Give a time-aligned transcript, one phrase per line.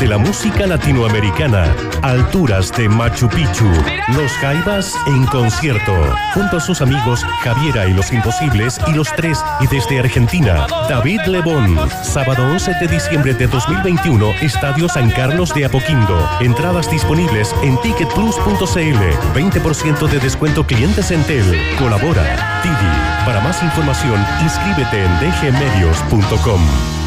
[0.00, 3.70] de la música latinoamericana, alturas de Machu Picchu,
[4.14, 5.92] Los Jaivas en concierto,
[6.32, 11.20] junto a sus amigos Javiera y Los Imposibles y Los Tres, y desde Argentina, David
[11.26, 17.78] Lebón, sábado 11 de diciembre de 2021, Estadio San Carlos de Apoquindo, entradas disponibles en
[17.82, 26.99] ticketplus.cl, 20% de descuento clientes en TEL, colabora, Tivi, para más información inscríbete en dgmedios.com.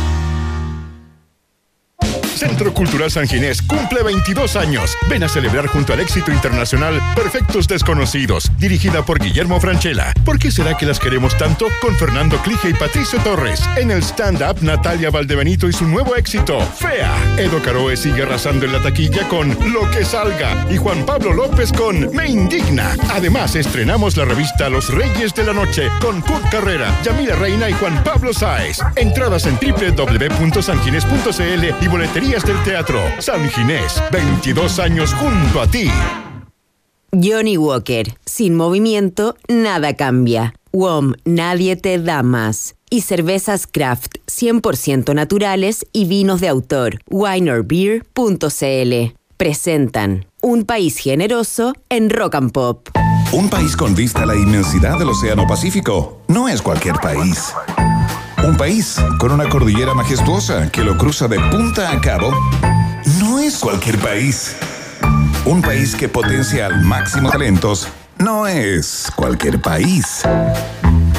[2.44, 4.98] Centro Cultural San Ginés cumple 22 años.
[5.10, 10.14] Ven a celebrar junto al éxito internacional Perfectos Desconocidos, dirigida por Guillermo Franchella.
[10.26, 11.68] ¿Por qué será que las queremos tanto?
[11.82, 13.62] Con Fernando Clige y Patricio Torres.
[13.78, 17.16] En el stand-up, Natalia Valdebenito y su nuevo éxito, Fea.
[17.38, 20.68] Edo Caroe sigue arrasando en la taquilla con Lo que salga.
[20.70, 22.94] Y Juan Pablo López con Me Indigna.
[23.14, 27.74] Además, estrenamos la revista Los Reyes de la Noche con Kurt Carrera, Yamila Reina y
[27.74, 28.80] Juan Pablo Sáez.
[28.98, 33.00] Entradas en www.sangines.cl y boletería del Teatro.
[33.20, 35.88] San Ginés, 22 años junto a ti.
[37.12, 40.56] Johnny Walker, sin movimiento, nada cambia.
[40.72, 42.74] WOM, nadie te da más.
[42.90, 47.00] Y cervezas craft, 100% naturales y vinos de autor.
[47.08, 49.16] winerbeer.cl.
[49.38, 52.90] Presentan Un país generoso en Rock and Pop.
[53.32, 57.54] Un país con vista a la inmensidad del Océano Pacífico no es cualquier país.
[58.44, 62.32] Un país con una cordillera majestuosa que lo cruza de punta a cabo
[63.20, 64.56] no es cualquier país.
[65.46, 67.88] Un país que potencia al máximo talentos
[68.18, 70.24] no es cualquier país.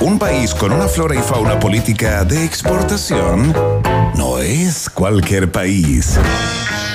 [0.01, 3.55] Un país con una flora y fauna política de exportación
[4.17, 6.19] no es cualquier país.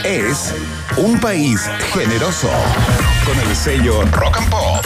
[0.03, 0.53] Es
[0.97, 2.50] un país generoso
[3.25, 4.85] con el sello Rock and Pop.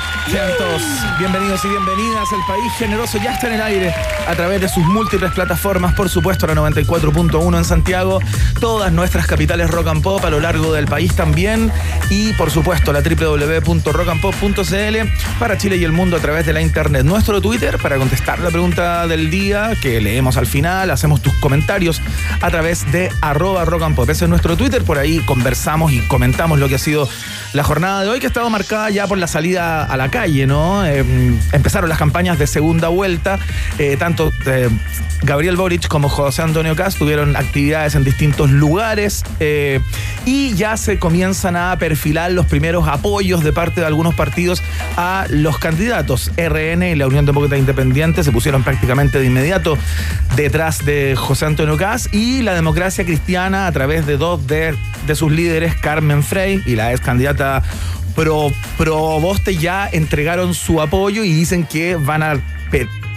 [0.31, 2.31] Bienvenidos y bienvenidas.
[2.31, 3.93] El país generoso ya está en el aire
[4.25, 8.19] a través de sus múltiples plataformas, por supuesto la 94.1 en Santiago,
[8.61, 11.69] todas nuestras capitales rock and pop a lo largo del país también.
[12.09, 14.97] Y por supuesto la www.rockandpop.cl
[15.37, 17.03] para Chile y el mundo a través de la internet.
[17.03, 22.01] Nuestro Twitter para contestar la pregunta del día que leemos al final, hacemos tus comentarios
[22.41, 24.09] a través de arroba rock and pop.
[24.09, 27.09] Ese es nuestro Twitter, por ahí conversamos y comentamos lo que ha sido
[27.53, 30.20] la jornada de hoy que ha estado marcada ya por la salida a la calle,
[30.25, 31.03] Eh,
[31.51, 33.39] empezaron las campañas de segunda vuelta,
[33.79, 34.69] eh, tanto eh,
[35.23, 39.79] Gabriel Boric como José Antonio Cast tuvieron actividades en distintos lugares eh,
[40.25, 44.63] y ya se comienzan a perfilar los primeros apoyos de parte de algunos partidos
[44.97, 46.31] a los candidatos.
[46.37, 49.77] RN y la Unión Demócrata Independiente se pusieron prácticamente de inmediato
[50.35, 55.15] detrás de José Antonio Cast y la democracia cristiana a través de dos de, de
[55.15, 57.61] sus líderes, Carmen Frey y la ex candidata
[58.15, 62.39] pro, Proboste ya entregaron su apoyo y dicen que van a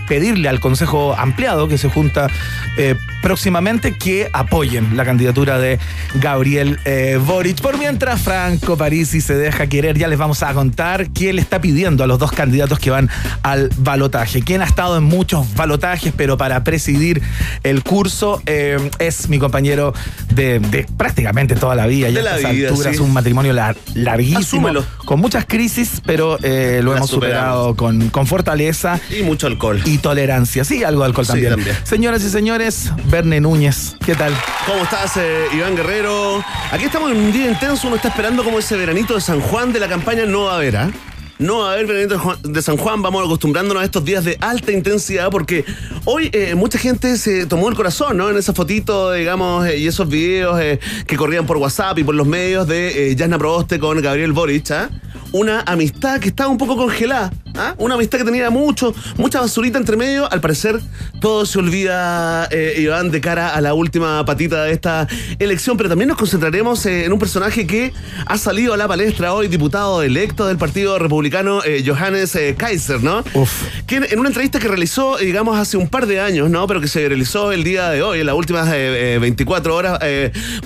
[0.09, 2.29] pedirle al Consejo Ampliado que se junta
[2.77, 5.79] eh, próximamente que apoyen la candidatura de
[6.15, 7.61] Gabriel eh, Boric.
[7.61, 11.61] Por mientras, Franco Parisi se deja querer, ya les vamos a contar qué le está
[11.61, 13.09] pidiendo a los dos candidatos que van
[13.43, 14.43] al balotaje.
[14.43, 17.23] Quien ha estado en muchos balotajes, pero para presidir
[17.63, 19.95] el curso eh, es mi compañero
[20.35, 22.11] de, de prácticamente toda la vida.
[22.11, 23.03] Ya a la estas vida, alturas, sí.
[23.03, 24.39] un matrimonio lar- larguísimo,
[24.69, 24.85] Asúmelo.
[25.05, 29.81] con muchas crisis, pero lo La hemos superado con, con fortaleza Y mucho alcohol.
[29.85, 30.65] y tolerancia.
[30.65, 31.77] Sí, algo de alcohol Sí, también.
[31.85, 34.33] Señoras y señores, Verne Núñez, ¿qué tal?
[34.67, 36.45] ¿Cómo estás, eh, Iván Guerrero?
[36.71, 37.87] Aquí estamos en un día intenso.
[37.87, 40.57] Uno está esperando como ese veranito de San Juan de la campaña no va a
[40.57, 40.91] haber, ¿ah?
[41.39, 43.03] No va a haber veranito de San Juan.
[43.03, 45.65] Vamos acostumbrándonos a estos días de alta intensidad porque
[46.05, 48.31] hoy eh, mucha gente se tomó el corazón, ¿no?
[48.31, 52.15] En esa fotito, digamos, eh, y esos videos eh, que corrían por WhatsApp y por
[52.15, 54.91] los medios de Jasna Proboste con Gabriel Boric, ¿ah?
[55.35, 57.75] Una amistad que estaba un poco congelada, ¿ah?
[57.79, 60.31] Una amistad que tenía mucho, mucha basurita entre medio.
[60.31, 60.81] Al parecer,
[61.21, 65.09] todo se olvida, eh, Iván, de cara a la última patita de esta
[65.41, 67.93] elección, pero también nos concentraremos eh, en un personaje que
[68.27, 73.03] ha salido a la palestra hoy, diputado electo del Partido Republicano, eh, Johannes eh, Kaiser,
[73.03, 73.25] ¿no?
[73.35, 73.51] Uf.
[73.87, 76.65] Quien en una entrevista que realizó, digamos, hace un par de años, ¿no?
[76.69, 79.99] Pero que se realizó el día de hoy, en las últimas eh, eh, 24 horas,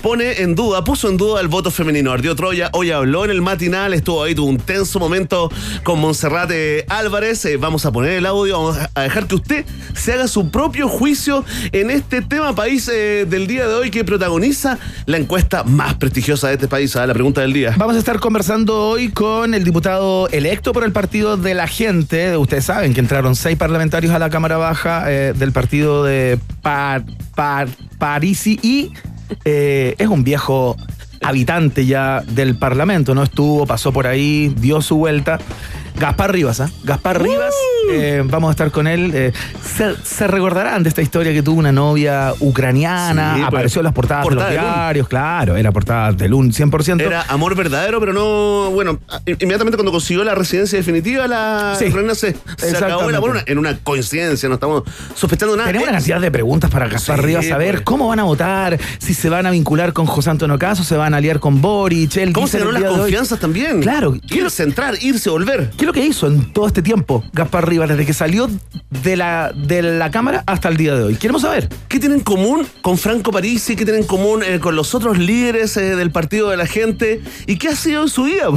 [0.02, 2.12] pone en duda, puso en duda el voto femenino.
[2.12, 5.50] Ardió Troya, hoy habló en el matinal, estuvo ahí, tuvo un tenso momento
[5.82, 7.44] con Monserrate eh, Álvarez.
[7.44, 10.88] Eh, vamos a poner el audio, vamos a dejar que usted se haga su propio
[10.88, 15.94] juicio en este tema país eh, del día de hoy que protagoniza la encuesta más
[15.94, 16.94] prestigiosa de este país.
[16.96, 17.06] A ¿ah?
[17.06, 17.74] la pregunta del día.
[17.76, 22.36] Vamos a estar conversando hoy con el diputado electo por el Partido de la Gente.
[22.36, 27.04] Ustedes saben que entraron seis parlamentarios a la Cámara Baja del partido de Par,
[27.34, 27.68] Par,
[27.98, 28.92] Parisi y
[29.44, 30.76] es un viejo
[31.22, 33.22] habitante ya del Parlamento, ¿no?
[33.22, 35.38] Estuvo, pasó por ahí, dio su vuelta.
[35.98, 36.70] Gaspar Rivas, ¿ah?
[36.84, 37.52] Gaspar Rivas,
[37.90, 39.10] eh, vamos a estar con él.
[39.14, 39.32] Eh,
[40.04, 44.28] se, recordarán de esta historia que tuvo una novia ucraniana, pues, apareció en las portadas
[44.28, 47.00] de los diarios, claro, era portada del un 100%.
[47.00, 52.14] Era amor verdadero, pero no, bueno, inmediatamente cuando consiguió la residencia definitiva, la sí, ucraniana
[52.14, 52.36] se,
[52.76, 54.84] acabó el amor en una coincidencia, no estamos
[55.16, 55.66] sospechando nada.
[55.66, 57.84] Tenemos una cantidad de preguntas para Gaspar Rivas, a ver pues.
[57.84, 61.14] cómo van a votar, si se van a vincular con José Antonio Caso, se van
[61.14, 63.80] a aliar con Boric, él ¿Cómo se ganó las confianzas también?
[63.80, 64.16] Claro.
[64.30, 68.12] Irse, entrar, irse, volver lo que hizo en todo este tiempo Gaspar Rivas, desde que
[68.12, 68.48] salió
[69.02, 71.14] de la, de la Cámara hasta el día de hoy?
[71.16, 71.68] Queremos saber.
[71.88, 73.74] ¿Qué tienen en común con Franco Parisi?
[73.74, 77.22] ¿Qué tienen en común eh, con los otros líderes eh, del Partido de la Gente?
[77.46, 78.48] ¿Y qué ha sido en su vida?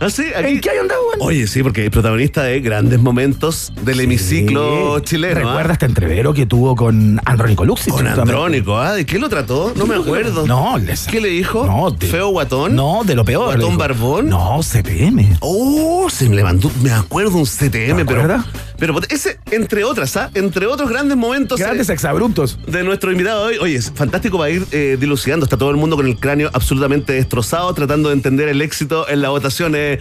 [0.00, 0.22] ¿Así?
[0.36, 1.00] ¿En qué hay andado?
[1.18, 5.40] Oye, sí, porque es protagonista de grandes momentos del hemiciclo chileno.
[5.40, 5.42] ¿ah?
[5.42, 7.90] ¿Recuerda este entrevero que tuvo con Andrónico Luxi?
[7.90, 8.94] Con Andrónico, ¿ah?
[8.94, 9.72] ¿De qué lo trató?
[9.74, 10.46] No me acuerdo.
[10.46, 10.76] No,
[11.10, 11.66] ¿Qué le dijo?
[11.66, 12.76] No, ¿Feo guatón?
[12.76, 13.56] No, de lo peor.
[13.56, 14.28] ¿Guatón barbón?
[14.28, 15.36] No, CPM.
[15.40, 16.70] Oh, se me levantó.
[16.82, 18.42] Me acuerdo un CTM, pero.
[18.78, 20.30] Pero ese, entre otras, ¿ah?
[20.34, 21.58] Entre otros grandes momentos.
[21.58, 22.58] Grandes exabruptos.
[22.66, 23.56] De nuestro invitado hoy.
[23.58, 25.44] Oye, es fantástico para ir eh, dilucidando.
[25.44, 29.22] Está todo el mundo con el cráneo absolutamente destrozado, tratando de entender el éxito en
[29.22, 29.98] la votación de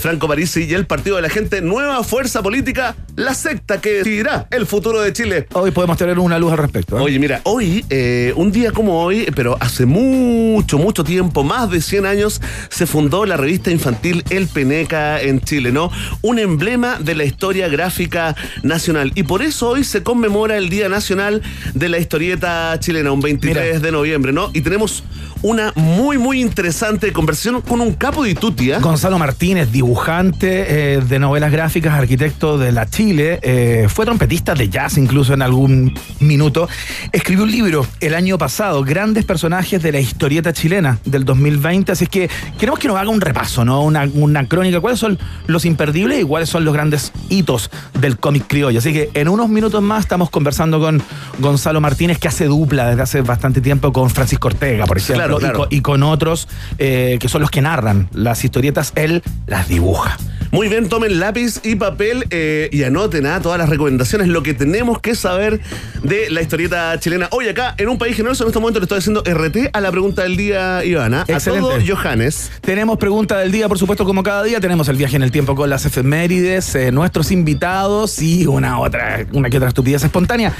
[0.00, 1.60] Franco Parisi y el Partido de la Gente.
[1.60, 5.46] Nueva fuerza política, la secta que decidirá el futuro de Chile.
[5.52, 6.98] Hoy podemos tener una luz al respecto.
[6.98, 7.02] ¿eh?
[7.02, 11.80] Oye, mira, hoy, eh, un día como hoy, pero hace mucho, mucho tiempo, más de
[11.80, 15.90] 100 años, se fundó la revista infantil El Peneca en Chile, ¿no?
[16.22, 18.17] Un emblema de la historia gráfica
[18.62, 19.12] nacional.
[19.14, 21.42] Y por eso hoy se conmemora el Día Nacional
[21.74, 24.50] de la Historieta Chilena, un 23 de noviembre, ¿no?
[24.52, 25.04] Y tenemos
[25.42, 28.80] una muy, muy interesante conversación con un capo de Itutia.
[28.80, 34.68] Gonzalo Martínez, dibujante eh, de novelas gráficas, arquitecto de la Chile, eh, fue trompetista de
[34.68, 36.68] jazz incluso en algún minuto.
[37.12, 41.92] Escribió un libro el año pasado, Grandes Personajes de la Historieta Chilena del 2020.
[41.92, 42.28] Así es que
[42.58, 43.82] queremos que nos haga un repaso, ¿no?
[43.82, 44.80] Una, una crónica.
[44.80, 47.70] ¿Cuáles son los imperdibles y cuáles son los grandes hitos
[48.08, 48.78] del cómic criollo?
[48.78, 51.02] Así que en unos minutos más estamos conversando con
[51.38, 55.38] Gonzalo Martínez, que hace dupla desde hace bastante tiempo con Francisco Ortega, por ejemplo
[55.70, 60.16] y, con, otros eh, que son los que narran las historietas, él las dibuja.
[60.50, 63.42] Muy bien, tomen lápiz y papel eh, y anoten a ¿ah?
[63.42, 65.60] todas las recomendaciones, lo que tenemos que saber
[66.02, 67.28] de la historieta chilena.
[67.32, 69.90] Hoy acá, en un país generoso, en este momento le estoy haciendo RT a la
[69.90, 71.26] pregunta del día, Ivana.
[71.28, 71.74] Excelente.
[71.74, 72.50] A Johannes.
[72.62, 74.58] Tenemos pregunta del día, por supuesto, como cada día.
[74.58, 79.26] Tenemos el viaje en el tiempo con las efemérides, eh, nuestros invitados y una otra,
[79.32, 80.52] una que otra estupidez espontánea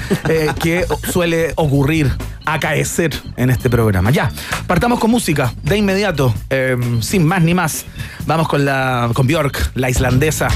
[0.59, 2.11] que suele ocurrir
[2.45, 4.11] acaecer en este programa.
[4.11, 4.31] Ya,
[4.67, 7.85] partamos con música de inmediato, em, sin más ni más.
[8.25, 10.49] Vamos con la con Bjork, la islandesa.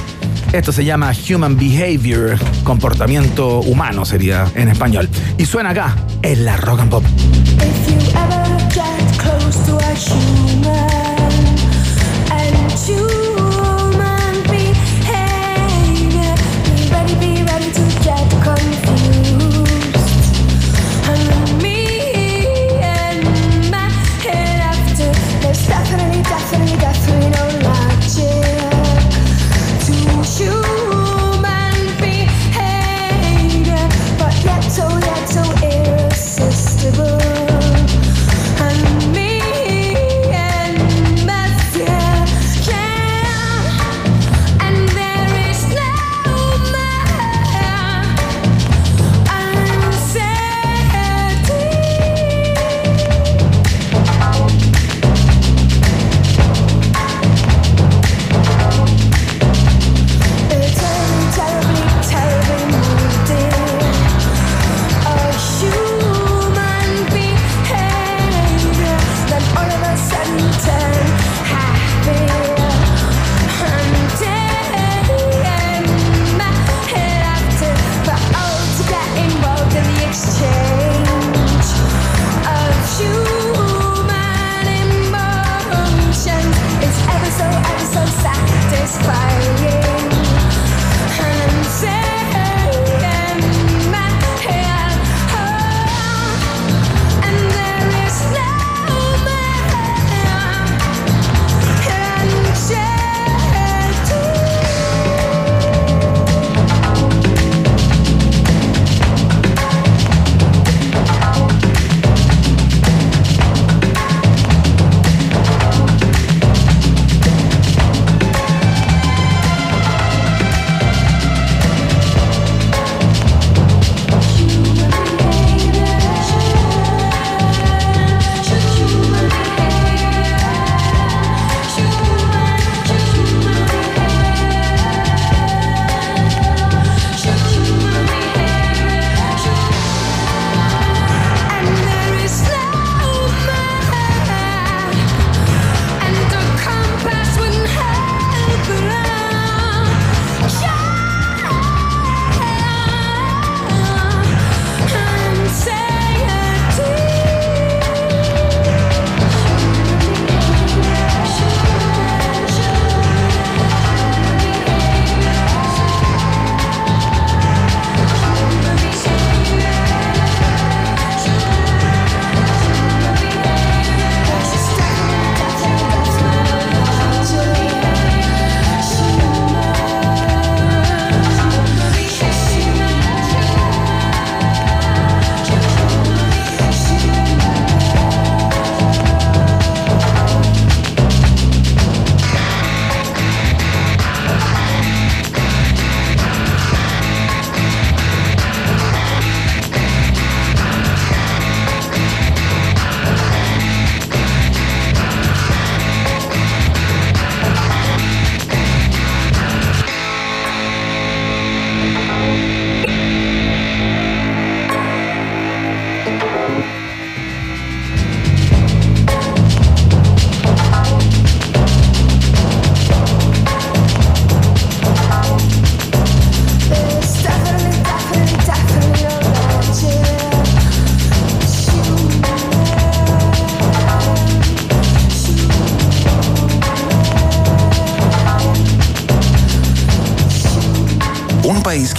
[0.51, 5.09] Esto se llama Human Behavior, comportamiento humano sería en español.
[5.37, 7.03] Y suena acá en la Rock and Pop.
[7.05, 7.73] Un país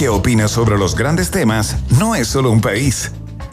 [0.04, 3.10] que opina sobre los grandes temas no es solo un país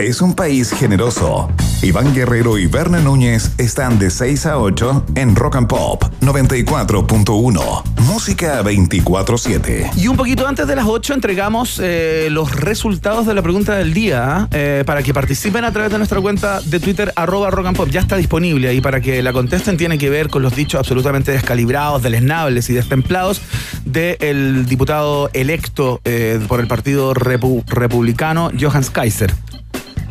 [0.07, 1.49] es un país generoso.
[1.81, 7.90] Iván Guerrero y Berna Núñez están de 6 a 8 en Rock and Pop 94.1.
[8.07, 9.91] Música 24-7.
[9.97, 13.93] Y un poquito antes de las 8 entregamos eh, los resultados de la pregunta del
[13.93, 17.77] día eh, para que participen a través de nuestra cuenta de Twitter arroba Rock and
[17.77, 17.89] Pop.
[17.89, 19.77] Ya está disponible ahí para que la contesten.
[19.77, 23.41] Tiene que ver con los dichos absolutamente descalibrados, deleznables y destemplados
[23.85, 29.33] del diputado electo eh, por el Partido Republicano, Johannes Kaiser.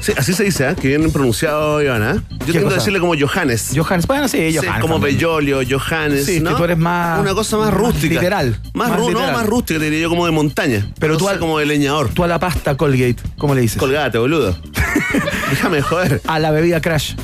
[0.01, 0.75] Sí, así se dice, ¿eh?
[0.81, 2.23] que bien pronunciado, Ivana.
[2.47, 3.73] Yo tengo que decirle como Johannes.
[3.77, 4.81] Johannes, bueno, sí, Johannes.
[4.81, 6.25] como Bellolio, Johannes.
[6.25, 6.51] Sí, ¿no?
[6.51, 7.21] que tú eres más.
[7.21, 8.15] Una cosa más rústica.
[8.15, 8.59] Literal.
[8.73, 10.91] Más, más, No, más rústica, te diría yo, como de montaña.
[10.99, 11.29] Pero tú.
[11.29, 12.09] Al, como de leñador.
[12.09, 13.79] Tú a la pasta Colgate, ¿cómo le dices?
[13.79, 14.57] Colgate, boludo.
[15.51, 16.23] Déjame joder.
[16.27, 17.15] A la bebida Crash.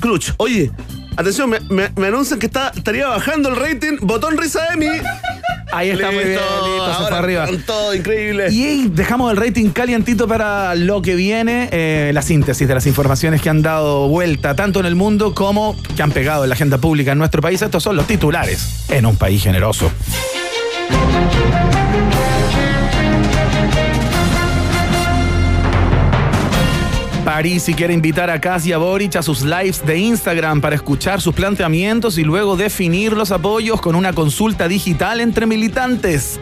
[0.00, 0.32] Clutch.
[0.38, 0.70] Oye,
[1.16, 1.60] atención, me,
[1.96, 3.98] me, anuncian que está, estaría bajando el rating.
[4.00, 4.86] Botón risa de mí.
[5.72, 7.46] Ahí está muy bien, listo, se fue arriba.
[7.66, 8.48] todo increíble.
[8.50, 13.40] Y dejamos el rating calientito para lo que viene, eh, la síntesis de las informaciones
[13.40, 16.76] que han dado vuelta tanto en el mundo como que han pegado en la agenda
[16.76, 17.62] pública en nuestro país.
[17.62, 19.90] Estos son los titulares en un país generoso.
[27.34, 31.22] Parisi quiere invitar a Kass y a Boric a sus lives de Instagram para escuchar
[31.22, 36.38] sus planteamientos y luego definir los apoyos con una consulta digital entre militantes.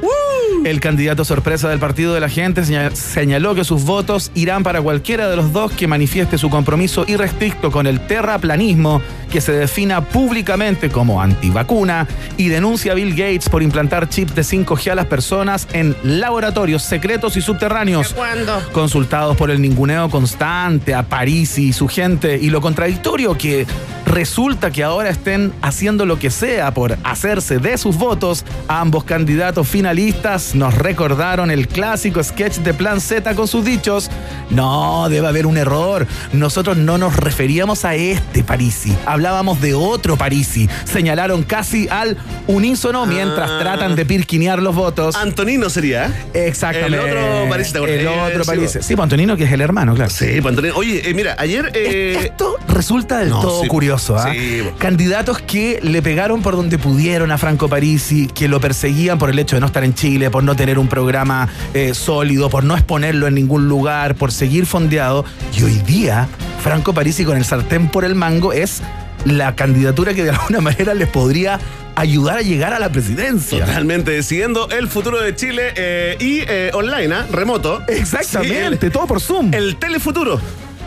[0.65, 5.31] El candidato sorpresa del Partido de la Gente señaló que sus votos irán para cualquiera
[5.31, 10.91] de los dos que manifieste su compromiso irrestricto con el terraplanismo, que se defina públicamente
[10.91, 12.07] como antivacuna
[12.37, 16.83] y denuncia a Bill Gates por implantar chips de 5G a las personas en laboratorios
[16.83, 18.13] secretos y subterráneos.
[18.13, 18.61] ¿Cuándo?
[18.73, 23.67] Consultados por el ninguneo constante a París y su gente y lo contradictorio que
[24.11, 29.69] resulta que ahora estén haciendo lo que sea por hacerse de sus votos, ambos candidatos
[29.69, 34.11] finalistas nos recordaron el clásico sketch de Plan Z con sus dichos.
[34.51, 36.09] No, debe haber un error.
[36.33, 40.69] Nosotros no nos referíamos a este Parisi, hablábamos de otro Parisi.
[40.85, 42.17] Señalaron casi al
[42.49, 43.59] unísono mientras ah.
[43.61, 45.15] tratan de pirquinear los votos.
[45.15, 46.13] Antonino sería.
[46.35, 46.99] Exactamente.
[46.99, 48.83] El otro Parisi, El otro Parisi.
[48.83, 50.11] Sí, pues Antonino que es el hermano, claro.
[50.11, 50.75] Sí, pues Antonino.
[50.77, 51.71] Oye, eh, mira, ayer...
[51.75, 54.00] Eh, esto resulta del todo curioso.
[54.09, 54.33] ¿Ah?
[54.79, 59.39] Candidatos que le pegaron por donde pudieron a Franco Parisi, que lo perseguían por el
[59.39, 62.75] hecho de no estar en Chile, por no tener un programa eh, sólido, por no
[62.75, 65.25] exponerlo en ningún lugar, por seguir fondeado.
[65.57, 66.29] Y hoy día,
[66.63, 68.83] Franco Parisi con el sartén por el mango es
[69.25, 71.61] la candidatura que de alguna manera les podría
[71.97, 73.67] ayudar a llegar a la presidencia.
[73.67, 77.27] Totalmente, decidiendo el futuro de Chile eh, y eh, online, ¿ah?
[77.31, 77.83] remoto.
[77.89, 79.53] Exactamente, todo por Zoom.
[79.53, 80.41] El telefuturo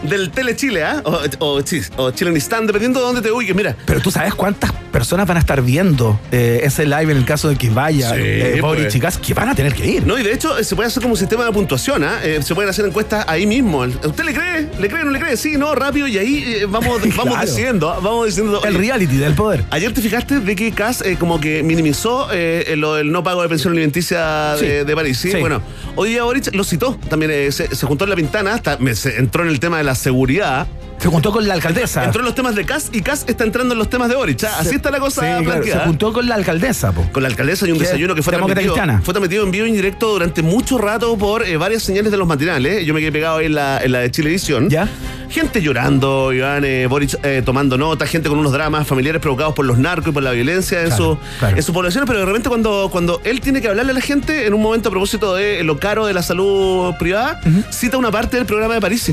[0.04, 1.02] del Tele Chile, ¿ah?
[1.06, 1.62] O, o,
[1.98, 3.76] o Chilenistán, dependiendo de dónde te ubiques, mira.
[3.86, 7.50] Pero tú sabes cuántas personas van a estar viendo eh, ese live en el caso
[7.50, 9.18] de que vaya sí, eh, Boric pues.
[9.18, 10.06] que van a tener que ir.
[10.06, 12.20] No, y de hecho eh, se puede hacer como un sistema de puntuación, ¿ah?
[12.42, 13.80] se pueden hacer encuestas ahí mismo.
[13.80, 14.70] ¿Usted le cree?
[14.80, 15.36] ¿Le cree no le cree?
[15.36, 18.00] Sí, no, rápido, y ahí vamos, vamos diciendo, ¿ah?
[18.02, 18.64] vamos diciendo.
[18.64, 19.66] El reality del poder.
[19.72, 24.56] Ayer te fijaste de que Cas como que minimizó el no pago de pensión alimenticia
[24.56, 25.32] de, París, ¿sí?
[25.40, 25.62] Bueno,
[25.96, 26.22] hoy día
[26.54, 29.84] lo citó, también se, juntó en la ventana, hasta se entró en el tema de
[29.84, 30.68] la seguridad.
[30.98, 32.06] Se juntó con la alcaldesa.
[32.06, 34.44] Entró en los temas de Cas y Cas está entrando en los temas de Boric.
[34.44, 36.92] Así está la cosa sí, Se juntó con la alcaldesa.
[36.92, 37.06] Po.
[37.12, 40.14] Con la alcaldesa y un desayuno que fue transmitido, fue transmitido en vivo en directo
[40.14, 42.86] durante mucho rato por eh, varias señales de los matinales.
[42.86, 44.70] Yo me quedé pegado ahí en la, en la de Chilevisión.
[44.70, 44.88] ¿Ya?
[45.30, 49.66] Gente llorando, Iván, eh, Boric eh, tomando nota, gente con unos dramas familiares provocados por
[49.66, 52.90] los narcos y por la violencia en, su, en su población, pero de repente cuando,
[52.92, 55.80] cuando él tiene que hablarle a la gente en un momento a propósito de lo
[55.80, 59.12] caro de la salud privada, cita una parte del programa de París.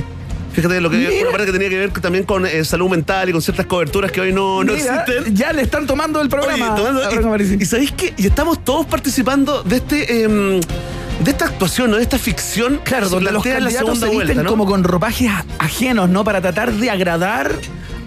[0.52, 3.33] Fíjate lo que una parte que tenía que ver también con eh, salud mental y
[3.33, 5.35] con ciertas coberturas que hoy no, no existen.
[5.35, 6.76] Ya le están tomando el programa.
[7.59, 10.61] y, sabéis que y estamos todos participando de este em,
[11.21, 11.97] de esta actuación, ¿no?
[11.99, 12.80] de esta ficción.
[12.83, 16.25] Claro, donde los candidatos se visten como con ropajes ajenos, ¿no?
[16.25, 17.52] Para tratar de agradar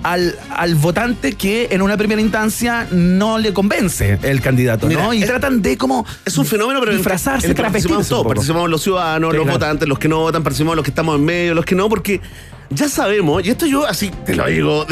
[0.03, 5.13] al, al, votante que en una primera instancia no le convence el candidato, ¿no?
[5.13, 6.05] Y tratan de como.
[6.25, 8.27] Es un fenómeno, pero disfrazarse, en participamos todos.
[8.27, 11.53] Participamos los ciudadanos, los votantes, los que no votan, participamos los que estamos en medio,
[11.53, 12.21] los que no, porque
[12.69, 14.85] ya sabemos, y esto yo así te lo digo,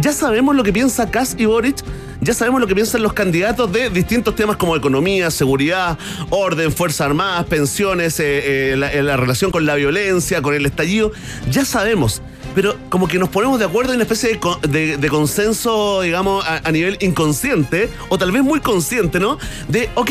[0.00, 1.76] ya sabemos lo que piensa Kass y Boric,
[2.20, 5.98] ya sabemos lo que piensan los candidatos de distintos temas como economía, seguridad,
[6.30, 11.12] orden, Fuerzas Armadas, pensiones, eh, eh, la, relación con la violencia, con el estallido,
[11.50, 12.22] ya sabemos
[12.58, 14.36] pero como que nos ponemos de acuerdo en una especie
[14.68, 19.38] de, consenso, digamos, a, nivel inconsciente, o tal vez muy consciente, ¿no?
[19.68, 20.10] De, ok,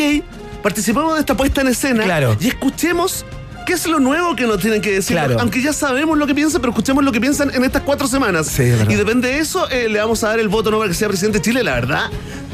[0.64, 2.06] participamos de esta puesta en escena
[2.40, 3.26] y escuchemos
[3.68, 5.20] ¿Qué es lo nuevo que nos tienen que decir?
[5.20, 8.58] Aunque ya sabemos lo que piensan, pero escuchemos lo que piensan en estas cuatro semanas.
[8.58, 11.10] y depende de eso, eh, le vamos a dar el voto no para que sea
[11.10, 11.64] presidente de Chile.
[11.66, 12.10] La verdad,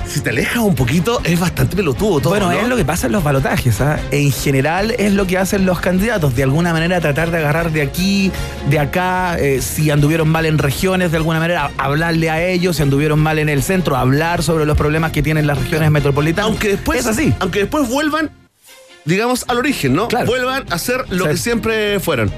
[0.07, 2.29] si te alejas un poquito, es bastante pelotudo todo.
[2.31, 2.59] Bueno, ¿no?
[2.59, 3.79] es lo que pasa en los balotajes.
[3.81, 3.99] ¿ah?
[4.09, 6.35] En general es lo que hacen los candidatos.
[6.35, 8.31] De alguna manera tratar de agarrar de aquí,
[8.71, 12.81] de acá, eh, si anduvieron mal en regiones, de alguna manera hablarle a ellos, si
[12.81, 16.49] anduvieron mal en el centro, hablar sobre los problemas que tienen las regiones metropolitanas.
[16.49, 17.35] Aunque después, Es así.
[17.39, 18.31] aunque después vuelvan,
[19.05, 20.07] digamos, al origen, ¿no?
[20.07, 20.25] Claro.
[20.27, 21.31] Vuelvan a ser lo Sí.
[21.31, 22.31] que siempre fueron.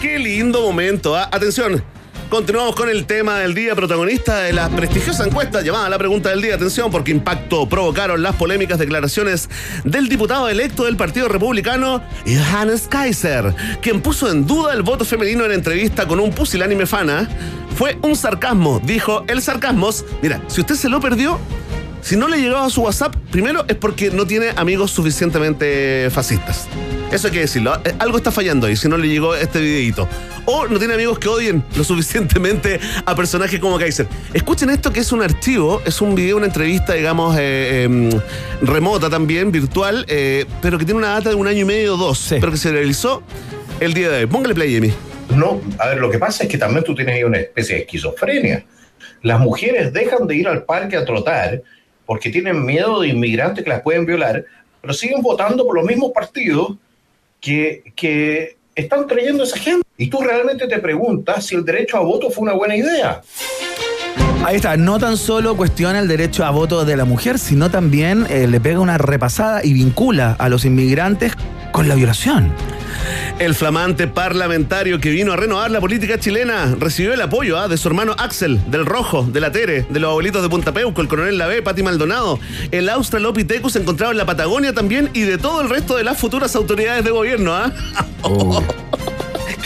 [0.00, 1.28] Qué lindo momento, ¿ah?
[1.32, 1.82] Atención.
[2.30, 6.40] Continuamos con el tema del día, protagonista de la prestigiosa encuesta llamada La Pregunta del
[6.40, 6.54] Día.
[6.54, 9.50] Atención, porque impacto provocaron las polémicas declaraciones
[9.82, 15.44] del diputado electo del Partido Republicano, Johannes Kaiser, quien puso en duda el voto femenino
[15.44, 17.28] en entrevista con un pusilánime fana.
[17.76, 20.04] Fue un sarcasmo, dijo el sarcasmos.
[20.22, 21.40] Mira, si usted se lo perdió,
[22.02, 26.66] si no le llegaba a su WhatsApp, primero es porque no tiene amigos suficientemente fascistas.
[27.12, 27.74] Eso hay que decirlo.
[27.84, 30.08] eh, Algo está fallando ahí si no le llegó este videito.
[30.46, 34.06] O no tiene amigos que odien lo suficientemente a personajes como Kaiser.
[34.32, 38.10] Escuchen esto que es un archivo, es un video, una entrevista, digamos, eh, em,
[38.62, 41.96] remota también, virtual, eh, pero que tiene una data de un año y medio o
[41.96, 42.36] dos, Sí.
[42.40, 43.22] pero que se realizó
[43.80, 44.26] el día de hoy.
[44.26, 44.92] Póngale play, Amy.
[45.34, 47.80] No, a ver, lo que pasa es que también tú tienes ahí una especie de
[47.82, 48.64] esquizofrenia.
[49.22, 51.62] Las mujeres dejan de ir al parque a trotar
[52.10, 54.44] porque tienen miedo de inmigrantes que las pueden violar,
[54.80, 56.72] pero siguen votando por los mismos partidos
[57.40, 59.86] que, que están trayendo a esa gente.
[59.96, 63.22] Y tú realmente te preguntas si el derecho a voto fue una buena idea.
[64.44, 68.26] Ahí está, no tan solo cuestiona el derecho a voto de la mujer, sino también
[68.28, 71.34] eh, le pega una repasada y vincula a los inmigrantes
[71.70, 72.52] con la violación.
[73.40, 77.78] El flamante parlamentario que vino a renovar la política chilena recibió el apoyo ah, de
[77.78, 81.08] su hermano Axel, del Rojo, de la Tere, de los abuelitos de Punta Peuco, el
[81.08, 82.38] coronel Lavé, Pati Maldonado,
[82.70, 86.54] el Australopithecus encontrado en la Patagonia también y de todo el resto de las futuras
[86.54, 87.54] autoridades de gobierno.
[87.54, 87.72] ¿ah?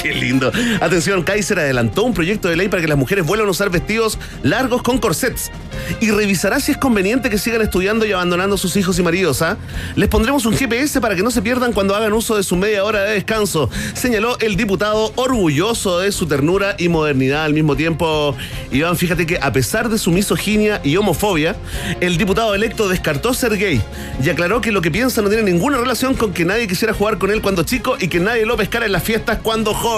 [0.04, 0.52] Qué lindo.
[0.82, 4.18] Atención, Kaiser adelantó un proyecto de ley para que las mujeres vuelvan a usar vestidos
[4.42, 5.50] largos con corsets.
[5.98, 9.40] Y revisará si es conveniente que sigan estudiando y abandonando a sus hijos y maridos.
[9.40, 9.56] ¿ah?
[9.96, 12.84] Les pondremos un GPS para que no se pierdan cuando hagan uso de su media
[12.84, 18.36] hora de descanso, señaló el diputado orgulloso de su ternura y modernidad al mismo tiempo.
[18.72, 21.56] Iván, fíjate que a pesar de su misoginia y homofobia,
[22.02, 23.80] el diputado electo descartó ser gay
[24.22, 27.16] y aclaró que lo que piensa no tiene ninguna relación con que nadie quisiera jugar
[27.16, 29.93] con él cuando chico y que nadie lo pescara en las fiestas cuando joven.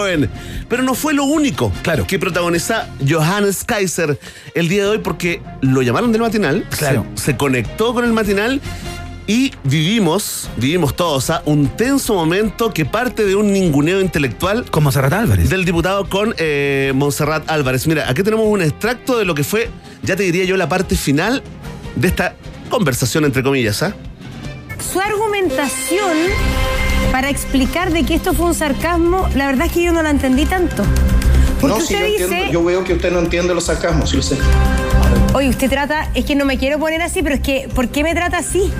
[0.69, 2.07] Pero no fue lo único Claro.
[2.07, 4.19] que protagoniza Johannes Kaiser
[4.55, 7.07] el día de hoy porque lo llamaron del matinal, Claro.
[7.15, 8.61] se, se conectó con el matinal
[9.29, 11.43] y vivimos, vivimos todos, ¿ah?
[11.47, 15.51] un tenso momento que parte de un ninguneo intelectual Como Serrat Álvarez.
[15.51, 17.87] del diputado con eh, Montserrat Álvarez.
[17.89, 19.69] Mira, aquí tenemos un extracto de lo que fue,
[20.05, 21.43] ya te diría yo, la parte final
[21.97, 22.37] de esta
[22.71, 23.95] conversación, entre comillas, ¿ah?
[24.93, 26.13] Su argumentación
[27.13, 30.11] para explicar de que esto fue un sarcasmo, la verdad es que yo no la
[30.11, 30.85] entendí tanto.
[31.61, 34.11] Porque no, si usted yo, dice, entiendo, yo veo que usted no entiende los sarcasmos,
[34.11, 34.37] sí lo sé.
[35.33, 38.03] oye, usted trata, es que no me quiero poner así, pero es que, ¿por qué
[38.03, 38.71] me trata así?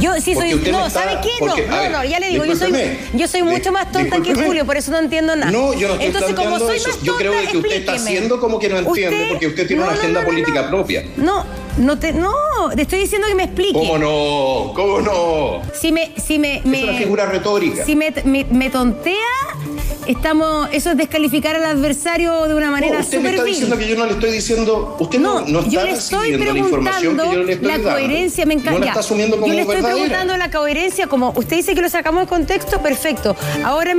[0.00, 1.44] Yo sí soy, no, está- ¿sabe qué?
[1.44, 2.98] No, porque, no, ver, no, ya le digo, yo soy, discúlpeme.
[3.18, 4.32] yo soy mucho más tonta que.
[4.32, 5.50] Julio, por eso no entiendo nada.
[5.50, 6.88] No, yo no estoy Entonces, como soy eso.
[6.90, 9.66] más Yo creo tonta, que usted está haciendo como que no entiende, Usted- porque usted
[9.66, 11.04] tiene no, una no, agenda no, política propia.
[11.16, 11.44] No,
[11.78, 12.32] no te, no,
[12.74, 13.72] te estoy diciendo que me explique.
[13.72, 14.72] ¿Cómo no?
[14.74, 15.62] ¿Cómo no?
[15.74, 17.84] Si me, si me, Es me- una figura retórica.
[17.84, 19.14] Si me, me- me tontea,
[20.06, 23.52] estamos, eso es descalificar al adversario de una No, manera usted me está vil.
[23.54, 24.96] diciendo que yo no le estoy diciendo.
[24.98, 27.78] Usted no, No, no está yo le estoy la preguntando que yo le estoy la
[27.92, 28.70] coherencia, me encanta.
[28.72, 29.94] No la Ya, está asumiendo como Yo le estoy verdadera.
[30.02, 33.36] preguntando la coherencia, como usted dice que lo sacamos de contexto, perfecto.
[33.64, 33.96] Ahora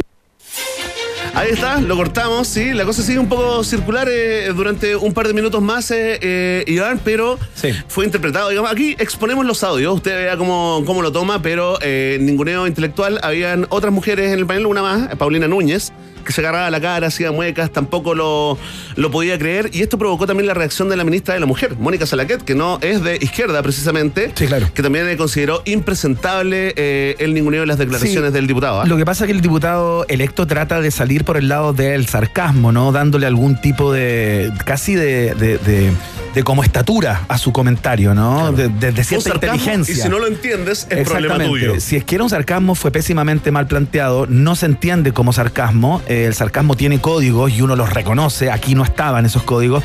[1.35, 2.73] Ahí está, lo cortamos, sí.
[2.73, 6.63] La cosa sigue un poco circular eh, durante un par de minutos más, eh, eh,
[6.67, 7.69] Iván, pero Sí.
[7.87, 8.49] fue interpretado.
[8.49, 13.19] Digamos, aquí exponemos los audios, usted vea cómo, cómo lo toma, pero eh, ninguneo intelectual.
[13.23, 15.93] Habían otras mujeres en el panel, una más, Paulina Núñez,
[16.25, 18.57] que se agarraba la cara, hacía muecas, tampoco lo,
[18.95, 19.69] lo podía creer.
[19.73, 22.55] Y esto provocó también la reacción de la ministra de la Mujer, Mónica Salaquet, que
[22.55, 24.67] no es de izquierda precisamente, Sí, claro.
[24.73, 28.33] que también consideró impresentable eh, el ninguneo de las declaraciones Sí.
[28.33, 28.81] del diputado.
[28.81, 28.85] ¿ah?
[28.85, 32.07] Lo que pasa es que el diputado electo trata de salir por el lado del
[32.07, 32.91] sarcasmo, ¿no?
[32.91, 34.51] Dándole algún tipo de.
[34.65, 35.33] casi de.
[35.35, 35.91] de, de-
[36.33, 38.51] de como estatura a su comentario, ¿no?
[38.51, 39.93] De, de- cierta sarcasmo, inteligencia.
[39.93, 41.79] Y si no lo entiendes, es problema tuyo.
[41.79, 44.27] Si es que era un sarcasmo, fue pésimamente mal planteado.
[44.27, 46.01] No se entiende como sarcasmo.
[46.07, 48.51] Eh, el sarcasmo tiene códigos y uno los reconoce.
[48.51, 49.83] Aquí no estaban esos códigos.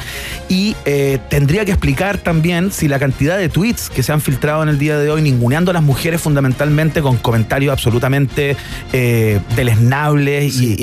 [0.49, 4.63] Y eh, tendría que explicar también si la cantidad de tweets que se han filtrado
[4.63, 8.57] en el día de hoy, ninguneando a las mujeres fundamentalmente con comentarios absolutamente
[8.93, 10.77] eh, deleznables y,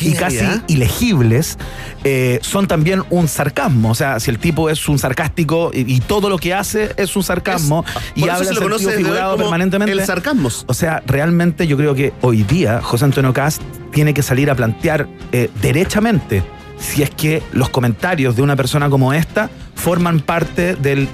[0.00, 1.58] y- casi ilegibles,
[2.04, 3.90] eh, son también un sarcasmo.
[3.90, 7.16] O sea, si el tipo es un sarcástico y, y todo lo que hace es
[7.16, 9.92] un sarcasmo Es- y habla se lo sentido figurado permanentemente.
[9.92, 10.64] el sarcasmos.
[10.68, 14.54] O sea, realmente yo creo que hoy día José Antonio Cast tiene que salir a
[14.54, 16.42] plantear eh, derechamente
[16.78, 21.08] si es que los comentarios de una persona como esta forman parte del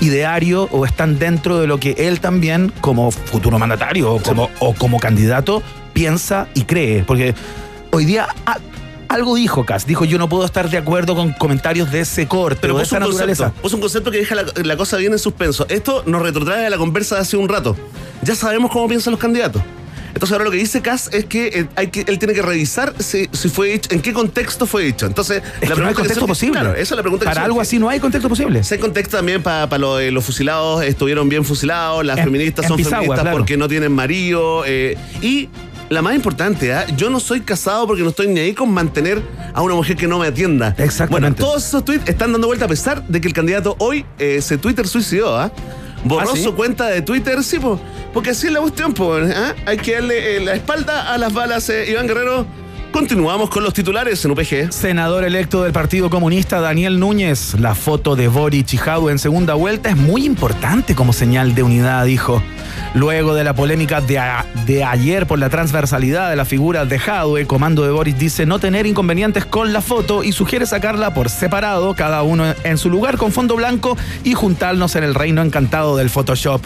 [0.00, 4.74] ideario o están dentro de lo que él también, como futuro mandatario o como, o
[4.74, 7.04] como candidato, piensa y cree.
[7.04, 7.34] Porque
[7.92, 8.58] hoy día ah,
[9.14, 12.58] algo dijo Cas, dijo yo no puedo estar de acuerdo con comentarios de ese corte
[12.62, 13.44] Pero o de esa un, naturaleza.
[13.44, 15.66] concepto, puso un concepto que deja la, la cosa bien en suspenso.
[15.68, 17.76] Esto nos retrotrae a la conversa de hace un rato.
[18.22, 19.62] Ya sabemos cómo piensan los candidatos.
[20.08, 22.94] Entonces ahora lo que dice Cas es que, eh, hay que él tiene que revisar
[23.00, 25.06] si, si fue hecho, en qué contexto fue hecho.
[25.06, 26.60] Entonces, Es que no hay que contexto surge- posible.
[26.60, 28.62] Claro, esa es la pregunta Para algo así no hay contexto posible.
[28.62, 32.98] Se contexto también para los fusilados estuvieron bien fusilados, las En- feministas en son Pisagua,
[32.98, 33.36] feministas claro.
[33.38, 34.62] porque no tienen marido.
[34.66, 35.48] eh, y
[35.90, 36.86] la más importante, ¿ah?
[36.96, 40.08] yo no soy casado porque no estoy ni ahí con mantener a una mujer que
[40.08, 40.74] no me atienda.
[40.78, 41.10] Exactamente.
[41.10, 44.40] Bueno, todos esos tweets están dando vuelta a pesar de que el candidato hoy eh,
[44.40, 45.36] se Twitter suicidó.
[45.36, 45.52] ¿ah?
[46.04, 46.42] Borró ¿Ah, sí?
[46.42, 47.80] su cuenta de Twitter, sí, po,
[48.12, 49.54] porque así es la cuestión, po, ¿ah?
[49.66, 52.46] hay que darle eh, la espalda a las balas, eh, Iván Guerrero.
[52.94, 54.70] Continuamos con los titulares en UPG.
[54.72, 58.78] Senador electo del Partido Comunista Daniel Núñez, la foto de Boric y
[59.10, 62.40] en segunda vuelta es muy importante como señal de unidad, dijo.
[62.94, 67.00] Luego de la polémica de, a- de ayer por la transversalidad de la figura de
[67.00, 71.30] Jadwe, comando de Boric dice no tener inconvenientes con la foto y sugiere sacarla por
[71.30, 75.96] separado, cada uno en su lugar con fondo blanco y juntarnos en el reino encantado
[75.96, 76.62] del Photoshop.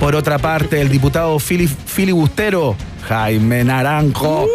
[0.00, 4.46] Por otra parte, el diputado fili- filibustero Jaime Naranjo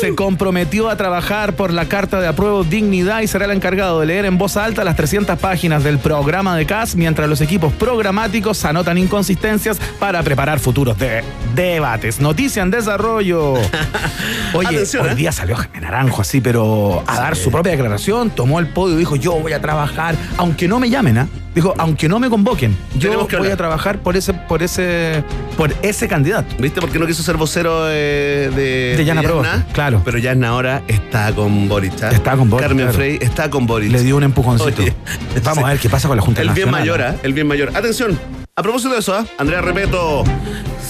[0.00, 4.06] se comprometió a trabajar por la Carta de Apruebo Dignidad y será el encargado de
[4.06, 8.64] leer en voz alta las 300 páginas del programa de CAS mientras los equipos programáticos
[8.64, 12.20] anotan inconsistencias para preparar futuros de- debates.
[12.20, 13.54] Noticia en desarrollo.
[14.54, 15.14] Oye, Atención, hoy ¿eh?
[15.16, 18.98] día salió Jaime Naranjo así, pero a dar su propia declaración, tomó el podio y
[18.98, 21.28] dijo, yo voy a trabajar, aunque no me llamen, ¿ah?
[21.54, 25.24] Dijo, aunque no me convoquen, yo voy a trabajar por ese, por ese,
[25.56, 26.54] por ese candidato.
[26.58, 29.66] ¿Viste por qué no quiso ser vocero eh, de, De Yana Yasna?
[29.72, 29.87] claro.
[30.04, 32.02] Pero Yasna ahora está con Boric.
[32.02, 32.10] ¿ah?
[32.10, 32.98] Está con Boric, Carmen claro.
[32.98, 33.90] Frey está con Boric.
[33.90, 34.82] Le dio un empujoncito.
[34.82, 34.94] Oye,
[35.44, 37.16] Vamos a ver qué pasa con la Junta El bien Nacional, mayor, ¿ah?
[37.22, 37.70] El bien mayor.
[37.74, 38.18] Atención.
[38.54, 39.24] A propósito de eso, ¿ah?
[39.38, 40.24] Andrea Repeto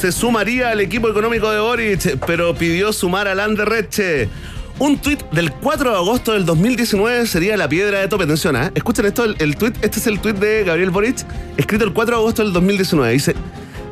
[0.01, 4.29] se sumaría al equipo económico de Boric, pero pidió sumar a Landerreche.
[4.79, 8.25] Un tuit del 4 de agosto del 2019 sería la piedra de tope.
[8.25, 8.71] Atención, ¿ah?
[8.75, 12.17] Escuchen esto, el, el tuit, este es el tuit de Gabriel Boric, escrito el 4
[12.17, 13.13] de agosto del 2019.
[13.13, 13.35] Dice,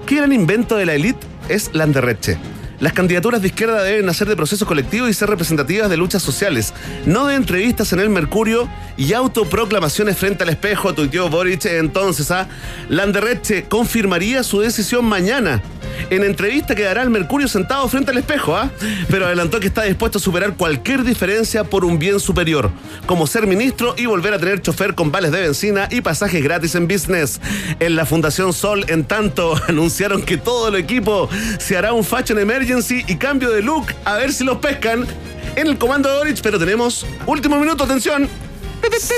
[0.06, 2.38] ¿qué gran invento de la élite es Landerreche?
[2.78, 6.74] Las candidaturas de izquierda deben nacer de procesos colectivos y ser representativas de luchas sociales,
[7.06, 12.30] no de entrevistas en el Mercurio y autoproclamaciones frente al espejo, tuiteó Boric entonces.
[12.30, 12.48] ¿ah?
[12.88, 15.62] Landerreche confirmaría su decisión mañana.
[16.10, 18.70] En entrevista quedará el Mercurio sentado frente al espejo, ¿ah?
[19.08, 22.70] pero adelantó que está dispuesto a superar cualquier diferencia por un bien superior,
[23.06, 26.74] como ser ministro y volver a tener chofer con vales de benzina y pasajes gratis
[26.74, 27.40] en business.
[27.80, 32.38] En la Fundación Sol, en tanto, anunciaron que todo el equipo se hará un fashion
[32.38, 35.07] emergency y cambio de look, a ver si los pescan
[35.55, 38.29] en el comando de Orich, pero tenemos último minuto, atención.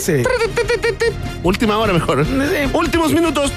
[0.02, 0.22] Sí.
[1.42, 2.26] Última hora mejor.
[2.72, 3.52] Últimos minutos.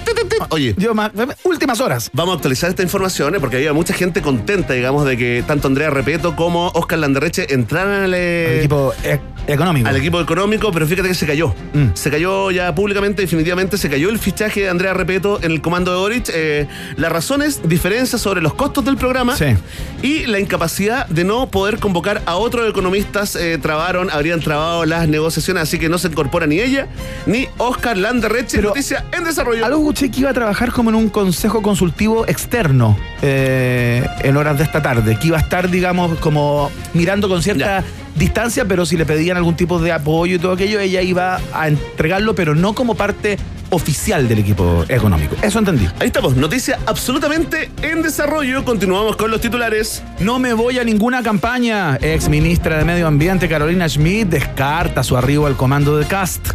[0.49, 1.11] Oye, Yo más-
[1.43, 2.09] últimas horas.
[2.13, 3.39] Vamos a actualizar esta información, ¿eh?
[3.39, 8.03] porque había mucha gente contenta, digamos, de que tanto Andrea Repeto como Oscar Landerreche entraran
[8.03, 9.87] al, eh, equipo e- económico.
[9.89, 11.53] al equipo económico, pero fíjate que se cayó.
[11.73, 11.87] Mm.
[11.95, 15.91] Se cayó ya públicamente, definitivamente, se cayó el fichaje de Andrea Repeto en el comando
[15.91, 16.29] de Orich.
[16.33, 19.45] Eh, la razón es diferencias sobre los costos del programa Sí.
[20.01, 23.35] y la incapacidad de no poder convocar a otros economistas.
[23.35, 26.87] eh, trabaron, habrían trabado las negociaciones, así que no se incorpora ni ella
[27.27, 28.57] ni Oscar Landerreche.
[28.57, 29.65] Pero- Noticia en desarrollo.
[29.65, 34.57] Algo escuché que iba a trabajar como en un consejo consultivo externo eh, en horas
[34.57, 37.83] de esta tarde, que iba a estar, digamos, como mirando con cierta Ya.
[38.15, 41.67] Distancia, pero si le pedían algún tipo de apoyo y todo aquello, ella iba a
[41.67, 43.37] entregarlo, pero no como parte
[43.71, 45.35] oficial del equipo económico.
[45.41, 45.87] Eso entendí.
[45.99, 48.63] Ahí estamos, noticia absolutamente en desarrollo.
[48.63, 50.03] Continuamos con los titulares.
[50.19, 51.97] No me voy a ninguna campaña.
[52.01, 56.49] Ex ministra de Medio Ambiente Carolina Schmidt descarta su arribo al comando de CAST.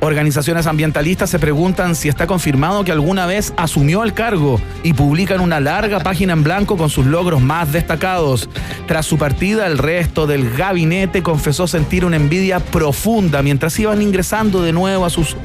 [0.00, 5.40] Organizaciones ambientalistas se preguntan si está confirmado que alguna vez asumió el cargo y publican
[5.40, 8.48] una larga página en blanco con sus logros más destacados.
[8.86, 14.62] Tras su partida, el resto del gabinete confesó sentir una envidia profunda mientras iban ingresando
[14.62, 15.36] de nuevo a sus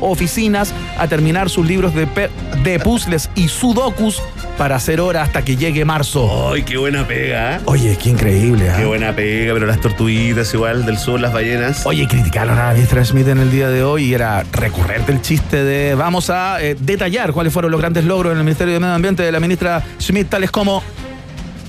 [0.00, 4.22] oficinas a terminar sus libros de, puzzles y sudokus
[4.56, 6.52] para hacer hora hasta que llegue marzo.
[6.52, 7.56] ¡Ay, qué buena pega!
[7.56, 7.60] ¿eh?
[7.64, 8.70] Oye, qué increíble.
[8.70, 8.76] ¿ah?
[8.76, 11.86] Qué buena pega, pero las tortuguitas igual del sur, las ballenas.
[11.86, 15.22] Oye, criticaron a la ministra Smith en el día de hoy y era recurrente el
[15.22, 18.80] chiste de vamos a eh, detallar cuáles fueron los grandes logros en el Ministerio de
[18.80, 20.82] Medio Ambiente de la ministra Schmidt, tales como...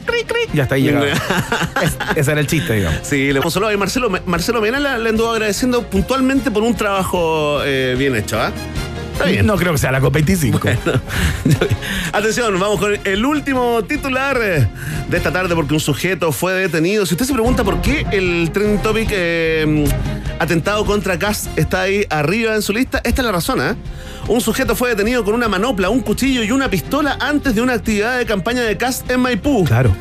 [0.06, 1.06] cric, cric, Y hasta ahí llegaba.
[1.82, 3.00] Es- ese era el chiste, digamos.
[3.04, 7.62] Sí, le consoló y Marcelo, Marcelo Mena le, le anduvo agradeciendo puntualmente por un trabajo
[7.64, 8.52] eh, bien hecho, ¿ah?
[9.14, 9.46] Está bien.
[9.46, 10.78] No creo que sea la COP25.
[12.14, 14.66] Atención, vamos con el último titular eh,
[15.10, 17.06] de esta tarde porque un sujeto fue detenido.
[17.06, 19.86] Si usted se pregunta por qué el trending topic eh,
[20.40, 23.00] atentado contra Cast está ahí arriba en su lista.
[23.04, 23.76] Esta es la razón, ¿eh?
[24.28, 27.74] Un sujeto fue detenido con una manopla, un cuchillo y una pistola antes de una
[27.74, 29.66] actividad de campaña de Cast en Maipú.
[29.66, 29.92] Claro.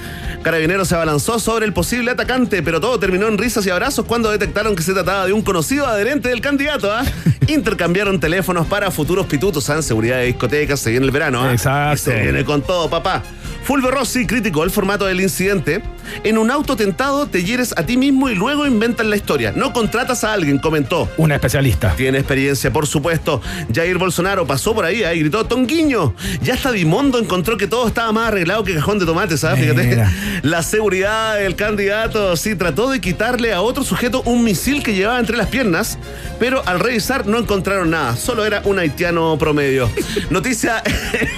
[0.43, 4.31] Carabinero se abalanzó sobre el posible atacante, pero todo terminó en risas y abrazos cuando
[4.31, 6.93] detectaron que se trataba de un conocido adherente del candidato.
[6.93, 7.03] ¿ah?
[7.49, 9.77] Intercambiaron teléfonos para futuros pitutos ¿ah?
[9.77, 10.81] en seguridad de discotecas.
[10.81, 11.43] Se viene el verano.
[11.43, 11.53] ¿ah?
[11.53, 11.95] Exacto.
[11.95, 13.23] Y se viene con todo, papá.
[13.65, 15.83] Fulvio Rossi criticó el formato del incidente.
[16.25, 19.53] En un auto tentado te hieres a ti mismo y luego inventan la historia.
[19.55, 21.09] No contratas a alguien, comentó.
[21.17, 21.95] Un especialista.
[21.97, 23.41] Tiene experiencia, por supuesto.
[23.73, 25.15] Jair Bolsonaro pasó por ahí ¿eh?
[25.15, 26.15] y gritó Tonguiño.
[26.43, 29.61] Ya hasta Dimondo encontró que todo estaba más arreglado que cajón de tomate, ¿sabes?
[29.61, 30.05] Fíjate.
[30.43, 35.19] La seguridad del candidato sí trató de quitarle a otro sujeto un misil que llevaba
[35.19, 35.99] entre las piernas,
[36.39, 38.17] pero al revisar no encontraron nada.
[38.17, 39.91] Solo era un haitiano promedio.
[40.31, 40.83] Noticia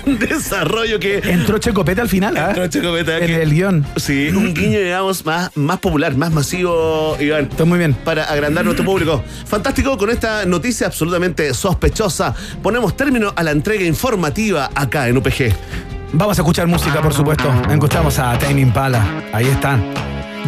[0.06, 2.48] en desarrollo que Entró Checopete al final, ¿ah?
[2.48, 3.86] Entró Checopete, En el guion.
[3.96, 7.48] Sí, un guiño, digamos, más, más popular, más masivo, Iván.
[7.50, 7.94] Está muy bien.
[7.94, 9.22] Para agrandar nuestro público.
[9.46, 15.54] Fantástico, con esta noticia absolutamente sospechosa, ponemos término a la entrega informativa acá en UPG.
[16.12, 17.52] Vamos a escuchar música, por supuesto.
[17.70, 19.04] Escuchamos a Tame Impala.
[19.32, 19.82] Ahí están.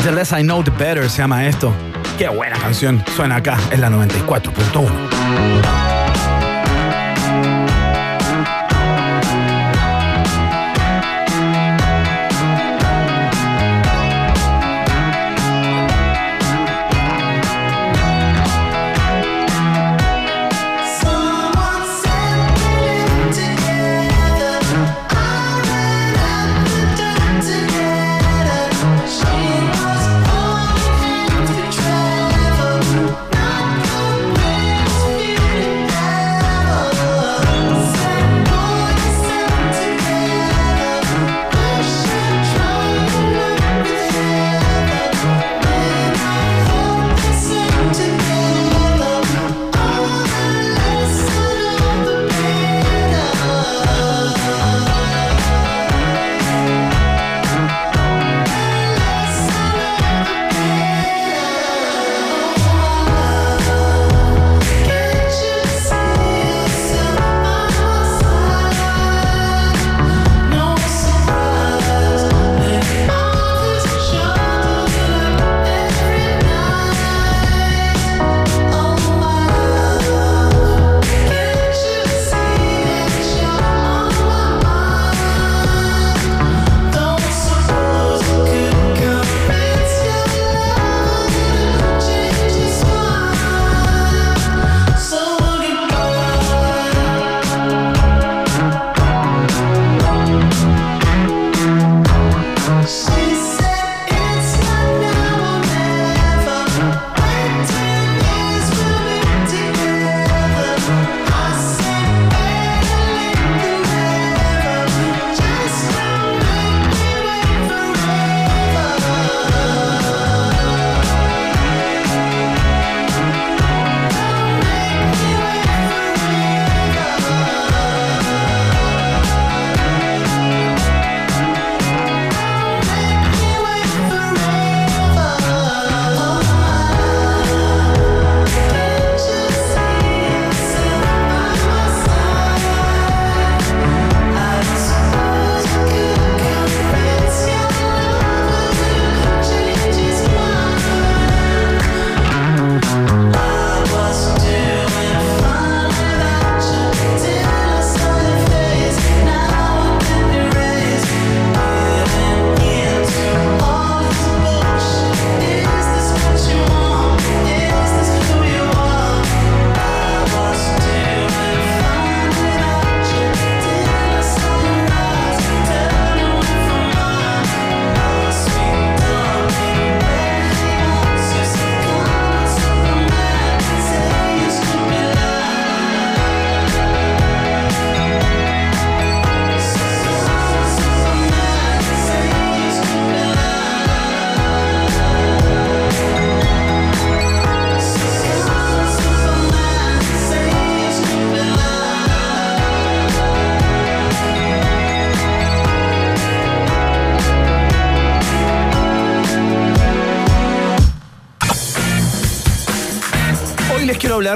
[0.03, 1.72] The Less I Know, The Better se llama esto.
[2.18, 3.03] Qué buena canción.
[3.14, 5.91] Suena acá, en la 94.1.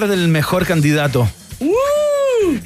[0.06, 1.28] hablar del mejor candidato.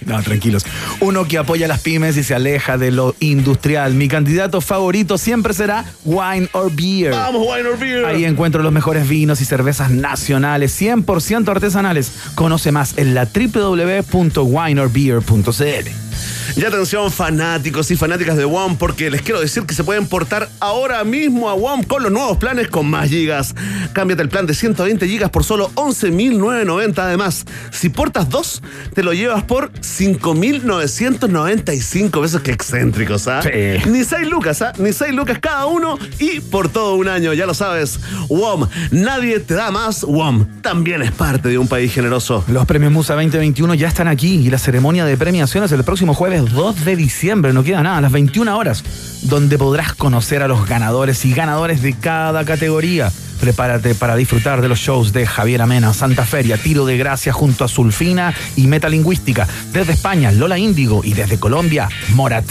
[0.04, 0.64] No, tranquilos.
[1.00, 3.94] Uno que apoya a las pymes y se aleja de lo industrial.
[3.94, 7.12] Mi candidato favorito siempre será Wine or Beer.
[7.12, 8.04] Vamos, Wine or Beer.
[8.04, 12.12] Ahí encuentro los mejores vinos y cervezas nacionales, 100% artesanales.
[12.34, 16.10] Conoce más en la www.wineorbeer.cl.
[16.56, 20.48] Y atención fanáticos y fanáticas de WOM porque les quiero decir que se pueden portar
[20.58, 23.54] ahora mismo a WOM con los nuevos planes con más gigas.
[23.92, 27.44] Cámbiate el plan de 120 gigas por solo 11.990 además.
[27.70, 28.62] Si portas dos,
[28.94, 32.42] te lo llevas por 5.995 pesos.
[32.42, 33.42] Qué excéntricos, ¿ah?
[33.42, 33.50] Sí.
[33.88, 34.72] Ni 6 lucas, ¿ah?
[34.78, 38.00] Ni 6 lucas cada uno y por todo un año, ya lo sabes.
[38.28, 40.02] WOM, nadie te da más.
[40.02, 42.44] WOM también es parte de un país generoso.
[42.48, 46.52] Los premios Musa 2021 ya están aquí y la ceremonia de premiaciones el próximo jueves
[46.52, 48.84] 2 de diciembre, no queda nada, a las 21 horas,
[49.22, 53.12] donde podrás conocer a los ganadores y ganadores de cada categoría.
[53.40, 57.64] Prepárate para disfrutar de los shows de Javier Amena, Santa Feria, Tiro de Gracia junto
[57.64, 59.48] a Sulfina y Metalingüística.
[59.72, 62.44] Desde España, Lola Índigo y desde Colombia, Morat.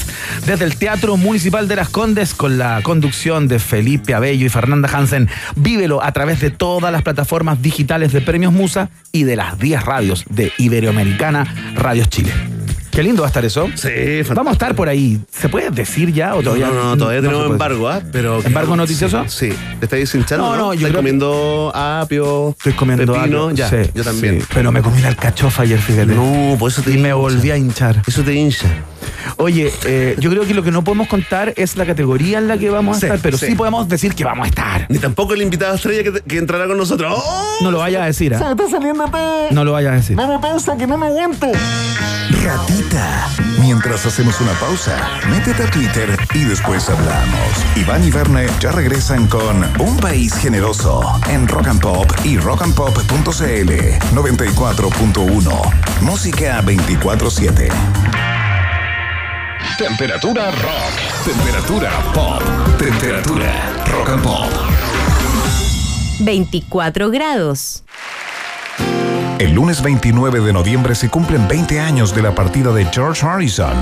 [0.45, 4.89] Desde el Teatro Municipal de Las Condes con la conducción de Felipe Abello y Fernanda
[4.91, 5.29] Hansen.
[5.55, 9.83] Vívelo a través de todas las plataformas digitales de Premios Musa y de las 10
[9.83, 12.58] radios de Iberoamericana Radios Chile.
[12.91, 13.67] Qué lindo va a estar eso.
[13.75, 14.33] Sí, fantástico.
[14.35, 15.19] Vamos a estar por ahí.
[15.31, 16.67] ¿Se puede decir ya o todavía?
[16.67, 17.51] no, no, todavía no se tenemos puede?
[17.53, 18.01] embargo, ¿ah?
[18.11, 19.23] Pero ¿Embargo noticioso?
[19.27, 19.57] Sí, sí.
[19.79, 20.45] ¿Te estáis hinchando?
[20.49, 22.49] No, no, yo ¿Estás creo- comiendo apio?
[22.57, 23.43] Estoy comiendo pepino?
[23.45, 23.51] algo.
[23.51, 24.41] Ya, Sí, yo también.
[24.41, 24.47] sí.
[24.53, 26.07] Pero me comí la alcachofa ayer, fíjate.
[26.13, 27.13] No, por eso te Y me hincha.
[27.15, 28.01] volví a hinchar.
[28.07, 28.67] Eso te hincha.
[29.37, 32.57] Oye, eh, yo creo que lo que no podemos contar es la categoría en la
[32.57, 33.47] que vamos a Sí, estar, pero sí.
[33.47, 33.55] sí.
[33.55, 34.85] podemos decir que vamos a estar.
[34.89, 37.13] Ni tampoco el invitado estrella que, que entrará con nosotros.
[37.15, 37.57] ¡Oh!
[37.61, 38.51] No lo vayas a decir, ¿ah?
[38.51, 39.05] está saliendo
[39.51, 40.15] No lo vayas a decir.
[40.17, 41.47] No me pasa que no me aguanto.
[42.43, 43.27] Ratita.
[43.59, 44.97] Mientras hacemos una pausa,
[45.29, 47.39] métete a Twitter y después hablamos.
[47.75, 53.71] Iván y Verne ya regresan con Un País Generoso en Rock and Pop y rockandpop.cl
[54.15, 56.01] 94.1.
[56.01, 57.69] Música 24-7.
[59.79, 61.23] Temperatura rock.
[61.23, 62.43] Temperatura pop.
[62.77, 64.49] Temperatura rock and pop.
[66.19, 67.85] 24 grados.
[69.39, 73.77] El lunes 29 de noviembre se cumplen 20 años de la partida de George Harrison.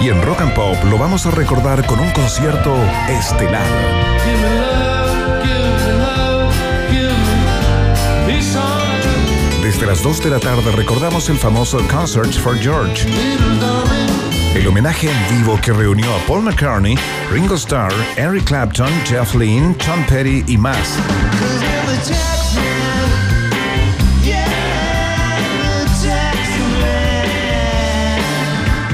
[0.00, 2.76] Y en Rock and Pop lo vamos a recordar con un concierto
[3.08, 3.62] estelar.
[9.62, 13.06] Desde las 2 de la tarde recordamos el famoso Concerts for George.
[14.56, 16.96] El homenaje en vivo que reunió a Paul McCartney,
[17.30, 20.98] Ringo Starr, Eric Clapton, Jeff Lynne, Tom Petty y más.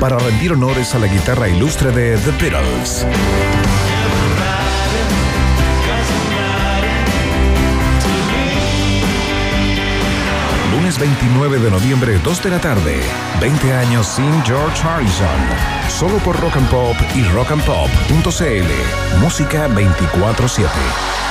[0.01, 3.07] Para rendir honores a la guitarra ilustre de The Beatles.
[11.03, 13.00] 29 de noviembre, 2 de la tarde.
[13.40, 15.26] 20 años sin George Harrison.
[15.88, 19.18] Solo por Rock and Pop y rockandpop.cl.
[19.20, 21.22] Música 24-7.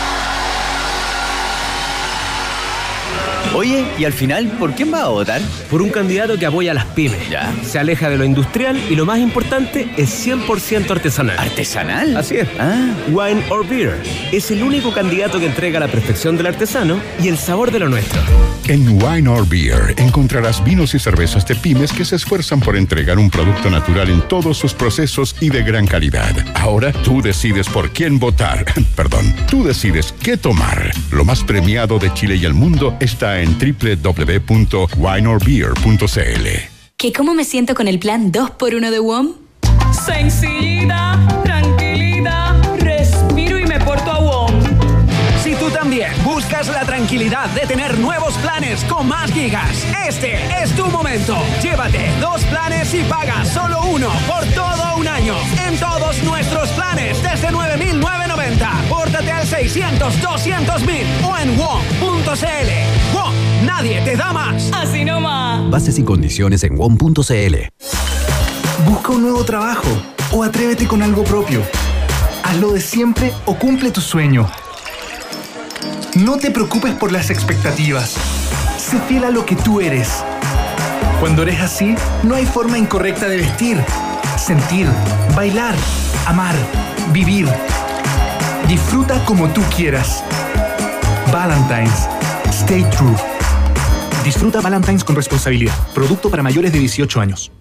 [3.53, 5.41] Oye, y al final, ¿por quién va a votar?
[5.69, 7.29] Por un candidato que apoya a las pymes.
[7.29, 7.53] Ya.
[7.63, 11.37] Se aleja de lo industrial y lo más importante es 100% artesanal.
[11.37, 12.15] ¿Artesanal?
[12.15, 12.47] Así es.
[12.57, 12.93] Ah.
[13.09, 17.37] Wine or Beer es el único candidato que entrega la perfección del artesano y el
[17.37, 18.21] sabor de lo nuestro.
[18.67, 23.19] En Wine or Beer encontrarás vinos y cervezas de pymes que se esfuerzan por entregar
[23.19, 26.33] un producto natural en todos sus procesos y de gran calidad.
[26.55, 28.63] Ahora tú decides por quién votar.
[28.95, 30.91] Perdón, tú decides qué tomar.
[31.11, 36.47] Lo más premiado de Chile y el mundo está en www.wineorbeer.cl.
[36.97, 39.33] ¿Que cómo me siento con el plan 2x1 de WOM?
[40.05, 44.51] Sencillita, tranquilidad, respiro y me porto a WOM.
[45.43, 50.75] Si tú también buscas la tranquilidad de tener nuevos planes con más gigas, este es
[50.75, 51.35] tu momento.
[51.63, 55.35] Llévate dos planes y paga solo uno por todo un año.
[55.67, 58.87] En todos nuestros planes desde 9.990.
[58.87, 60.83] Pórtate al 600 200
[61.23, 63.10] o en WOM.cl.
[63.65, 64.71] Nadie te da más.
[64.73, 65.69] Así nomás.
[65.69, 67.55] Bases y condiciones en WOM.cl.
[68.85, 69.87] Busca un nuevo trabajo
[70.31, 71.61] o atrévete con algo propio.
[72.43, 74.49] Hazlo de siempre o cumple tu sueño.
[76.15, 78.15] No te preocupes por las expectativas.
[78.77, 80.09] Sé fiel a lo que tú eres.
[81.19, 83.77] Cuando eres así, no hay forma incorrecta de vestir,
[84.37, 84.87] sentir,
[85.35, 85.75] bailar,
[86.25, 86.55] amar,
[87.13, 87.47] vivir.
[88.67, 90.23] Disfruta como tú quieras.
[91.31, 92.07] Valentine's.
[92.51, 93.15] Stay true.
[94.23, 95.73] Disfruta Valentine's con responsabilidad.
[95.93, 97.51] Producto para mayores de 18 años.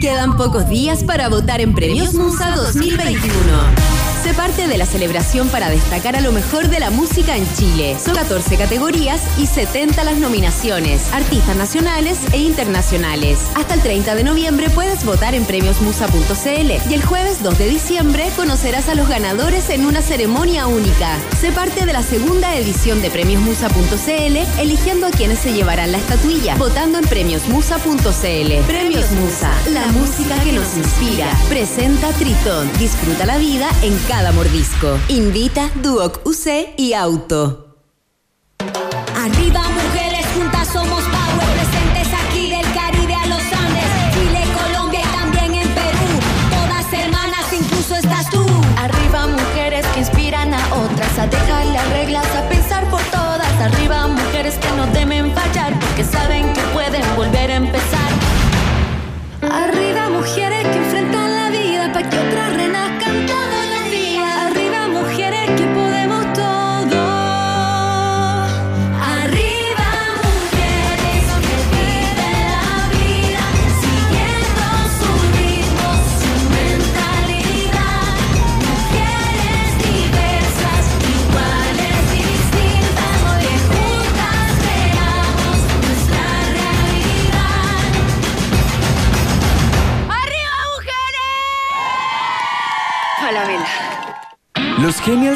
[0.00, 3.95] Quedan pocos días para votar en Premios Musa 2021.
[4.26, 7.96] Sé parte de la celebración para destacar a lo mejor de la música en Chile.
[8.04, 13.38] Son 14 categorías y 70 las nominaciones, artistas nacionales e internacionales.
[13.54, 18.28] Hasta el 30 de noviembre puedes votar en premiosmusa.cl y el jueves 2 de diciembre
[18.34, 21.16] conocerás a los ganadores en una ceremonia única.
[21.40, 26.56] Sé parte de la segunda edición de premiosmusa.cl eligiendo a quienes se llevarán la estatuilla,
[26.56, 28.66] votando en premiosmusa.cl.
[28.66, 31.30] Premios Musa, la música que nos inspira.
[31.48, 32.68] Presenta Tritón.
[32.80, 34.98] Disfruta la vida en cada mordisco.
[35.08, 37.65] Invita Duoc UC y Auto.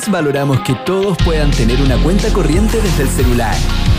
[0.09, 3.55] Valoramos que todos puedan tener una cuenta corriente desde el celular.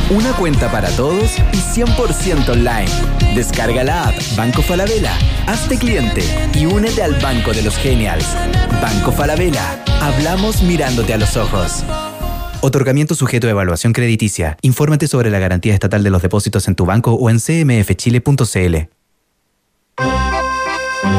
[0.10, 2.90] Una cuenta para todos y 100% online.
[3.36, 5.14] Descarga la app Banco Falabella,
[5.48, 6.24] hazte cliente
[6.54, 8.26] y únete al Banco de los Genials.
[8.82, 9.84] Banco Falabella.
[10.02, 11.84] Hablamos mirándote a los ojos.
[12.62, 14.58] Otorgamiento sujeto a evaluación crediticia.
[14.62, 18.76] Infórmate sobre la garantía estatal de los depósitos en tu banco o en cmfchile.cl.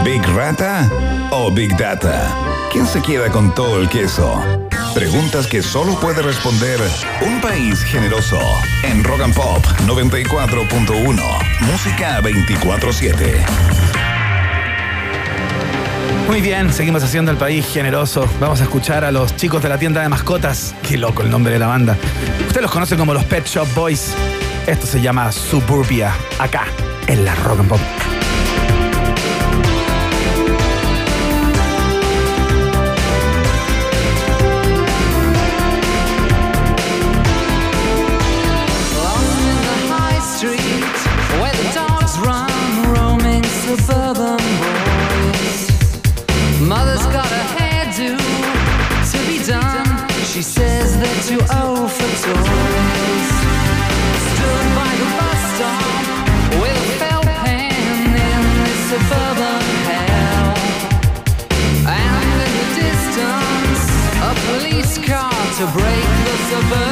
[0.04, 0.90] ¿Big Rata
[1.30, 2.34] o Big Data?
[2.72, 4.42] ¿Quién se queda con todo el queso?
[4.94, 6.80] Preguntas que solo puede responder
[7.20, 8.38] un país generoso.
[8.82, 11.22] En Rock and Pop 94.1.
[11.60, 13.72] Música 24-7.
[16.26, 18.26] Muy bien, seguimos haciendo el país generoso.
[18.40, 20.74] Vamos a escuchar a los chicos de la tienda de mascotas.
[20.88, 21.96] Qué loco el nombre de la banda.
[22.46, 24.14] Ustedes los conocen como los Pet Shop Boys.
[24.66, 26.64] Esto se llama Suburbia, acá,
[27.06, 28.21] en la Rock and Pop.
[50.32, 53.28] She says they're too old for toys.
[54.32, 56.04] Stood by the bus stop
[56.58, 60.56] with a felt pen in this suburban hell.
[61.84, 63.82] And in the distance,
[64.24, 66.91] a police car to break the suburban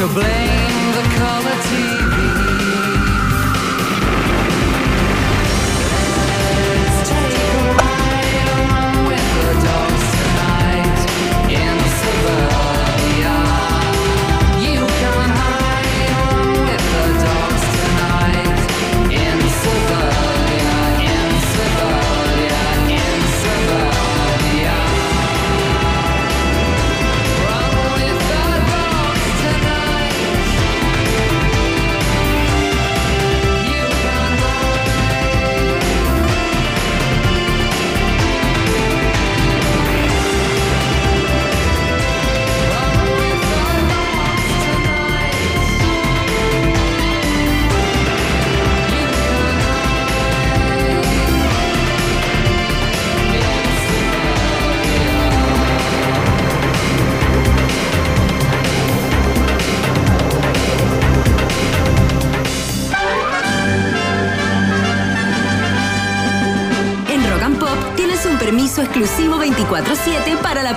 [0.00, 0.59] to blame.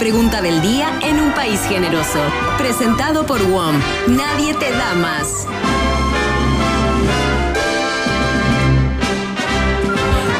[0.04, 2.20] Pregunta del día en un país generoso.
[2.58, 3.74] Presentado por WOM.
[4.08, 5.48] Nadie te da más.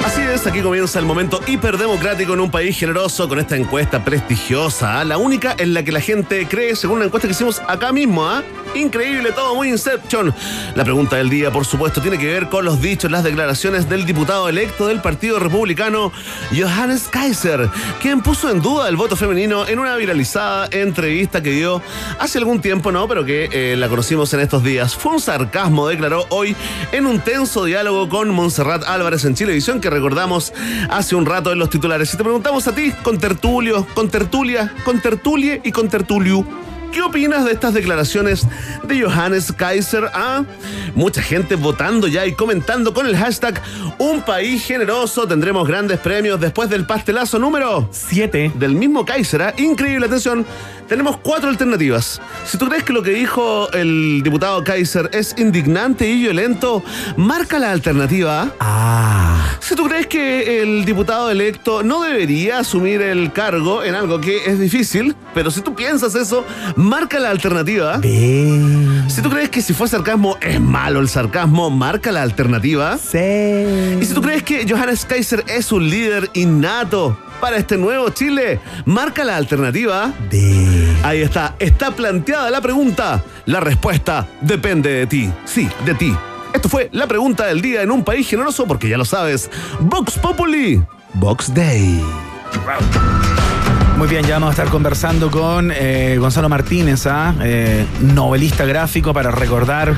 [0.06, 5.00] Así es, aquí comienza el momento hiperdemocrático en un país generoso con esta encuesta prestigiosa,
[5.00, 5.06] ¿ah?
[5.06, 8.26] la única en la que la gente cree, según una encuesta que hicimos acá mismo,
[8.28, 8.44] ¿ah?
[8.76, 10.34] Increíble, todo muy Inception.
[10.76, 14.06] La pregunta del día, por supuesto, tiene que ver con los dichos, las declaraciones del
[14.06, 16.12] diputado electo del Partido Republicano,
[16.52, 17.70] Johannes Kaiser,
[18.02, 21.82] quien puso en duda el voto femenino en una viralizada entrevista que dio
[22.20, 23.08] hace algún tiempo, ¿no?
[23.08, 24.96] Pero que eh, la conocimos en estos días.
[24.96, 26.56] Fue un sarcasmo, declaró hoy
[26.92, 30.54] en un tenso diálogo con Montserrat Álvarez en Chilevisión, que recordamos
[30.90, 32.14] hace un rato en los titulares.
[32.14, 36.63] Y te preguntamos a ti, con tertulio, con tertulia, con tertulie y con tertulio.
[36.94, 38.46] ¿Qué opinas de estas declaraciones
[38.84, 40.12] de Johannes Kaiser?
[40.14, 40.44] Ah,
[40.94, 43.60] mucha gente votando ya y comentando con el hashtag
[43.98, 45.28] Un país generoso.
[45.28, 49.42] Tendremos grandes premios después del pastelazo número 7 del mismo Kaiser.
[49.42, 49.54] ¿ah?
[49.58, 50.46] Increíble, atención.
[50.94, 52.22] Tenemos cuatro alternativas.
[52.46, 56.84] Si tú crees que lo que dijo el diputado Kaiser es indignante y violento,
[57.18, 58.52] marca la alternativa.
[58.60, 59.58] Ah.
[59.60, 64.46] Si tú crees que el diputado electo no debería asumir el cargo en algo que
[64.46, 68.00] es difícil, pero si tú piensas eso, marca la alternativa.
[68.00, 73.00] Si tú crees que si fue sarcasmo es malo el sarcasmo, marca la alternativa.
[73.00, 73.98] Sí.
[74.00, 78.62] Y si tú crees que Johannes Kaiser es un líder innato para este nuevo Chile,
[78.86, 80.14] marca la alternativa.
[81.04, 83.22] Ahí está, está planteada la pregunta.
[83.48, 85.30] La respuesta depende de ti.
[85.44, 86.16] Sí, de ti.
[86.54, 89.52] Esto fue la pregunta del día en un país generoso, porque ya lo sabes.
[89.82, 90.82] Vox Populi,
[91.16, 92.02] Vox Day.
[93.98, 97.36] Muy bien, ya vamos a estar conversando con eh, Gonzalo Martínez, ¿ah?
[97.42, 99.98] Eh, novelista gráfico, para recordar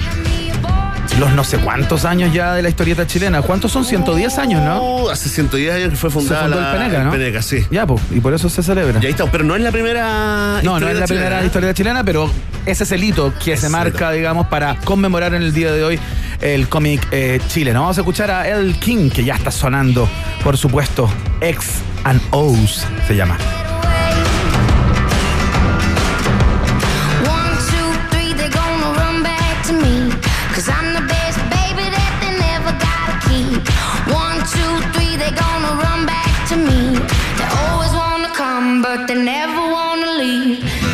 [1.20, 3.41] los no sé cuántos años ya de la historieta chilena.
[3.41, 3.86] ¿Cuántos son?
[3.86, 5.03] 110 años, ¿no?
[5.03, 7.11] Uh, hace 110 años que fue fundada Se fundó el Peneca, ¿no?
[7.11, 7.66] Peneca, sí.
[7.72, 8.99] Ya, pues, y por eso se celebra.
[9.01, 10.61] Y ahí está, pero no es la primera.
[10.63, 11.45] No, no historieta es la primera chilena.
[11.45, 12.32] historia chilena, pero
[12.66, 15.99] ese es el hito que se marca, digamos, para conmemorar en el día de hoy
[16.41, 17.82] el cómic eh, chileno.
[17.82, 20.09] Vamos a escuchar a El King, que ya está sonando,
[20.43, 21.09] por supuesto,
[21.41, 23.38] X and O's se llama.
[38.96, 40.85] But they never wanna leave.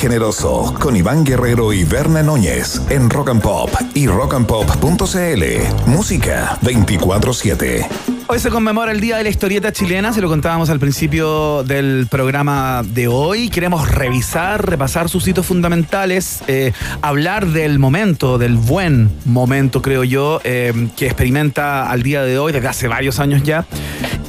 [0.00, 5.90] Generoso con Iván Guerrero y Berna Núñez en Rock and Pop y rockandpop.cl.
[5.90, 7.86] Música 24-7.
[8.32, 12.06] Hoy se conmemora el Día de la Historieta Chilena, se lo contábamos al principio del
[12.08, 13.50] programa de hoy.
[13.50, 16.72] Queremos revisar, repasar sus hitos fundamentales, eh,
[17.02, 22.52] hablar del momento, del buen momento, creo yo, eh, que experimenta al día de hoy,
[22.52, 23.66] desde hace varios años ya.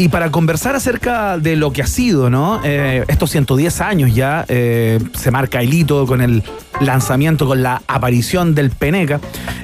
[0.02, 2.60] Y para conversar acerca de lo que ha sido, ¿no?
[2.64, 6.41] Eh, estos 110 años ya, eh, se marca el hito con el
[6.80, 9.20] lanzamiento, con la aparición del Peneca.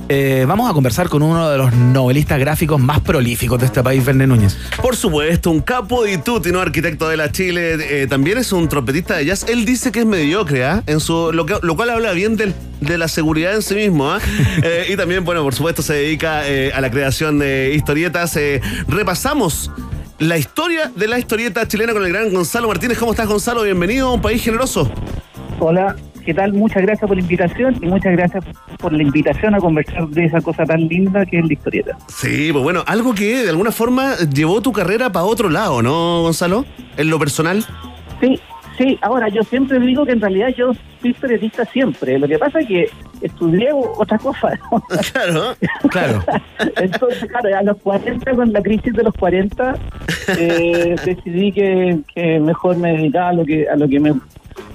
[0.09, 4.05] Eh, vamos a conversar con uno de los novelistas gráficos más prolíficos de este país,
[4.05, 4.55] Verne Núñez.
[4.79, 6.61] Por supuesto, un capo y tutti, ¿no?
[6.61, 7.77] Arquitecto de la Chile.
[8.03, 9.43] eh, también es un trompetista de jazz.
[9.49, 10.83] Él dice que es mediocre, ¿ah?
[10.85, 14.11] En su, lo, que- lo cual habla bien del- de la seguridad en sí mismo,
[14.11, 14.19] ¿ah?
[14.61, 18.37] Eh, y también, bueno, por supuesto, se dedica eh, a la creación de historietas.
[18.87, 19.71] Repasamos
[20.19, 22.97] la historia de la historieta chilena con el gran Gonzalo Martínez.
[22.97, 23.63] ¿Cómo estás, Gonzalo?
[23.63, 24.89] Bienvenido a un país generoso.
[25.59, 25.95] Hola,
[26.25, 26.53] ¿qué tal?
[26.53, 28.43] Muchas gracias por la invitación y muchas gracias
[28.79, 31.97] por la invitación a conversar de esa cosa tan linda que es la historieta.
[32.07, 36.21] Sí, pues bueno, algo que de alguna forma llevó tu carrera para otro lado, ¿no,
[36.23, 36.65] Gonzalo?
[36.95, 37.63] En lo personal.
[38.19, 38.39] Sí,
[38.77, 42.19] sí, ahora yo siempre digo que en realidad yo soy historietista siempre.
[42.19, 42.89] Lo que pasa es que
[43.21, 44.59] estudié otra cosa.
[45.13, 45.55] claro,
[45.89, 46.23] claro.
[46.75, 49.75] Entonces, claro, a los 40, con la crisis de los 40,
[50.37, 54.13] eh, decidí que, que mejor me dedicaba a lo que, a lo que me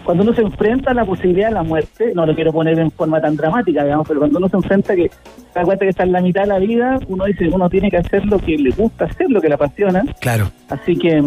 [0.05, 2.91] cuando uno se enfrenta a la posibilidad de la muerte, no lo quiero poner en
[2.91, 6.03] forma tan dramática, digamos, pero cuando uno se enfrenta que se da cuenta que está
[6.03, 8.71] en la mitad de la vida, uno dice uno tiene que hacer lo que le
[8.71, 10.05] gusta hacer, lo que le apasiona.
[10.21, 10.51] Claro.
[10.69, 11.23] Así que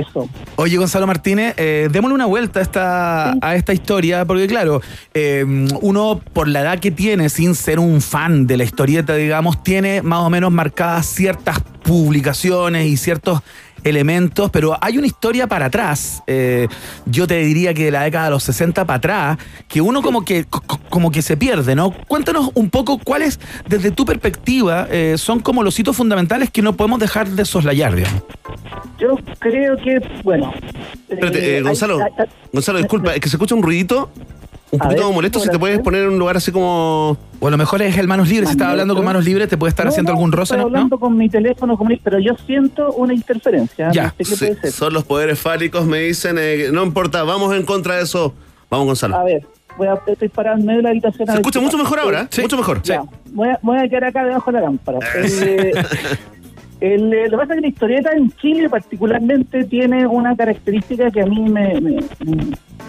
[0.00, 0.28] eso.
[0.56, 4.80] Oye, Gonzalo Martínez, eh, démosle una vuelta a esta, a esta historia, porque claro,
[5.14, 5.44] eh,
[5.80, 10.02] uno por la edad que tiene, sin ser un fan de la historieta, digamos, tiene
[10.02, 13.40] más o menos marcadas ciertas publicaciones y ciertos
[13.86, 16.68] elementos, pero hay una historia para atrás, eh,
[17.06, 20.24] yo te diría que de la década de los 60 para atrás, que uno como
[20.24, 21.90] que, co- co- como que se pierde, ¿no?
[21.92, 26.76] Cuéntanos un poco cuáles, desde tu perspectiva, eh, son como los hitos fundamentales que no
[26.76, 28.22] podemos dejar de soslayar, digamos.
[28.98, 30.52] Yo creo que, bueno.
[31.08, 34.10] Espérate, eh, eh, Gonzalo, hay- hay- Gonzalo, disculpa, es que se escucha un ruidito
[34.76, 35.38] un A poquito ver, molesto.
[35.40, 35.82] Si te ¿ahora puedes sí?
[35.82, 37.16] poner en un lugar así como.
[37.40, 38.48] O a lo mejor es el manos libres.
[38.48, 40.58] Si estás hablando con manos libres, te puede estar No, haciendo no, algún roce, estoy
[40.58, 40.66] ¿no?
[40.76, 43.90] hablando con mi teléfono, con mi- pero yo siento una interferencia.
[43.92, 44.72] Ya, no sé qué sí, puede ser.
[44.72, 46.36] son los poderes fálicos, me dicen.
[46.38, 48.32] eh, no importa, vamos en contra de eso.
[48.70, 49.16] Vamos, Gonzalo.
[49.16, 49.46] A ver,
[49.76, 51.28] voy a, estoy parado en medio de la habitación.
[51.28, 52.40] a Se escucha mucho mejor ahora, ¿eh?
[52.42, 52.82] Mucho mejor.
[52.82, 53.02] Ya,
[53.32, 54.98] voy, a, voy a quedar acá debajo de la lámpara.
[55.16, 55.72] Eh,
[56.80, 61.10] el, eh, lo que pasa es que la historieta en Chile particularmente tiene una característica
[61.10, 62.00] que a mí me, me-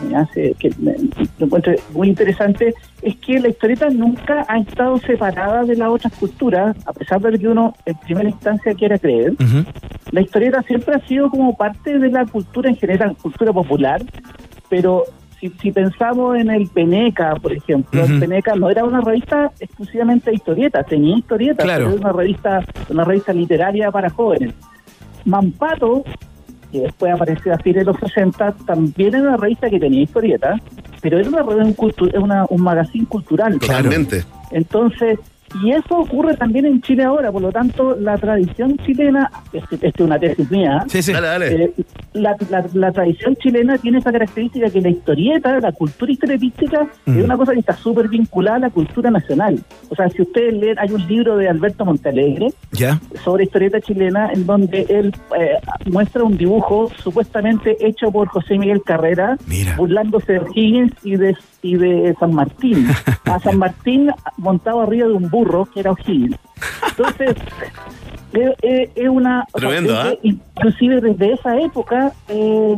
[0.10, 0.94] me hace que me,
[1.40, 6.76] encuentro muy interesante, es que la historieta nunca ha estado separada de las otras culturas,
[6.86, 9.34] a pesar de que uno en primera instancia quiera creer.
[10.12, 14.02] La historieta siempre ha sido como parte de la cultura en general, cultura popular,
[14.70, 15.04] pero
[15.40, 18.20] si, si pensamos en el Peneca, por ejemplo, el.
[18.20, 21.86] Peneca no era una revista exclusivamente de historietas, tenía historietas, Claro.
[21.86, 24.54] pero era una revista, una revista literaria para jóvenes.
[25.26, 26.04] Mampato,
[26.72, 30.60] que después apareció a fines de los 60, también era una revista que tenía historietas,
[31.02, 33.60] pero era una, revista- un, cultu- una- un magazine cultural.
[33.60, 34.24] Totalmente.
[34.52, 35.20] Entonces,
[35.64, 39.88] y eso ocurre también en Chile ahora, por lo tanto, la tradición chilena, esta este
[39.88, 41.14] es una tesis mía, Sí, sí.
[41.14, 41.64] Dale, dale.
[41.66, 41.74] eh,
[42.14, 47.20] la, la- la tradición chilena tiene esa característica que la historieta, la cultura historietística, Mm.
[47.20, 49.60] es una cosa que está súper vinculada a la cultura nacional.
[49.90, 52.48] O sea, si ustedes leen, hay un libro de Alberto Montalegre
[53.24, 55.52] sobre historieta chilena en donde él eh,
[55.90, 59.38] muestra un dibujo supuestamente hecho por José Miguel Carrera,
[59.78, 62.88] burlándose de O'Higgins y de, y de San Martín.
[63.26, 66.38] A San Martín montado arriba de un burro que era O'Higgins.
[66.90, 67.36] Entonces,
[68.34, 69.46] es, es- es una...
[69.54, 70.14] o sea, Tremendo, ¿ah?
[70.24, 72.12] Inclusive desde esa época...
[72.30, 72.78] eh,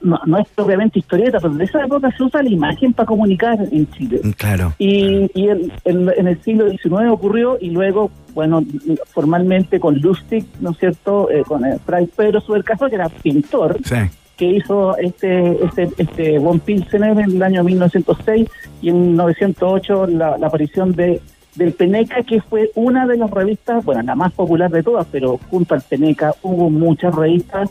[0.00, 3.58] no, no es propiamente historieta, pero desde esa época se usa la imagen para comunicar
[3.70, 4.22] en Chile.
[4.38, 4.72] Claro.
[4.78, 8.64] Y, y en, en- en el siglo XIX ocurrió y luego, bueno,
[9.12, 11.30] formalmente con Lustig, ¿no es cierto?
[11.30, 13.96] Eh, con el Fray Pedro Subercaso, que era pintor, Sí.
[14.36, 18.48] Que hizo este este este Von Pilsener en el año 1906
[18.80, 21.20] y en 1908 la, la aparición de
[21.54, 25.38] del Peneca, que fue una de las revistas, bueno, la más popular de todas, pero
[25.50, 27.70] junto al Peneca hubo muchas revistas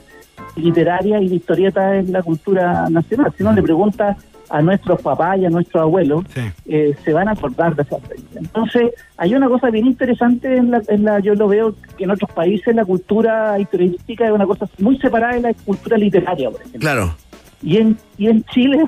[0.56, 3.34] literarias y historietas en la cultura nacional.
[3.36, 4.18] Si uno le pregunta
[4.52, 6.26] a nuestros papás y a nuestros abuelos,
[6.66, 8.38] eh, se van a acordar de esas revistas.
[8.38, 12.12] Entonces, hay una cosa bien interesante en la, en la, yo lo veo que en
[12.12, 16.60] otros países la cultura historiística es una cosa muy separada de la cultura literaria, por
[16.60, 16.80] ejemplo.
[16.82, 17.16] Claro.
[17.64, 18.86] Y en, y en Chile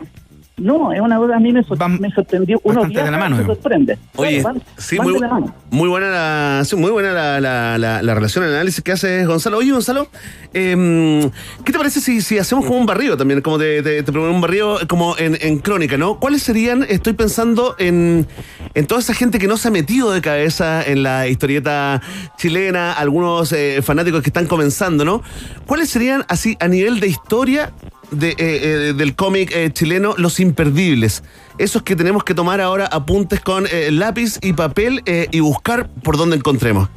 [0.56, 2.62] No, es una cosa a mí me, sor- me sorprendió.
[2.64, 3.98] Uno de la mano, se sorprende.
[4.16, 5.56] Oye, Van- sí, van muy, de la mano.
[5.72, 9.26] muy buena la, sí, muy buena la, la- la- la relación, el análisis que hace
[9.26, 9.58] Gonzalo.
[9.58, 10.08] Oye, Gonzalo,
[10.54, 11.22] em,
[11.66, 13.42] ¿qué te parece si, si hacemos como un barrido también?
[13.42, 16.20] Como te, te, te un barrido como en, en crónica, ¿no?
[16.20, 18.28] ¿Cuáles serían, estoy pensando en,
[18.76, 22.00] en toda esa gente que no se ha metido de cabeza en la historieta
[22.38, 25.24] chilena, algunos eh, fanáticos que están comenzando, ¿no?
[25.66, 27.72] ¿Cuáles serían, así, a nivel de historia,
[28.14, 31.24] de, eh, eh, del cómic eh, chileno, los imperdibles.
[31.58, 35.90] Esos que tenemos que tomar ahora apuntes con eh, lápiz y papel eh, y buscar
[36.04, 36.90] por dónde encontremos.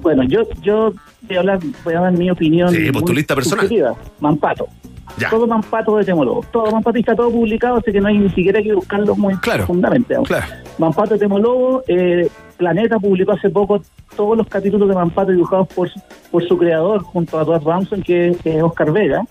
[0.00, 0.92] Bueno, yo, yo
[1.22, 2.70] voy a hablar, voy a dar mi opinión.
[2.70, 3.68] Sí, pues tu lista personal.
[4.20, 4.66] Mampato.
[5.18, 5.30] Ya.
[5.30, 6.42] Todo Mampato de Temoló.
[6.52, 10.08] Todo está todo publicado, así que no hay ni siquiera que buscarlo muy profundamente.
[10.14, 10.30] digamos.
[10.78, 13.80] Mampato de Temoló, eh, Planeta publicó hace poco
[14.16, 16.00] todos los capítulos de Mampato dibujados por, su-
[16.30, 19.22] por su creador, junto a Dwayne Ramson, que es Oscar Vega.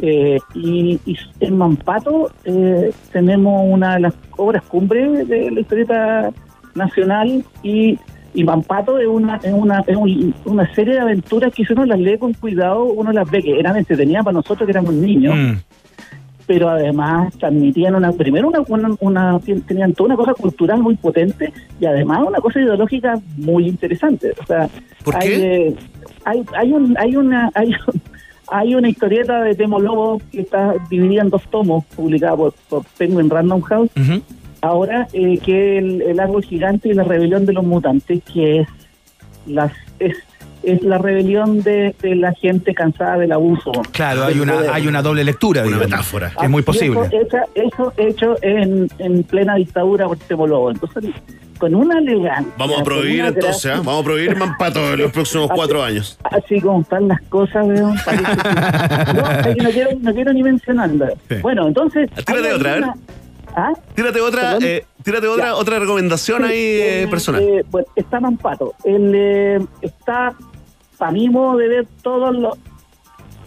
[0.00, 6.30] Eh, y, y en Mampato eh, tenemos una de las obras cumbre de la historieta
[6.74, 7.98] nacional y,
[8.34, 11.84] y Mampato es una es una es un- una serie de aventuras que si uno
[11.84, 15.34] las lee con cuidado uno las ve que eran entretenidas para nosotros que éramos niños
[15.36, 15.52] Mm.
[16.52, 21.50] Pero además transmitían una primero una, una, una- tenían toda una cosa cultural muy potente
[21.80, 24.34] y además una cosa ideológica muy interesante.
[24.38, 24.68] O sea
[25.02, 25.66] ¿Por hay, qué?
[25.68, 25.74] eh,
[26.26, 27.74] hay hay un hay una hay
[28.48, 32.84] hay una historieta de Temo Lobo que está dividida en dos tomos publicada por, por
[32.98, 33.90] Penguin Random House.
[34.60, 38.68] Ahora eh, que el, el árbol gigante y la rebelión de los mutantes que es
[39.46, 40.16] las es
[40.62, 44.70] es la rebelión de, de la gente cansada del abuso Claro, hay una, poder.
[44.72, 46.30] hay una doble lectura, Una digamos, metáfora.
[46.38, 47.00] que es muy Y posible.
[47.54, 50.70] Eso, hecho en, en plena dictadura por Temo Lobo.
[50.70, 51.04] Entonces,
[51.58, 52.52] con una elegancia.
[52.58, 53.68] Vamos a prohibir una entonces, ¿ah?
[53.68, 56.18] gracia, vamos a prohibir Mampato en los próximos cuatro años.
[56.24, 57.94] Así como están las cosas, weón,
[59.14, 59.22] No,
[59.64, 61.12] no quiero, no quiero ni mencionarla.
[61.28, 61.36] Sí.
[61.42, 62.10] Bueno, entonces.
[62.10, 62.84] Tírate hay otra, a ver.
[62.84, 63.02] alguna-
[63.54, 63.72] ¿Ah?
[63.94, 65.54] Tírate otra, eh, tírate otra, Ya.
[65.56, 67.42] otra recomendación ahí eh, Eh, personal.
[67.42, 68.72] eh, bueno, está Mampato.
[68.82, 70.32] El, eh, está,
[71.02, 72.56] para mi modo de ver, todo lo,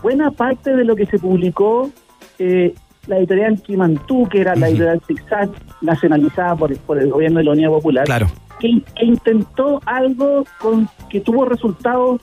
[0.04, 1.90] buena parte de lo que se publicó,
[2.38, 2.76] eh,
[3.08, 7.52] la editorial Kimantú, que era la editorial Zigzag, nacionalizada por, por el gobierno de la
[7.52, 8.28] Unidad Popular, Claro.
[8.60, 12.20] que, que intentó algo con que tuvo resultados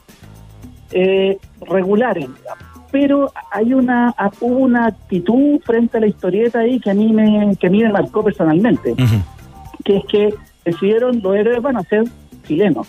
[0.90, 2.28] eh, regulares,
[2.90, 7.56] pero hay una hubo una actitud frente a la historieta ahí que a mí me
[7.56, 8.94] que a mí me marcó personalmente
[9.82, 10.34] que es que
[10.66, 12.04] decidieron los héroes van a ser
[12.46, 12.86] chilenos,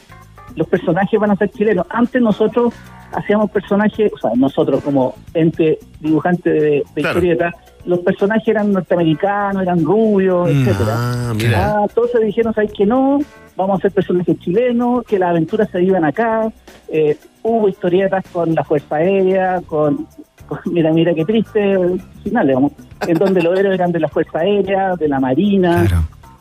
[0.56, 1.86] los personajes van a ser chilenos.
[1.90, 2.74] Antes nosotros
[3.14, 7.20] hacíamos personajes, o sea, nosotros como ente dibujante de, de Claro.
[7.20, 7.54] historieta,
[7.86, 10.94] los personajes eran norteamericanos, eran rubios, Mm, etcétera.
[10.98, 11.74] ah, mira.
[11.78, 13.20] Ah, entonces dijeron, ¿sabes que no?
[13.56, 16.52] Vamos a hacer personajes chilenos, que las aventuras se vivan acá.
[16.90, 20.08] Eh, hubo historietas con la Fuerza Aérea, con,
[20.48, 22.72] con- mira, mira qué triste el final, digamos,
[23.08, 25.86] en donde los héroes eran de la Fuerza Aérea, de la Marina,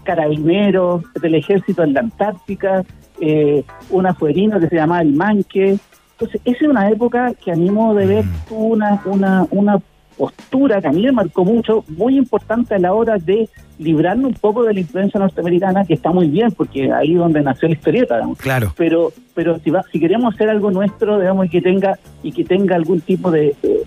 [0.04, 2.82] carabineros, del ejército en la Antártica,
[3.22, 5.78] eh, un afuerino que se llamaba el Manque.
[6.12, 9.78] Entonces, esa es una época que a mi modo de ver tuvo una, una, una
[10.16, 13.48] postura que a mí me marcó mucho, muy importante a la hora de
[13.78, 17.40] librarnos un poco de la influencia norteamericana, que está muy bien, porque ahí es donde
[17.42, 18.38] nació la historieta, digamos.
[18.38, 18.72] Claro.
[18.76, 22.44] Pero, pero si, va- si queremos hacer algo nuestro, digamos, y que tenga, y que
[22.44, 23.82] tenga algún tipo de, eh,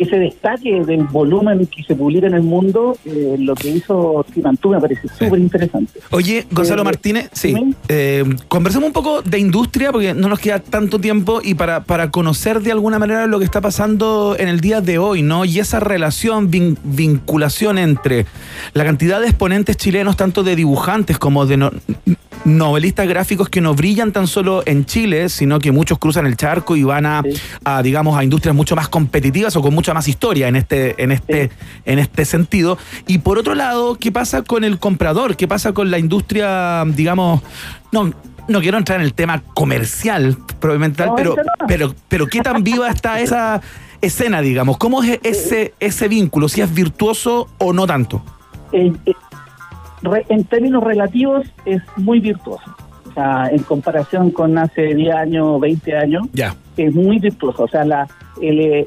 [0.00, 4.24] que se destaque del volumen que se publica en el mundo, eh, lo que hizo
[4.32, 6.00] Timantú me parece súper interesante.
[6.10, 7.54] Oye, Gonzalo Eh, Martínez, sí.
[7.88, 12.10] Eh, conversemos un poco de industria porque no nos queda tanto tiempo y para, para
[12.10, 15.44] conocer de alguna manera lo que está pasando en el día de hoy, ¿no?
[15.44, 18.24] Y esa relación, vin- vinculación entre
[18.72, 21.72] la cantidad de exponentes chilenos, tanto de dibujantes como de no-
[22.44, 26.76] novelistas gráficos que no brillan tan solo en Chile, sino que muchos cruzan el charco
[26.76, 27.22] y van a,
[27.64, 31.12] a, digamos, a industrias mucho más competitivas o con mucha más historia en este, en
[31.12, 31.50] este,
[31.84, 32.78] en este sentido.
[33.06, 35.36] Y por otro lado, ¿qué pasa con el comprador?
[35.36, 37.42] ¿Qué pasa con la industria, digamos,
[37.92, 38.12] no,
[38.48, 41.66] no quiero entrar en el tema comercial, probablemente tal, No, pero, no.
[41.68, 43.60] pero, pero qué tan viva está esa
[44.00, 44.78] escena, digamos?
[44.78, 46.48] ¿Cómo es ese, ese vínculo?
[46.48, 48.22] ¿Si es virtuoso o no tanto?
[48.72, 49.12] Eh, eh,
[50.02, 52.64] re- en términos relativos es muy virtuoso.
[53.08, 56.54] O sea, en comparación con hace 10 años, 20 años, Ya.
[56.76, 57.64] es muy virtuoso.
[57.64, 58.06] O sea, la,
[58.40, 58.86] el, eh,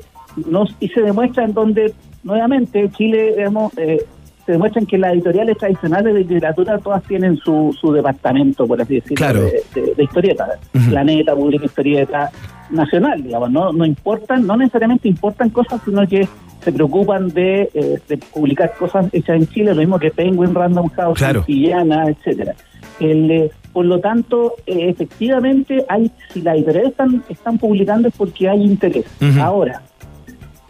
[0.49, 1.93] nos, y se demuestra en donde,
[2.23, 4.03] nuevamente, Chile, digamos, eh,
[4.45, 8.95] se demuestran que las editoriales tradicionales de literatura todas tienen su, su departamento, por así
[8.95, 9.41] decirlo, Claro.
[9.41, 10.47] de, de- de historieta.
[10.89, 12.29] Planeta, publica historieta
[12.69, 16.27] nacional, digamos, no, no importan, no necesariamente importan cosas, sino que
[16.63, 20.89] se preocupan de, eh, de publicar cosas hechas en Chile, lo mismo que Penguin, Random
[20.89, 21.39] House, Claro.
[21.41, 22.55] Santillana, etcétera.
[22.99, 28.13] El, eh, por lo tanto, eh, efectivamente, hay si las editoriales están, están publicando es
[28.15, 29.05] porque hay interés.
[29.39, 29.81] Ahora,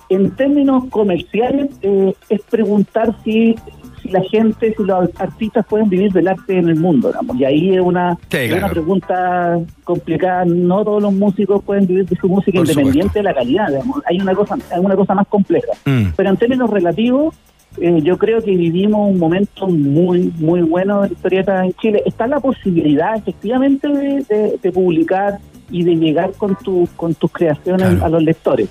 [0.09, 3.55] en términos comerciales, eh, es preguntar si,
[4.03, 7.35] si la gente, si los artistas pueden vivir del arte en el mundo, digamos.
[7.39, 8.65] Y ahí es una, Sí, es claro.
[8.65, 10.45] una pregunta complicada.
[10.45, 14.01] No todos los músicos pueden vivir de su música Por independiente de la calidad, digamos.
[14.05, 15.71] Hay una cosa, hay una cosa más compleja.
[15.85, 16.07] Mm.
[16.15, 17.33] Pero en términos relativos,
[17.81, 22.03] eh, yo creo que vivimos un momento muy, muy bueno de la historieta en Chile.
[22.05, 25.39] Está la posibilidad, efectivamente, de, de- de publicar
[25.71, 28.67] y de llegar con, tu, con tus creaciones a los lectores.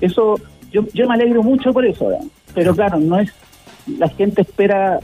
[0.00, 0.36] Eso,
[0.72, 2.24] yo, yo me alegro mucho por eso, ¿verdad?
[2.54, 3.30] pero claro, no es,
[3.98, 5.00] la gente espera,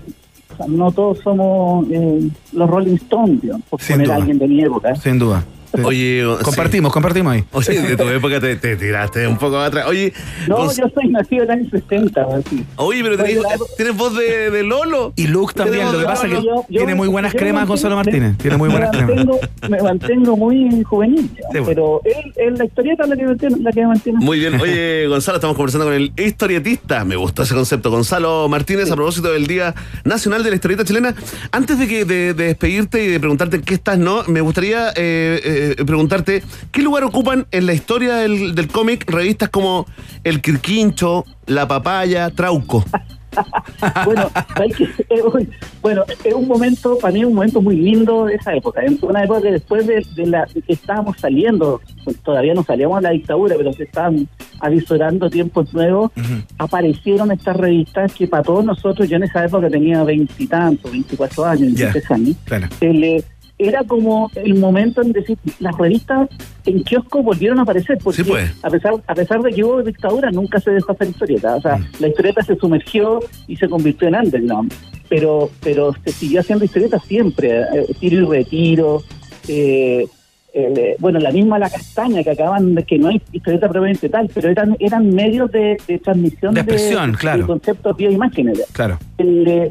[0.53, 4.39] o sea, no todos somos eh, los Rolling Stones, digamos, por Sin poner a alguien
[4.39, 4.95] de mi época.
[4.97, 5.45] Sin duda.
[5.85, 7.45] Oye, compartimos, compartimos ahí.
[7.53, 9.87] Oye, de tu época te, te tiraste un poco atrás.
[9.89, 10.13] Oye,
[10.49, 12.65] No, yo soy nacido en el año 60, así.
[12.77, 13.39] oye pero tenés,
[13.77, 15.13] tienes voz de, de Lolo.
[15.17, 17.69] Y Luke también, lo que pasa es que yo- yo- tiene muy buenas cremas mantengo-
[17.69, 18.37] Gonzalo Martínez.
[18.39, 19.15] Tiene muy me buenas cremas.
[19.17, 21.67] mantengo, me mantengo muy juvenil, Sí, bueno.
[21.67, 23.57] pero él, él, la historieta es la que me mantiene.
[23.63, 24.19] La que me mantiene.
[24.25, 24.61] Muy bien.
[24.61, 27.05] Oye, Gonzalo, estamos conversando con el historietista.
[27.05, 27.91] Me gustó ese concepto.
[27.91, 31.15] Gonzalo Martínez, a propósito del Día Nacional de la Historieta Chilena.
[31.51, 34.25] Antes de, que, de, de despedirte y de preguntarte en qué estás, ¿no?
[34.27, 39.49] Me gustaría eh, eh, preguntarte qué lugar ocupan en la historia del, del cómic revistas
[39.49, 39.87] como
[40.25, 42.85] El Quirquincho, La Papaya, Trauco.
[44.05, 45.49] bueno, eh, uy,
[45.81, 48.83] bueno, es un momento, para mí es un momento muy lindo de esa época.
[48.83, 52.63] Es una época que después de, de la, de que estábamos saliendo, pues, todavía no
[52.63, 54.29] salíamos de la dictadura, pero se estaban
[54.61, 56.13] avisorando tiempos nuevos,
[56.59, 61.73] aparecieron estas revistas que para todos nosotros, yo en esa época tenía veintitantos, veinticuatro años.
[61.75, 62.69] 23 años, Claro.
[62.81, 63.25] el, eh,
[63.69, 66.29] era como el momento en decir, las revistas
[66.67, 68.51] en kiosco volvieron a aparecer, porque Sí, pues.
[68.63, 71.57] a pesar a pesar de que hubo dictadura, nunca se dejó hacer historieta.
[71.57, 71.87] O sea, Mm.
[72.01, 74.73] la historieta se sumergió y se convirtió en underground.
[75.09, 79.03] Pero, pero se siguió haciendo historieta siempre, eh, tiro y retiro.
[79.49, 80.07] eh,
[80.55, 84.29] eh, bueno, la misma La Castaña, que acaban de que no hay historieta propiamente tal,
[84.35, 87.39] pero eran eran medios de, de transmisión De expresión, de, claro.
[87.41, 88.63] de conceptos bioimágenes.
[88.73, 88.99] Claro.
[89.17, 89.71] El, eh,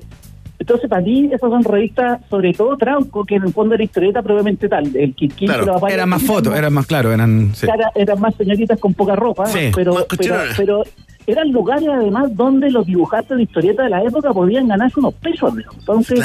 [0.62, 4.22] entonces, para mí, esas son revistas, sobre todo Trauco, que en el fondo era historieta
[4.22, 4.96] propiamente tal.
[4.96, 7.52] El Quirquín, Claro, eran más fotos, eran más claro, eran.
[7.56, 7.68] sí.
[7.96, 9.72] Eran más señoritas con poca ropa, Sí.
[9.76, 10.84] pero, pero, pero
[11.28, 15.54] eran lugares además donde los dibujantes de historieta de la época podían ganarse unos pesos.
[15.80, 16.20] Entonces,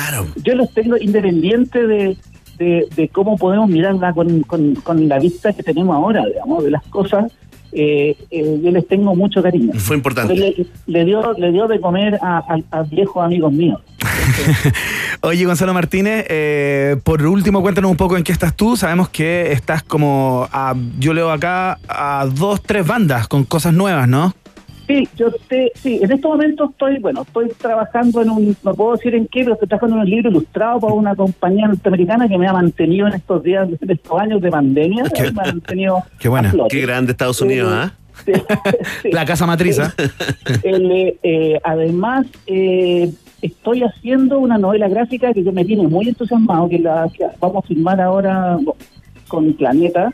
[0.45, 2.17] yo los tengo independiente de,
[2.59, 6.71] de, de cómo podemos mirarla con, con, con la vista que tenemos ahora, digamos, de
[6.71, 7.33] las cosas.
[7.79, 9.73] Eh, eh, yo les tengo mucho cariño.
[9.79, 10.35] Fue importante.
[10.35, 13.81] Le, le dio, le dio de comer a, a- a viejos amigos míos.
[15.23, 18.77] Oye, Gonzalo Martínez, eh, por último, cuéntanos un poco en qué estás tú.
[18.77, 24.09] Sabemos que estás como, a- yo leo acá, a dos, tres bandas con cosas nuevas,
[24.09, 24.35] ¿no?
[24.87, 28.93] Sí, yo te, sí, en estos momentos estoy, bueno, estoy trabajando en un, no puedo
[28.93, 32.39] decir en qué, pero estoy trabajando en un libro ilustrado para una compañía norteamericana que
[32.39, 36.31] me ha mantenido en estos días, en estos años de pandemia, me ha mantenido Qué
[36.31, 36.77] flote.
[36.77, 37.93] Qué grande Estados Unidos, ¿ah?
[39.05, 39.93] La casa matriz, ¿ah?
[40.63, 43.11] El, eh, eh, además, eh,
[43.43, 47.65] estoy haciendo una novela gráfica que yo me tiene muy entusiasmado, que la que vamos
[47.65, 48.59] a firmar ahora
[49.29, 50.13] con Planeta,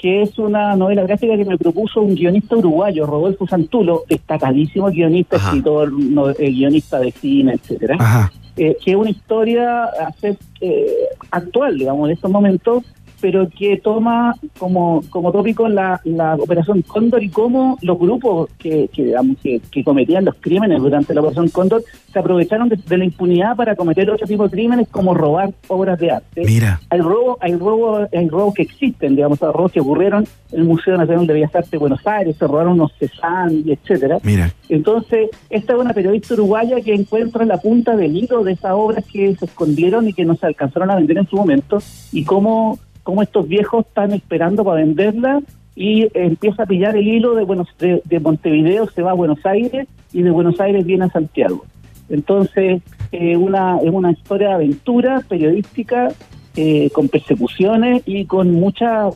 [0.00, 5.36] que es una novela gráfica que me propuso un guionista uruguayo, Rodolfo Santulo, destacadísimo guionista,
[5.36, 8.32] escritor, no- eh, guionista de cine, etcétera Ajá.
[8.56, 10.86] eh, que es una historia a ser, eh,
[11.30, 12.82] actual, digamos, en estos momentos,
[13.20, 18.88] pero que toma como, como tópico la, la Operación Cóndor y cómo los grupos que,
[18.92, 22.98] que, digamos, que, que cometían los crímenes durante la Operación Cóndor se aprovecharon de, de
[22.98, 26.42] la impunidad para cometer otro tipo de crímenes como robar obras de arte.
[26.44, 26.80] Mira.
[26.90, 30.64] Hay robo, hay robo, hay robos que existen, digamos, hay robos que ocurrieron en el
[30.64, 34.18] Museo Nacional de Bellas Artes de Buenos Aires, se robaron unos Cezanne y etcétera.
[34.22, 34.52] Mira.
[34.68, 39.04] Entonces, esta es una periodista uruguaya que encuentra la punta del hilo de esas obras
[39.04, 41.78] que se escondieron y que no se alcanzaron a vender en su momento
[42.12, 45.40] y cómo, cómo estos viejos están esperando para venderla
[45.76, 49.44] y empieza a pillar el hilo de, Buenos, de, de Montevideo, se va a Buenos
[49.46, 51.64] Aires y de Buenos Aires viene a Santiago.
[52.08, 52.82] Entonces,
[53.12, 56.08] eh, una, es una historia de aventura periodística
[56.56, 59.08] eh, con persecuciones y con mucha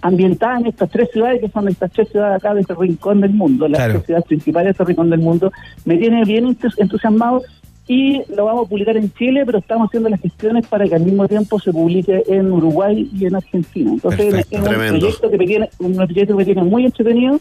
[0.00, 3.32] ambientada en estas tres ciudades que son estas tres ciudades acá de este rincón del
[3.32, 3.92] mundo, las Claro.
[3.94, 5.52] tres ciudades principales de este rincón del mundo.
[5.84, 7.42] Me tiene bien entus- entusiasmado
[7.88, 11.02] y lo vamos a publicar en Chile, pero estamos haciendo las gestiones para que al
[11.02, 13.92] mismo tiempo se publique en Uruguay y en Argentina.
[13.92, 14.98] Entonces Perfecto, es un tremendo.
[14.98, 17.40] proyecto que me tiene, un proyecto que me tiene muy entretenido.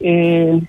[0.00, 0.60] Eh,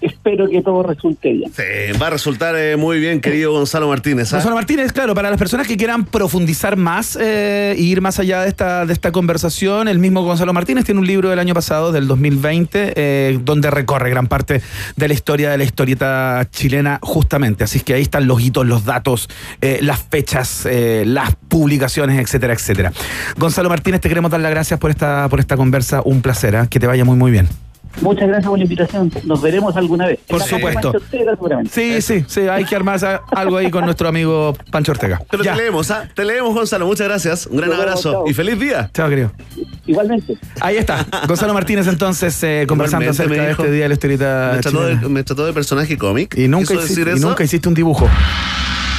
[0.00, 1.52] espero que todo resulte bien.
[1.52, 4.32] Sí, va a resultar eh, muy bien, querido Gonzalo Martínez.
[4.32, 4.36] ¿ah?
[4.36, 8.42] Gonzalo Martínez, claro, para las personas que quieran profundizar más eh, y ir más allá
[8.42, 11.92] de esta, de esta conversación, el mismo Gonzalo Martínez tiene un libro del año pasado,
[11.92, 14.62] del 2020, eh, donde recorre gran parte
[14.96, 17.64] de la historia de la historieta chilena, justamente.
[17.64, 19.28] Así que ahí están los hitos, los datos,
[19.60, 22.92] eh, las fechas, eh, las publicaciones, etcétera, etcétera.
[23.36, 26.02] Gonzalo Martínez, te queremos dar las gracias por esta, por esta conversa.
[26.04, 26.66] Un placer, ¿ah?
[26.66, 27.48] que te vaya muy, muy bien.
[28.02, 29.12] Muchas gracias por la invitación.
[29.24, 30.18] Nos veremos alguna vez.
[30.26, 30.92] Por supuesto.
[30.92, 31.70] Pancho Ortega, seguramente.
[31.72, 32.98] Sí, sí, sí, hay que armar
[33.32, 35.20] algo ahí con nuestro amigo Pancho Ortega.
[35.30, 35.54] Pero Ya.
[35.54, 36.08] te leemos, ¿ah?
[36.14, 36.86] Te leemos, Gonzalo.
[36.86, 37.46] Muchas gracias.
[37.46, 38.24] Un gran abrazo chao.
[38.28, 38.90] y feliz día.
[38.94, 39.32] Chao, querido.
[39.86, 40.38] Igualmente.
[40.60, 41.04] Ahí está.
[41.26, 44.82] Gonzalo Martínez entonces eh, conversando Igualmente, acerca de este día de la historieta Me trató,
[44.84, 45.08] de, chilena.
[45.08, 46.36] me trató de personaje cómic.
[46.38, 47.28] Y nunca, ¿Quiso hiciste, decir y eso?
[47.28, 48.08] nunca hiciste un dibujo.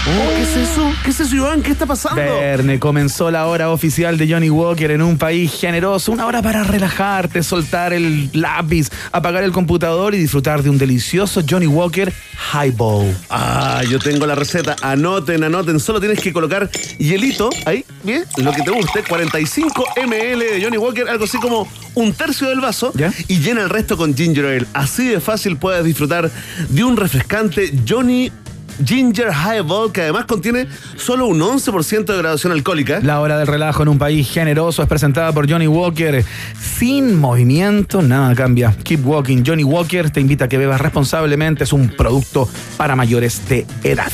[0.04, 0.92] Oh, ¿Qué es eso?
[1.04, 1.62] ¿Qué es eso, Iván?
[1.62, 2.20] ¿Qué está pasando?
[2.20, 6.12] Verne, comenzó la hora oficial de Johnny Walker en un país generoso.
[6.12, 11.44] Una hora para relajarte, soltar el lápiz, apagar el computador y disfrutar de un delicioso
[11.48, 12.12] Johnny Walker
[12.52, 13.16] Highball.
[13.30, 14.76] Ah, yo tengo la receta.
[14.82, 15.80] Anoten, anoten.
[15.80, 19.04] Solo tienes que colocar hielito ahí, bien, lo que te guste.
[19.08, 22.92] 45 ml de Johnny Walker, algo así como un tercio del vaso.
[23.28, 24.66] Y llena el resto con ginger ale.
[24.74, 26.32] Así de fácil puedes disfrutar
[26.70, 28.32] de un refrescante Johnny
[28.84, 33.00] Ginger Highball que además contiene solo un 11% de graduación alcohólica.
[33.02, 36.24] La hora del relajo en un país generoso es presentada por Johnny Walker.
[36.60, 38.76] Sin movimiento, nada cambia.
[38.84, 39.44] Keep walking.
[39.46, 41.64] Johnny Walker te invita a que bebas responsablemente.
[41.64, 44.12] Es un producto para mayores de edad.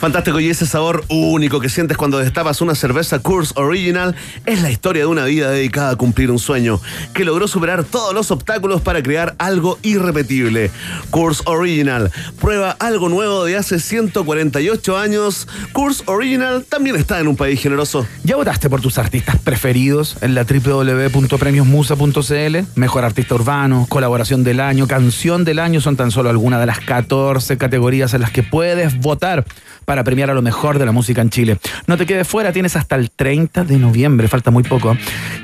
[0.00, 4.14] Fantástico y ese sabor único que sientes cuando destapas una cerveza Coors Original
[4.46, 6.80] es la historia de una vida dedicada a cumplir un sueño
[7.14, 10.70] que logró superar todos los obstáculos para crear algo irrepetible.
[11.10, 15.46] Coors Original, prueba algo nuevo de hace 148 años.
[15.72, 18.06] Coors Original también está en un país generoso.
[18.22, 22.56] ¿Ya votaste por tus artistas preferidos en la www.premiosmusa.cl?
[22.76, 26.78] Mejor artista urbano, colaboración del año, canción del año son tan solo algunas de las
[26.78, 29.44] 14 categorías en las que puedes votar
[29.84, 31.58] para premiar a lo mejor de la música en Chile.
[31.88, 34.96] No te quedes fuera, tienes hasta el 30 de noviembre, falta muy poco,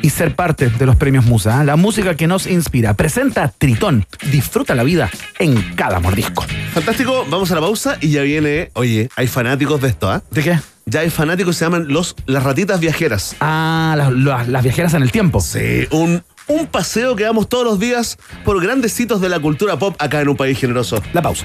[0.02, 1.64] y ser parte de los premios Musa, ¿eh?
[1.64, 2.94] la música que nos inspira.
[2.94, 6.44] Presenta Tritón, disfruta la vida en cada mordisco.
[6.72, 8.35] Fantástico, vamos a la pausa y ya viene.
[8.74, 10.22] Oye, hay fanáticos de esto, ¿ah?
[10.30, 10.58] ¿De qué?
[10.86, 13.34] Ya hay fanáticos que se llaman los, las ratitas viajeras.
[13.40, 15.40] Ah, las, las- las viajeras en el tiempo.
[15.40, 19.78] Sí, un, un paseo que damos todos los días por grandes hitos de la cultura
[19.78, 21.02] pop acá en un país generoso.
[21.12, 21.44] La pausa.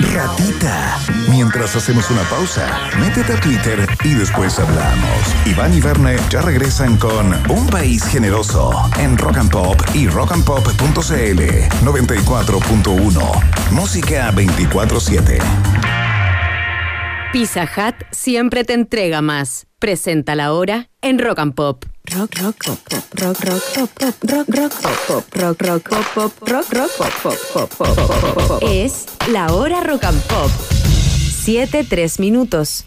[0.00, 0.98] Ratita.
[1.28, 5.34] Mientras hacemos una pausa, métete a Twitter y después hablamos.
[5.46, 11.40] Iván y Verne ya regresan con Un País Generoso en Rock and Pop y rockandpop.cl
[11.84, 13.70] 94.1.
[13.70, 15.38] Música 24-7.
[17.32, 19.66] Pizza Hut siempre te entrega más.
[19.84, 21.84] Presenta la hora en Rock and Pop.
[22.04, 26.14] Rock, rock, pop, pop, rock, rock, pop, pop, rock, rock, pop, pop, rock, rock, pop,
[26.14, 28.62] pop, rock, rock, pop, pop, pop, pop, pop, pop, pop.
[28.62, 30.50] Es la hora Rock and Pop.
[30.50, 32.86] 7, 3 minutos.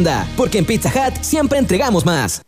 [0.35, 2.41] Porque en Pizza Hut siempre entregamos más.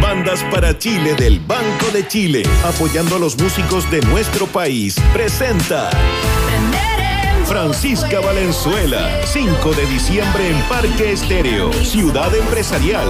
[0.00, 4.96] Bandas para Chile del Banco de Chile, apoyando a los músicos de nuestro país.
[5.12, 5.90] Presenta
[7.48, 13.08] Francisca Valenzuela, 5 de diciembre en Parque Estéreo, Ciudad Empresarial.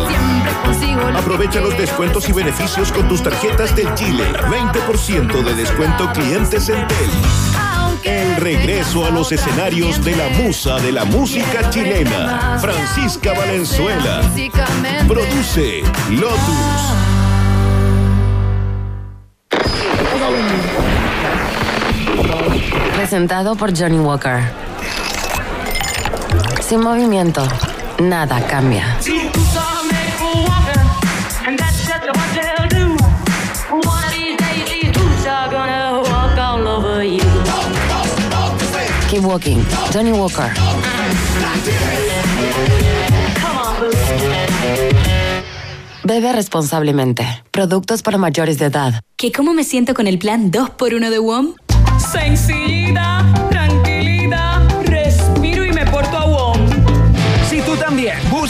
[1.16, 4.24] Aprovecha los descuentos y beneficios con tus tarjetas del Chile.
[4.48, 7.47] 20% de descuento clientes en Tel.
[8.08, 14.22] El regreso a los escenarios de la musa de la música chilena, Francisca Valenzuela.
[15.06, 16.38] Produce Lotus.
[22.96, 24.40] Presentado por Johnny Walker.
[26.66, 27.46] Sin movimiento,
[27.98, 28.96] nada cambia.
[39.08, 39.64] Keep walking.
[39.90, 40.52] Johnny Walker.
[46.04, 47.26] Bebe responsablemente.
[47.50, 49.00] Productos para mayores de edad.
[49.16, 51.54] ¿Que cómo me siento con el plan 2x1 de WOM?
[52.12, 53.24] Sencillita,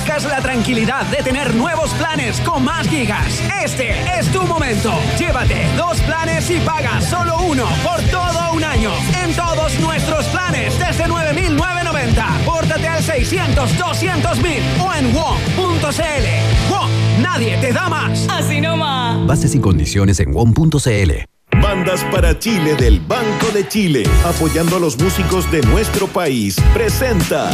[0.09, 4.95] buscas la tranquilidad de tener nuevos planes con más gigas, este es tu momento.
[5.19, 8.91] Llévate dos planes y paga solo uno por todo un año
[9.23, 12.27] en todos nuestros planes desde 9,990.
[12.47, 16.71] Pórtate al 600 200,000 o en WOM.cl.
[16.71, 16.91] WOM,
[17.23, 18.27] nadie te da más.
[18.31, 19.27] Así nomás.
[19.27, 21.38] Bases y condiciones en WOM.cl.
[21.63, 27.51] Bandas para Chile del Banco de Chile, apoyando a los músicos de nuestro país, presenta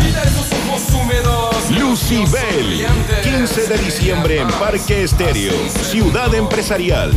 [1.79, 2.87] Lucibel,
[3.23, 7.13] 15 de diciembre en Parque Estéreo, Ciudad Empresarial.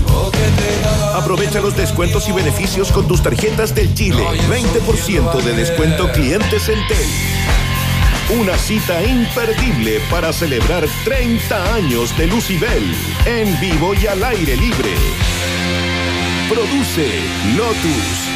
[1.13, 6.79] Aprovecha los descuentos y beneficios con tus tarjetas del Chile, 20% de descuento clientes en
[6.87, 8.39] Tel.
[8.39, 12.83] Una cita imperdible para celebrar 30 años de Lucibel,
[13.25, 15.36] en vivo y al aire libre.
[16.49, 17.05] Produce
[17.57, 18.29] Lotus.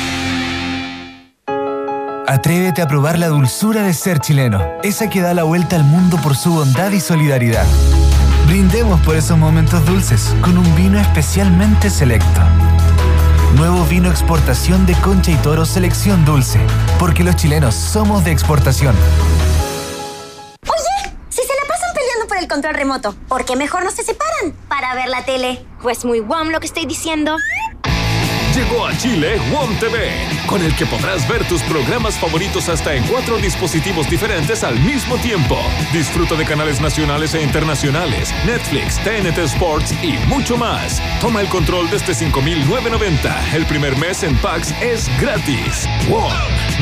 [2.27, 6.17] Atrévete a probar la dulzura de ser chileno, esa que da la vuelta al mundo
[6.21, 7.65] por su bondad y solidaridad.
[8.47, 12.41] Brindemos por esos momentos dulces con un vino especialmente selecto.
[13.55, 16.59] Nuevo vino exportación de Concha y Toro Selección Dulce,
[16.99, 18.93] porque los chilenos somos de exportación.
[20.67, 24.03] Oye, si se la pasan peleando por el control remoto, ¿por qué mejor no se
[24.03, 25.65] separan para ver la tele?
[25.81, 27.37] Pues muy guam lo que estoy diciendo.
[28.55, 30.11] Llegó a Chile WOM TV,
[30.45, 35.17] con el que podrás ver tus programas favoritos hasta en cuatro dispositivos diferentes al mismo
[35.17, 35.57] tiempo.
[35.93, 41.01] Disfruta de canales nacionales e internacionales, Netflix, TNT Sports y mucho más.
[41.21, 43.53] Toma el control desde 5.990.
[43.53, 45.87] El primer mes en Pax es gratis.
[46.09, 46.33] WOM,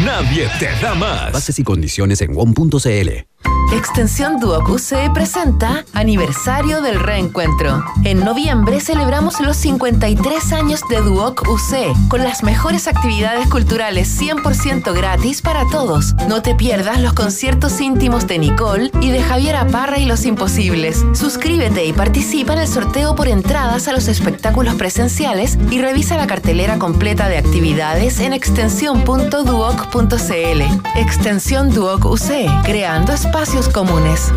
[0.04, 1.32] nadie te da más.
[1.32, 3.28] Bases y condiciones en WOM.cl.
[3.72, 7.86] Extensión Duoc UC presenta Aniversario del Reencuentro.
[8.04, 14.92] En noviembre celebramos los 53 años de Duoc UC con las mejores actividades culturales 100%
[14.96, 16.16] gratis para todos.
[16.28, 21.06] No te pierdas los conciertos íntimos de Nicole y de Javier Aparra y Los Imposibles.
[21.14, 26.26] Suscríbete y participa en el sorteo por entradas a los espectáculos presenciales y revisa la
[26.26, 30.62] cartelera completa de actividades en extensión.duoc.cl.
[30.96, 34.32] Extensión Duoc UC, creando espacios comunes.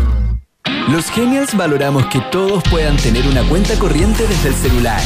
[0.89, 5.01] Los Genials valoramos que todos puedan tener una cuenta corriente desde el celular.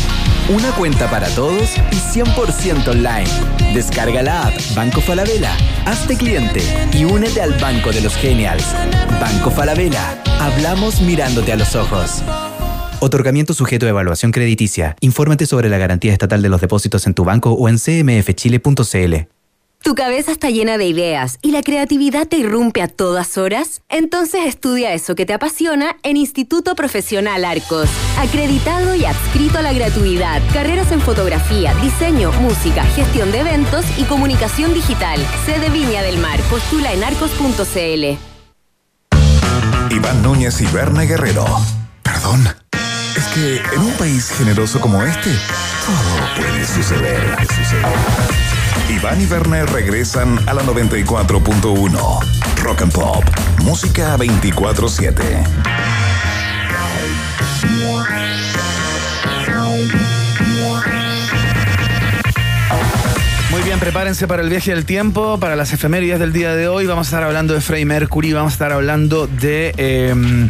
[0.50, 3.30] Una cuenta para todos y 100% online.
[3.74, 6.62] Descarga la app Banco Falabella, hazte cliente
[6.94, 8.66] y únete al Banco de los Genials.
[9.22, 12.24] Banco Falabella, hablamos mirándote a los ojos.
[13.00, 14.96] Otorgamiento sujeto a evaluación crediticia.
[15.02, 19.37] Infórmate sobre la garantía estatal de los depósitos en tu banco o en cmfchile.cl.
[19.88, 23.84] ¿Tu cabeza está llena de ideas y la creatividad te irrumpe a todas horas?
[23.88, 27.88] Entonces estudia eso que te apasiona en Instituto Profesional Arcos.
[28.18, 30.42] Acreditado y adscrito a la gratuidad.
[30.52, 35.26] Carreras en fotografía, diseño, música, gestión de eventos y comunicación digital.
[35.46, 36.42] Sede Viña del Mar.
[36.50, 38.18] Postula en arcos.cl.
[39.96, 41.46] Iván Núñez y Berna Guerrero.
[42.04, 42.46] Perdón.
[43.16, 45.32] Es que en un país generoso como este,
[45.86, 47.38] todo puede suceder.
[48.90, 52.20] Iván y Werner regresan a la 94.1.
[52.64, 53.24] Rock and Pop.
[53.64, 55.46] Música 24-7.
[63.52, 66.86] Muy bien, prepárense para el viaje del tiempo, para las efemérides del día de hoy.
[66.86, 70.50] Vamos a estar hablando de Freddie Mercury, vamos a estar hablando de, eh,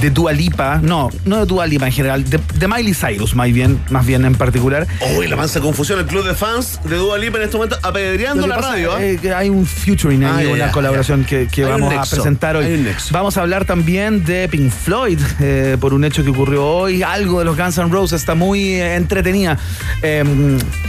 [0.00, 0.80] de Dua Lipa.
[0.82, 4.24] No, no de Dua Lipa en general, de, de Miley Cyrus, más bien, más bien
[4.24, 4.86] en particular.
[5.16, 8.46] Uy, la mansa confusión, el club de fans de Dua Lipa en este momento apedreando
[8.46, 8.98] la radio.
[8.98, 9.18] ¿eh?
[9.34, 12.86] hay un featuring ahí, Ah, una colaboración que, vamos a presentar hoy.
[13.10, 17.02] Vamos a hablar también de Pink Floyd, eh, por un hecho que ocurrió hoy.
[17.02, 19.58] Algo de los Guns N' Roses está muy eh, entretenida.
[20.02, 20.24] eh,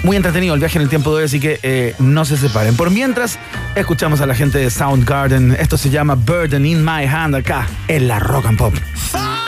[0.04, 2.76] muy entretenido el viaje en el tiempo de hoy, así que eh, no se separen.
[2.76, 3.38] Por mientras,
[3.76, 5.56] escuchamos a la gente de Soundgarden.
[5.60, 8.74] Esto se llama Burden in My Hand acá en la Rock and Pop.
[8.96, 9.43] Five!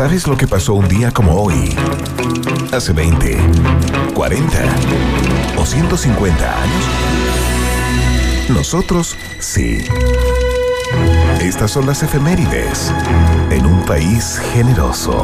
[0.00, 1.76] ¿Sabes lo que pasó un día como hoy?
[2.72, 3.36] Hace 20,
[4.14, 4.48] 40
[5.58, 6.84] o 150 años?
[8.48, 9.84] Nosotros sí.
[11.42, 12.94] Estas son las efemérides
[13.50, 15.22] en un país generoso.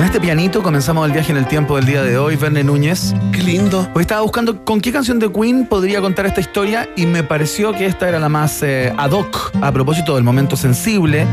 [0.00, 3.14] Con este pianito comenzamos el viaje en el tiempo del día de hoy, Verne Núñez.
[3.32, 3.86] Qué lindo.
[3.94, 7.74] Hoy estaba buscando con qué canción de Queen podría contar esta historia y me pareció
[7.74, 11.26] que esta era la más eh, ad hoc a propósito del momento sensible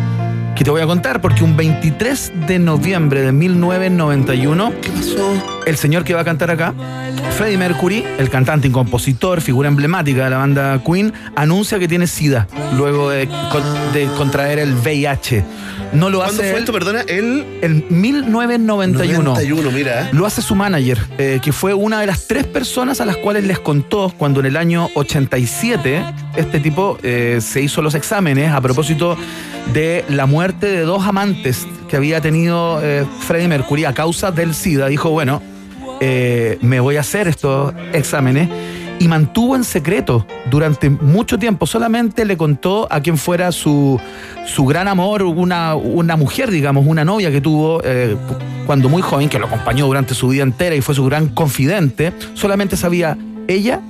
[0.57, 5.61] que te voy a contar, porque un 23 de noviembre de 1991, ¿Qué pasó?
[5.67, 6.73] el señor que va a cantar acá,
[7.38, 12.07] Freddie Mercury, el cantante y compositor, figura emblemática de la banda Queen, anuncia que tiene
[12.07, 15.43] SIDA luego de, con- de contraer el VIH.
[15.93, 16.49] No lo ¿Cuándo hace.
[16.49, 16.73] fue él esto?
[16.73, 19.23] Perdona, el En 1991.
[19.23, 20.09] 91, mira.
[20.11, 23.45] Lo hace su manager, eh, que fue una de las tres personas a las cuales
[23.45, 26.03] les contó cuando en el año 87
[26.35, 29.15] este tipo eh, se hizo los exámenes a propósito
[29.73, 34.53] de la muerte de dos amantes que había tenido eh, Freddie Mercury a causa del
[34.53, 34.88] SIDA.
[34.88, 35.41] Dijo, bueno,
[35.99, 38.49] eh, me voy a hacer estos exámenes.
[38.99, 41.68] Y mantuvo en secreto durante mucho tiempo.
[41.68, 44.02] Solamente le contó a quien fuera su,
[44.48, 48.18] su gran amor, una, una mujer, digamos, una novia que tuvo eh,
[48.65, 52.11] cuando muy joven, que lo acompañó durante su vida entera y fue su gran confidente.
[52.34, 53.15] Solamente sabía
[53.48, 53.81] ella,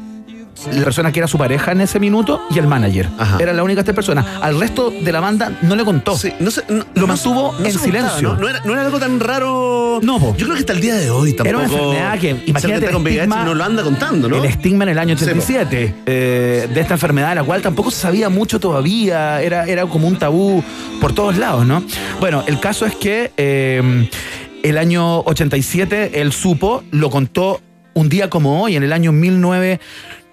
[0.72, 3.08] la persona que era su pareja en ese minuto y el manager.
[3.18, 3.38] Ajá.
[3.40, 4.26] Eran las únicas tres personas.
[4.42, 6.18] Al resto de la banda no le contó.
[6.18, 8.36] Sí, no sé, no- Lo mantuvo no en se silencio.
[8.36, 8.50] ¿no?
[8.50, 10.00] Era, no era algo tan raro.
[10.02, 10.36] No, po.
[10.38, 11.50] Yo creo que hasta el día de hoy tampoco.
[11.50, 14.38] Era una enfermedad que, imagínate, con el VIH estigma- no lo anda contando, ¿no?
[14.38, 15.32] El estigma en el año Sí, po.
[15.32, 19.86] 87 eh, de esta enfermedad, de la cual tampoco se sabía mucho todavía, era, era
[19.86, 20.64] como un tabú
[21.02, 21.84] por todos lados, ¿no?
[22.20, 24.10] Bueno, el caso es que eh,
[24.64, 27.62] el año 87 él supo, lo contó
[27.94, 29.12] un día como hoy, en el año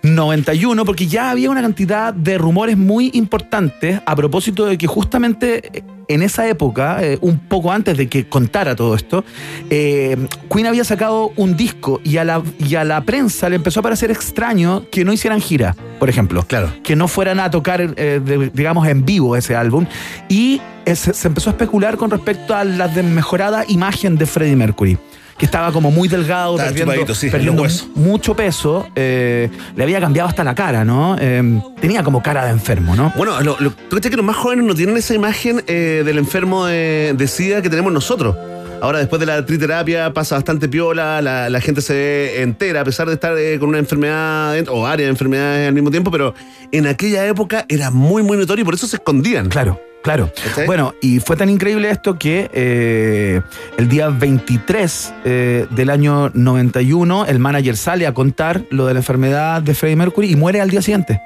[0.04, 5.82] 1991, porque ya había una cantidad de rumores muy importantes a propósito de que justamente
[6.08, 9.24] en esa época, eh, un poco antes de que contara todo esto,
[9.70, 10.16] eh,
[10.52, 13.82] Queen había sacado un disco y a, la, y a la prensa le empezó a
[13.82, 16.44] parecer extraño que no hicieran gira, por ejemplo.
[16.46, 16.70] Claro.
[16.82, 19.86] Que no fueran a tocar, eh, de- digamos, en vivo ese álbum.
[20.28, 24.56] Y eh, se, se empezó a especular con respecto a la desmejorada imagen de Freddie
[24.56, 24.98] Mercury.
[25.38, 27.66] Que estaba como muy delgado, Estaba perdiendo, sí, perdiendo
[27.96, 28.86] mucho peso.
[28.94, 31.16] eh, le había cambiado hasta la cara, ¿no?
[31.20, 33.12] Eh, tenía como cara de enfermo, ¿no?
[33.16, 36.18] Bueno, lo, lo, tú crees que los más jóvenes no tienen esa imagen eh, del
[36.18, 38.36] enfermo de, de SIDA que tenemos nosotros.
[38.80, 42.84] Ahora, después de la triterapia, pasa bastante piola, la, la gente se ve entera, a
[42.84, 46.34] pesar de estar eh, con una enfermedad o varias enfermedades al mismo tiempo, pero
[46.70, 49.48] en aquella época era muy, muy notorio y por eso se escondían.
[49.48, 50.30] Claro, claro.
[50.44, 50.66] ¿Cachai?
[50.66, 53.40] Bueno, y fue tan increíble esto que eh,
[53.76, 59.00] el día 23 eh, del año 91, el manager sale a contar lo de la
[59.00, 61.20] enfermedad de Freddie Mercury y muere al día siguiente.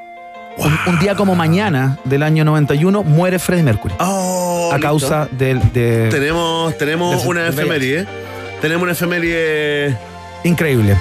[0.57, 3.95] Un, un día como mañana del año 91 muere Freddie Mercury.
[4.01, 6.09] Oh, a causa del, de...
[6.11, 8.07] Tenemos, tenemos del- una efeméride.
[8.61, 9.97] Tenemos una efeméride.
[10.43, 10.97] Increíble.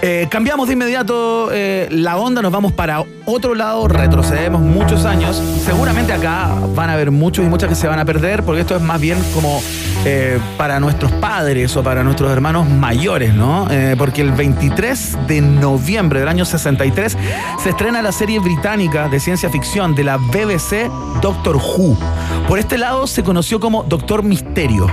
[0.00, 5.42] Eh, cambiamos de inmediato eh, la onda, nos vamos para otro lado, retrocedemos muchos años.
[5.64, 8.76] Seguramente acá van a haber muchos y muchas que se van a perder, porque esto
[8.76, 9.60] es más bien como
[10.04, 13.66] eh, para nuestros padres o para nuestros hermanos mayores, ¿no?
[13.98, 17.16] Porque el 23 de noviembre del año 63
[17.60, 20.88] se estrena la serie británica de ciencia ficción de la BBC
[21.20, 21.98] Doctor Who.
[22.46, 24.86] Por este lado se conoció como Doctor Misterio.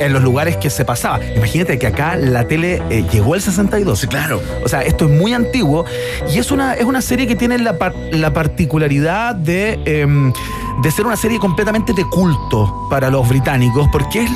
[0.00, 1.20] En los lugares que se pasaba.
[1.36, 4.06] Imagínate que acá la tele eh, llegó el 62.
[4.08, 4.40] claro.
[4.64, 5.84] O sea, esto es muy antiguo
[6.32, 10.32] y es una, es una serie que tiene la, par- la particularidad de, em,
[10.82, 14.30] de ser una serie completamente de culto para los británicos, porque es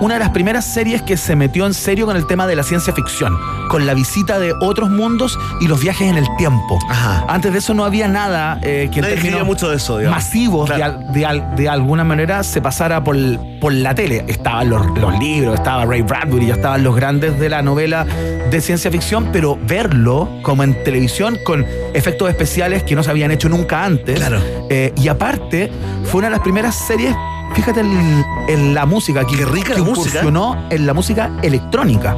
[0.00, 2.62] una de las primeras series que se metió en serio con el tema de la
[2.62, 3.36] ciencia ficción,
[3.68, 6.78] con la visita de otros mundos y los viajes en el tiempo.
[6.88, 7.24] Ajá.
[7.28, 10.18] Antes de eso no había nada eh, que en escribía términos mucho de eso, digamos.
[10.18, 10.98] masivos de, Claro.
[11.12, 13.16] de al- de alguna manera se pasara por,
[13.60, 14.24] por la tele.
[14.28, 18.60] Estaban los, los libros, estaba Ray Bradbury, ya estaban los grandes de la novela de
[18.60, 23.48] ciencia ficción, pero verlo como en televisión con efectos especiales que no se habían hecho
[23.48, 24.16] nunca antes.
[24.18, 24.40] Claro.
[24.70, 25.70] Eh, y aparte,
[26.04, 27.14] fue una de las primeras series,
[27.54, 30.08] fíjate en, en la música, que, Qué rica que la música.
[30.08, 32.16] incursionó en la música electrónica.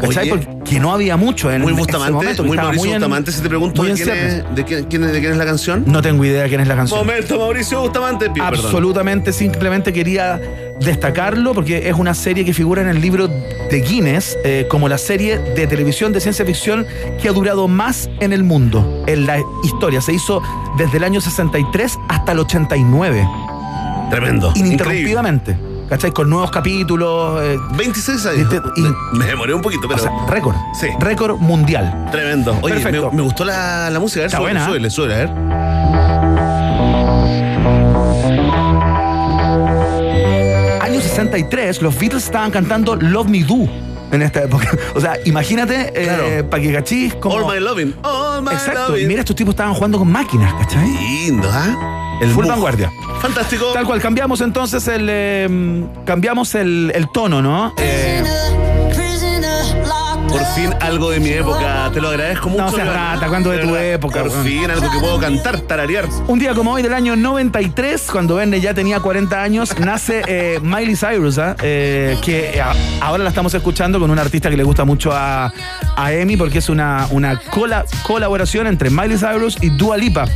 [0.00, 0.30] ¿Cachai?
[0.30, 0.46] Oye.
[0.46, 3.32] Porque no había mucho en Muy ese Bustamante, momento, que muy Mauricio en- Bustamante.
[3.32, 5.44] Si te pregunto muy de quién, es, de, quién, quién es- de quién es la
[5.44, 5.84] canción.
[5.86, 7.00] No tengo idea de quién es la canción.
[7.00, 8.30] Momento, Mauricio Bustamante.
[8.30, 8.46] Perdón.
[8.46, 10.40] Absolutamente, simplemente quería
[10.80, 14.98] destacarlo porque es una serie que figura en el libro de Guinness eh, como la
[14.98, 16.86] serie de televisión de ciencia ficción
[17.20, 20.00] que ha durado más en el mundo, en la historia.
[20.00, 20.42] Se hizo
[20.78, 23.28] desde el año 63 hasta el 89,
[24.10, 24.48] Tremendo.
[24.48, 24.68] Increíble.
[24.68, 25.56] ininterrumpidamente.
[25.88, 26.12] ¿Cachai?
[26.12, 27.42] Con nuevos capítulos.
[27.42, 28.48] eh, 26 años.
[28.76, 30.00] y- Me- me demoré un poquito, o pero.
[30.00, 30.54] sea, récord.
[30.80, 30.86] Sí.
[31.00, 32.06] Récord mundial.
[32.12, 32.56] Tremendo.
[32.62, 33.10] Oye, me, Perfecto.
[33.12, 34.20] me gustó la, la música.
[34.20, 34.66] A ver, Está buena, ¿eh?
[34.66, 35.30] súbele, súbele, a ver.
[41.10, 43.68] Año 63, los Beatles estaban cantando Love Me Do.
[44.12, 44.68] En esta época.
[44.94, 47.34] O sea, imagínate, eh, para que cachis como.
[47.36, 47.94] All my loving.
[48.02, 48.88] All my Exacto.
[48.90, 49.04] loving.
[49.04, 50.88] Y mira, estos tipos estaban jugando con máquinas, ¿cachai?
[50.88, 52.18] Lindo, ¿ah?
[52.22, 52.90] El Full vanguardia.
[53.20, 53.66] Fantástico.
[53.72, 55.06] Tal cual, cambiamos entonces el.
[55.10, 57.72] eh, cambiamos el, el tono, ¿no?
[57.78, 58.22] Eh,
[60.30, 61.90] Por fin algo de mi época.
[61.92, 62.62] Te lo agradezco mucho.
[62.62, 63.92] No seas rata, ¿cuándo de tu verdad.
[63.94, 66.06] época, Por fin algo que puedo cantar, tararear.
[66.28, 70.60] Un día como hoy del año 93, cuando Verne ya tenía 40 años, nace eh,
[70.62, 71.56] Miley Cyrus, ¿ah?
[71.62, 75.52] Eh, que a- ahora la estamos escuchando con un artista que le gusta mucho a,
[75.96, 80.26] a Emi porque es una, una cola- colaboración entre Miley Cyrus y Dua Lipa.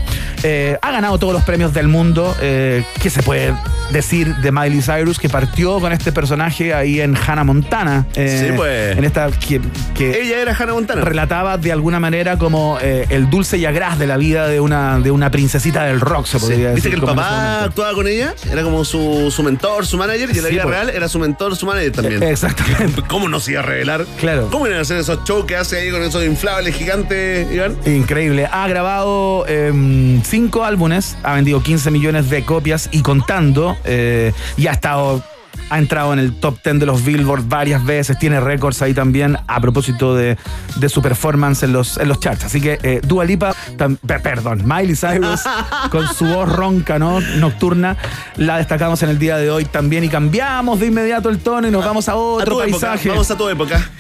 [0.42, 2.34] Eh, ha ganado todos los premios del mundo.
[2.40, 3.54] Eh, ¿Qué se puede
[3.92, 5.18] decir de Miley Cyrus?
[5.18, 8.06] Que partió con este personaje ahí en Hannah Montana.
[8.16, 8.96] eh, Sí, pues.
[8.98, 9.60] En esta que,
[9.94, 11.01] que Ella era Hannah Montana.
[11.02, 14.98] relataba de alguna manera como eh, el dulce y agraz de la vida de una,
[14.98, 16.47] de una princesita del rock, se Sí.
[16.47, 16.74] podría decir.
[16.74, 18.35] ¿Viste que el papá actuaba con ella?
[18.51, 20.70] Era como su, su mentor, su manager, y en la Sí, vida po.
[20.70, 22.23] real era su mentor, su manager también.
[22.23, 23.02] Eh, exactamente.
[23.09, 24.05] ¿Cómo no se iba a revelar?
[24.19, 24.48] Claro.
[24.51, 27.77] ¿Cómo iban a hacer esos shows que hace ahí con esos inflables gigantes, Iván?
[27.86, 28.48] Increíble.
[28.51, 33.77] Ha grabado em, cinco álbumes, ha vendido 15 millones de copias y contando.
[33.85, 35.23] eh, y ha estado.
[35.70, 39.39] Ha entrado en el top 10 de los Billboard varias veces, tiene récords ahí también
[39.47, 40.36] a propósito de,
[40.77, 42.45] de su performance en los, en los charts.
[42.45, 45.41] Así que eh, Dua Lipa, tam- per- perdón, Miley Cyrus,
[45.91, 47.20] con su voz ronca, ¿no?
[47.20, 47.97] Nocturna,
[48.36, 51.70] la destacamos en el día de hoy también y cambiamos de inmediato el tono y
[51.70, 53.09] nos vamos a A otro época, paisaje.
[53.09, 53.91] vamos a tu época.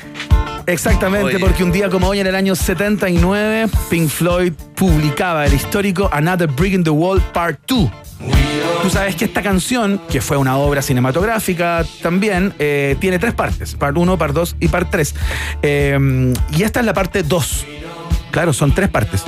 [0.66, 1.38] Exactamente, Oye.
[1.38, 6.48] porque un día como hoy, en el año 79, Pink Floyd publicaba el histórico Another
[6.48, 7.90] Brick in the Wall Part 2.
[8.82, 13.74] Tú sabes que esta canción, que fue una obra cinematográfica también, eh, tiene tres partes,
[13.74, 15.14] Part 1, Part 2 y Part 3.
[15.62, 17.66] Eh, y esta es la parte 2.
[18.30, 19.22] Claro, son tres partes.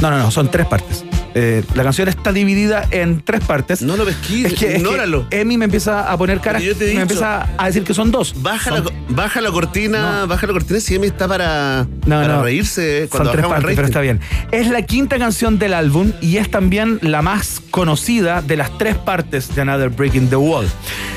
[0.00, 1.04] No, no, no, son tres partes.
[1.34, 3.82] Eh, la canción está dividida en tres partes.
[3.82, 5.26] No lo pesquís, es que, es que ignóralo.
[5.30, 7.02] Emi me empieza a poner cara, Yo te he me dicho.
[7.02, 8.34] empieza a decir que son dos.
[8.42, 12.28] Baja, Son- la, baja la cortina, baja la cortina si Emi está para, No, para
[12.36, 12.42] no.
[12.42, 14.20] reírse cuando Son tres partes, pero está bien.
[14.50, 18.96] Es la quinta canción del álbum y es también la más conocida de las tres
[18.96, 20.66] partes de Another Break in the Wall.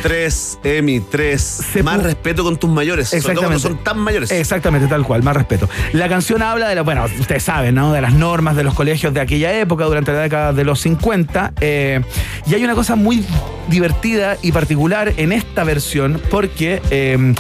[0.01, 1.61] Tres, Emi, tres.
[1.83, 3.09] Más pu- respeto con tus mayores.
[3.09, 4.31] Sobre todo cuando son tan mayores.
[4.31, 5.67] Exactamente, tal cual, más respeto.
[5.93, 7.91] La canción habla de la, bueno, ustedes saben, ¿no?
[7.91, 11.53] De las normas de los colegios de aquella época, durante la década de los 50.
[11.61, 12.01] eh,
[12.45, 13.25] y hay una cosa muy
[13.69, 17.33] divertida y particular en esta versión, porque eh,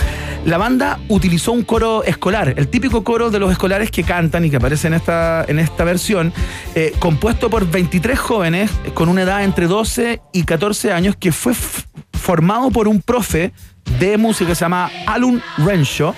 [0.45, 4.49] la banda utilizó un coro escolar, el típico coro de los escolares que cantan y
[4.49, 6.33] que aparece en esta, en esta versión,
[6.73, 11.53] eh, compuesto por 23 jóvenes con una edad entre 12 y 14 años, que fue
[12.13, 13.53] formado por un profe
[13.99, 16.13] de música que se llama Alun Renshaw,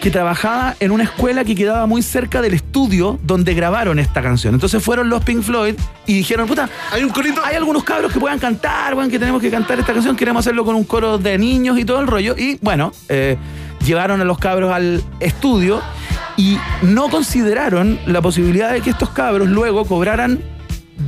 [0.00, 4.52] que trabajaba en una escuela que quedaba muy cerca del estudio donde grabaron esta canción.
[4.54, 5.74] Entonces fueron los Pink Floyd
[6.06, 7.40] y dijeron, puta, hay un corito.
[7.44, 10.64] Hay algunos cabros que puedan cantar, weón, que tenemos que cantar esta canción, queremos hacerlo
[10.64, 12.34] con un coro de niños y todo el rollo.
[12.36, 13.36] Y bueno, eh,
[13.86, 15.80] llevaron a los cabros al estudio
[16.36, 20.40] y no consideraron la posibilidad de que estos cabros luego cobraran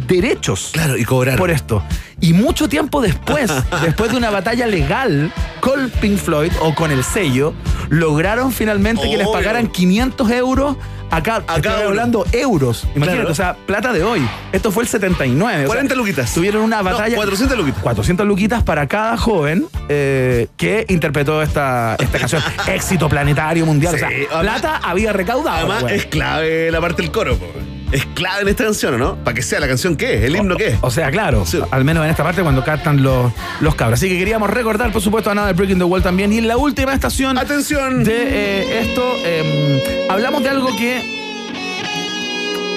[0.06, 1.36] derechos Claro, y cobrar.
[1.36, 1.82] por esto.
[2.20, 3.50] Y mucho tiempo después,
[3.82, 7.52] después de una batalla legal con Pink Floyd o con el sello,
[7.90, 10.76] lograron finalmente que les pagaran 500 euros
[11.10, 12.82] a cada, estoy hablando euros.
[12.96, 13.30] Imagínate, Claro.
[13.30, 14.26] o sea, plata de hoy.
[14.50, 15.54] Esto fue el 79.
[15.54, 16.34] o sea, 40 luquitas.
[16.34, 17.14] Tuvieron una batalla.
[17.14, 17.82] 400 luquitas.
[17.82, 22.42] 400 luquitas para cada joven eh, que interpretó esta, esta canción.
[22.66, 23.94] Éxito planetario mundial.
[23.94, 25.70] o sea, Sí, además- plata había recaudado.
[25.72, 27.46] Además, es clave la parte del coro, po.
[27.92, 29.16] Es clave en esta canción, ¿no?
[29.16, 30.78] Para que sea la canción que es, el himno que es.
[30.80, 34.00] O sea, claro, al menos en esta parte cuando cantan los, los cabros.
[34.00, 36.32] Así que queríamos recordar, por supuesto, a Nada de Breaking the Wall también.
[36.32, 38.02] Y en la última estación ¡Atención!
[38.04, 41.16] de eh, esto, eh, hablamos de algo que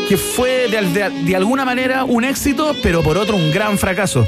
[0.10, 4.27] que fue de, de- de alguna manera un éxito, pero por otro un gran fracaso.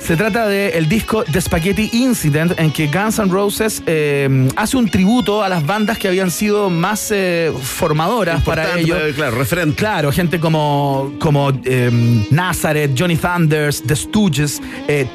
[0.00, 4.90] Se trata del disco The Spaghetti Incident, en que Guns N' Roses eh, hace un
[4.90, 8.98] tributo a las bandas que habían sido más eh, formadoras para ellos.
[9.00, 9.76] eh, Claro, referente.
[9.76, 11.90] Claro, gente como, como eh,
[12.30, 14.60] Nazareth, Johnny Thunders, The Stooges,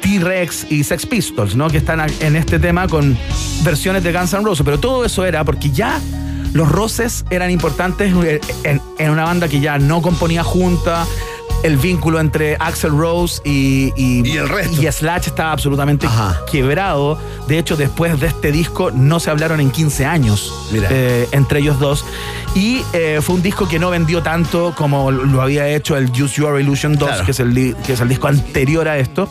[0.00, 1.68] T-Rex y Sex Pistols, ¿no?
[1.68, 3.16] Que están en este tema con
[3.64, 4.64] versiones de Guns N' Roses.
[4.64, 6.00] Pero todo eso era porque ya
[6.56, 8.14] los Roses eran importantes
[8.64, 11.06] en, una banda que ya no componía junta.
[11.62, 14.80] El vínculo entre Axel Rose y, y, el resto.
[14.80, 16.06] y Slash estaba absolutamente
[16.50, 17.18] quebrado.
[17.48, 21.78] De hecho, después de este disco no se hablaron en 15 años eh, entre ellos
[21.78, 22.04] dos.
[22.56, 26.40] Y eh, fue un disco que no vendió tanto como lo había hecho el Use
[26.40, 27.24] Your Illusion 2, Claro.
[27.26, 29.30] que, es el, que es el disco anterior a esto.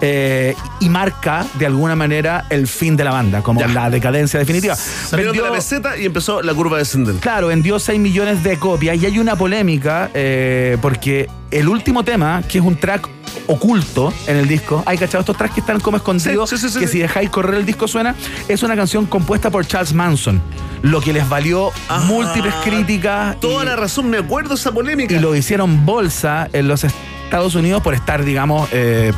[0.00, 4.74] eh, y marca de alguna manera el fin de la banda, como la decadencia definitiva.
[4.74, 7.20] Salieron de la meseta y empezó la curva descendente.
[7.20, 12.42] Claro, vendió 6 millones de copias y hay una polémica eh, porque el último tema,
[12.48, 13.08] que es un track
[13.46, 14.82] oculto en el disco.
[14.86, 16.92] Hay cachado estos tracks que están como escondidos, Sí, sí, sí, que sí.
[16.94, 18.14] si dejáis correr el disco suena.
[18.48, 20.40] Es una canción compuesta por Charles Manson,
[20.82, 21.70] lo que les valió
[22.06, 23.38] múltiples críticas.
[23.40, 25.14] Toda y- la razón, me acuerdo esa polémica.
[25.14, 29.12] y lo hicieron bolsa en los Estados Unidos por estar, digamos, eh,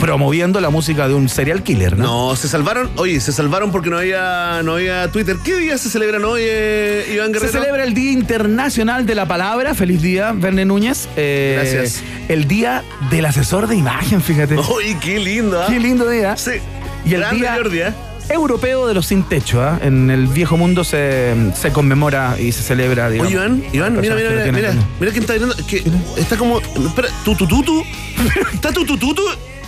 [0.00, 2.30] promoviendo la música de un serial killer, ¿no?
[2.30, 5.36] No, se salvaron, oye, se salvaron porque no había, no había Twitter.
[5.42, 7.52] ¿Qué día se celebran hoy, eh, Iván Se Guerrero?
[7.52, 9.74] celebra el Día Internacional de la Palabra.
[9.74, 11.08] Feliz día, Verne Núñez.
[11.16, 12.02] Eh, Gracias.
[12.28, 14.56] El Día del Asesor de Imagen, fíjate.
[14.58, 15.66] Uy, qué lindo, ¿ah?
[15.68, 16.36] Qué lindo día.
[16.36, 16.52] Sí.
[17.06, 17.92] Y el Grande día Jordi, ¿eh?
[18.30, 19.62] europeo de los sin techo.
[19.62, 19.78] ¿ah?
[19.82, 23.32] En el viejo mundo se, se conmemora y se celebra, digamos.
[23.32, 25.56] Oye, Iván, Iván, mira, mira, mira, mira, mira quién está gritando.
[25.66, 25.82] Que
[26.20, 26.60] está como.
[26.60, 27.84] Espera, tu tu tu tu.
[28.54, 29.22] Está tu tu tu tu.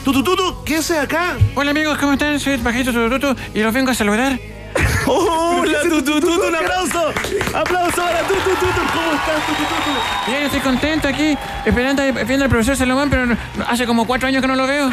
[0.07, 0.63] Tu tu tu tu.
[0.65, 1.37] ¿Qué haces acá?
[1.57, 2.39] Hola amigos, ¿cómo están?
[2.39, 4.39] Soy el Pajito Tututu y los vengo a saludar.
[5.05, 6.47] ¡Oh, la tu tu tu tu!
[6.47, 7.13] ¡Un aplauso!
[7.53, 8.83] ¡Aplauso para tu tu tu tu!
[8.95, 10.31] ¿Cómo estás, tu tu tu tu?
[10.31, 14.43] Bien, estoy contento aquí, esperando viendo al profesor Salomón, pero no- hace como cuatro años
[14.43, 14.89] que no lo veo.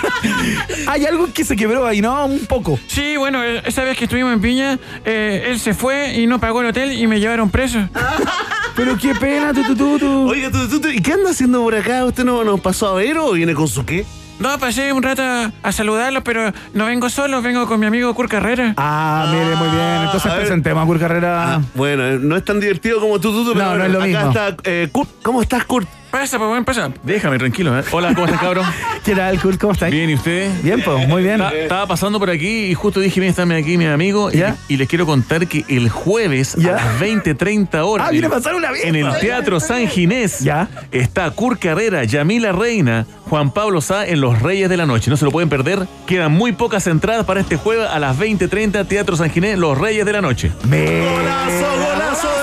[0.86, 2.24] Hay algo que se quebró ahí, ¿no?
[2.24, 2.78] Un poco.
[2.86, 6.40] Sí, bueno, eh, esa vez que estuvimos en Piña, eh, él se fue y no
[6.40, 7.86] pagó el hotel y me llevaron preso.
[8.76, 10.30] Pero qué pena, tu, tu, tu, tu.
[10.30, 10.88] Oiga, tu tu tu.
[10.88, 12.06] ¿Y qué anda haciendo por acá?
[12.06, 14.06] ¿Usted no nos pasó a ver o viene con su qué?
[14.38, 18.12] No, pasé un rato a, a saludarlos, pero no vengo solo, vengo con mi amigo
[18.14, 18.74] Kurt Carrera.
[18.76, 20.02] Ah, mire, muy bien.
[20.04, 20.40] Entonces a ver.
[20.40, 21.60] presentemos a Kurt Carrera.
[21.74, 23.92] Bueno, eh, no es tan divertido como tu tu tu, pero No, no bueno, es
[23.92, 24.28] lo acá mismo.
[24.30, 25.10] está eh, Kurt.
[25.22, 25.88] ¿Cómo estás, Kurt?
[26.12, 26.90] Pasa, pues, buen pasa.
[27.02, 27.82] Déjame tranquilo, ¿eh?
[27.90, 28.66] Hola, ¿cómo estás, cabrón?
[29.04, 29.58] ¿Qué tal, Kurt?
[29.58, 29.90] ¿Cómo estás?
[29.90, 30.50] Bien, ¿y usted?
[30.62, 31.38] Bien, pues, muy bien.
[31.38, 34.30] Ta- Estaba pasando por aquí y justo dije, mira, está aquí mi amigo.
[34.30, 34.54] y- ¿Ya?
[34.68, 36.72] Y, les quiero contar que el jueves ¿Ya?
[36.72, 38.08] a las 20, 30 horas.
[38.08, 38.84] Ah, viene a pasar una vez.
[38.84, 40.40] En el Teatro San Ginés.
[40.40, 40.68] ¿Ya?
[40.90, 45.10] Está Kurt Carrera, Yamila Reina, Juan Pablo Sá en Los Reyes de la Noche.
[45.10, 45.86] No se lo pueden perder.
[46.06, 50.04] Quedan muy pocas entradas para este jueves a las 20.30, Teatro San Ginés, Los Reyes
[50.04, 50.52] de la Noche.
[50.68, 50.84] Me...
[51.00, 52.41] ¡Golazo, golazo!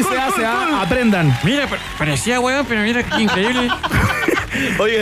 [0.00, 0.82] Así se hace, ¿ah?
[0.82, 1.36] Aprendan.
[1.44, 3.68] Mira, pa- parecía hueón, pero mira qué increíble.
[4.78, 4.98] Oye,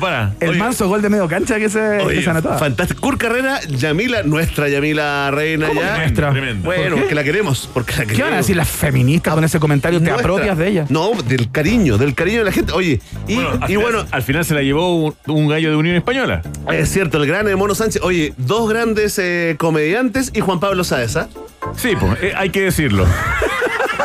[0.00, 0.32] para.
[0.40, 0.58] El Oye.
[0.58, 2.58] manso gol de medio cancha que se, Oye, que se anotaba.
[2.58, 3.00] fantástico.
[3.00, 5.94] Kurt Carrera, Yamila, nuestra Yamila Reina ¿Cómo ya.
[5.94, 6.30] que nuestra?
[6.30, 6.64] Tremendo.
[6.64, 7.70] Bueno, porque la queremos.
[7.72, 8.36] Porque la ¿Qué van a queremos.
[8.38, 9.98] decir las feministas con ese comentario?
[10.00, 10.22] ¿Te Nuestra.
[10.30, 10.90] apropias de ellas?
[10.90, 12.72] No, del cariño, del cariño de la gente.
[12.72, 15.70] Oye, y Bueno, al y final- bueno, al final se la llevó un, un gallo
[15.70, 16.42] de Unión Española.
[16.70, 18.02] es cierto, el gran Mono Sánchez.
[18.02, 21.28] Oye, dos grandes eh, comediantes y Juan Pablo Sáez, ¿ah?
[21.76, 23.06] Sí, pues, eh, hay que decirlo.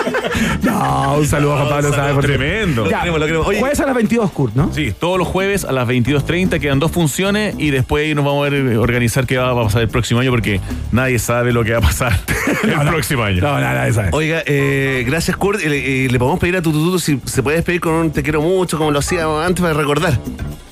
[0.64, 2.90] No, un saludo a Juan Pablo por Tremendo.
[2.90, 3.48] Ya, queremos, lo queremos.
[3.48, 3.60] Oye.
[3.60, 4.74] jueves a las 22, Kurt, ¿no?
[4.74, 8.48] Sí, todos los jueves a las 22.30 quedan dos funciones y después ahí nos vamos
[8.48, 10.60] a ver, eh, organizar qué va a pasar el próximo año porque
[10.92, 12.20] nadie sabe lo que va a pasar
[12.64, 13.42] el próximo año.
[13.42, 14.14] No, nada, esa es.
[14.14, 15.62] Oiga, eh, gracias, Kurt.
[15.62, 18.92] Le, podemos pedir a Tututu si se puede despedir con un te quiero mucho, como
[18.92, 20.20] lo hacíamos antes para recordar.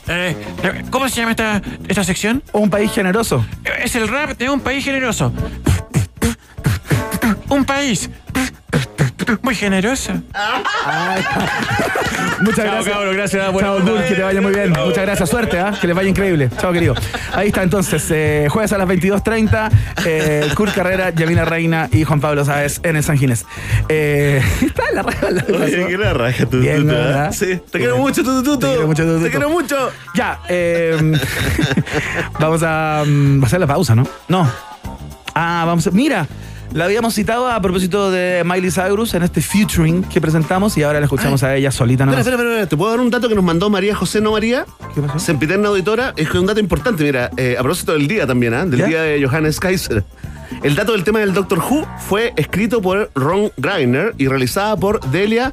[0.08, 0.36] Eh,
[0.90, 2.44] ¿Cómo se llama esta, esta sección?
[2.52, 3.46] Un país generoso.
[3.82, 5.32] Es el rap de un país generoso.
[7.50, 8.10] Un país
[9.42, 10.14] muy generoso.
[12.42, 12.96] Muchas Chao, gracias.
[12.96, 13.56] cabrón, gracias.
[13.60, 13.78] Chao,
[14.08, 14.72] que te vaya muy bien.
[14.72, 15.30] Muchas gracias.
[15.30, 15.74] Suerte, ¿ah?
[15.80, 16.50] que les vaya increíble.
[16.60, 16.96] Chao, querido.
[17.34, 19.70] Ahí está entonces, eh, jueves a las 22.30,
[20.06, 23.46] eh, Kurt Carrera, Yamina Reina y Juan Pablo Sáez en el San Ginés.
[23.90, 25.28] Eh, está en la raja.
[25.28, 26.62] Oye, qué la raja, Tututu.
[26.62, 26.88] Bien.
[26.88, 27.32] ¿verdad?
[27.32, 28.60] Sí, te quiero mucho, Tututu.
[28.60, 29.24] Te quiero mucho, Tututu.
[29.24, 29.92] Te quiero mucho.
[30.16, 30.98] Ya, eh,
[32.40, 34.08] vamos a mm, hacer la pausa, ¿no?
[34.28, 34.50] No.
[35.36, 35.92] Ah, vamos a.
[35.92, 36.28] Mira,
[36.74, 41.00] la habíamos citado a propósito de Miley Cyrus en este featuring que presentamos y ahora
[41.00, 42.06] la escuchamos a ella solita.
[42.06, 42.68] Espera, espera, espera.
[42.68, 44.66] ¿Te puedo dar un dato que nos mandó María José No María?
[44.96, 45.20] ¿Qué pasó?
[45.20, 46.14] Sempiterna Auditora.
[46.16, 48.66] Es que es un dato importante, mira, eh, a propósito del día también, ¿ah?
[48.66, 48.86] Del ¿Ya?
[48.86, 50.04] día de Johannes Kaiser.
[50.64, 55.00] El dato del tema del Doctor Who fue escrito por Ron Greiner y realizada por
[55.12, 55.52] Delia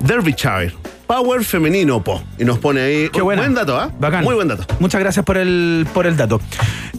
[0.00, 0.74] Derbyshire.
[1.10, 2.22] Power femenino, po.
[2.38, 3.08] Y nos pone ahí.
[3.08, 3.42] Qué buena.
[3.42, 3.90] Buen dato, ¿ah?
[3.98, 4.22] Bacán.
[4.22, 4.64] Muy buen dato.
[4.78, 6.40] Muchas gracias por el, por el dato.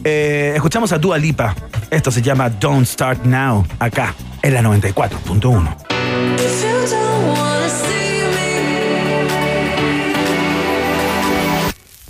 [0.04, 1.54] Eh, escuchamos a Dua Lipa.
[1.90, 5.76] Esto se llama Don't Start Now, acá, en la 94.1.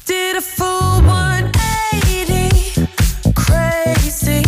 [0.05, 2.89] Did a full 180,
[3.33, 4.43] crazy.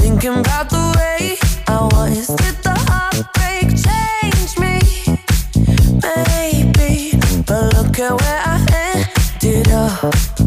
[0.00, 2.26] Thinking about the way I was.
[2.26, 4.07] Did the heartbreak change
[10.00, 10.37] Oh.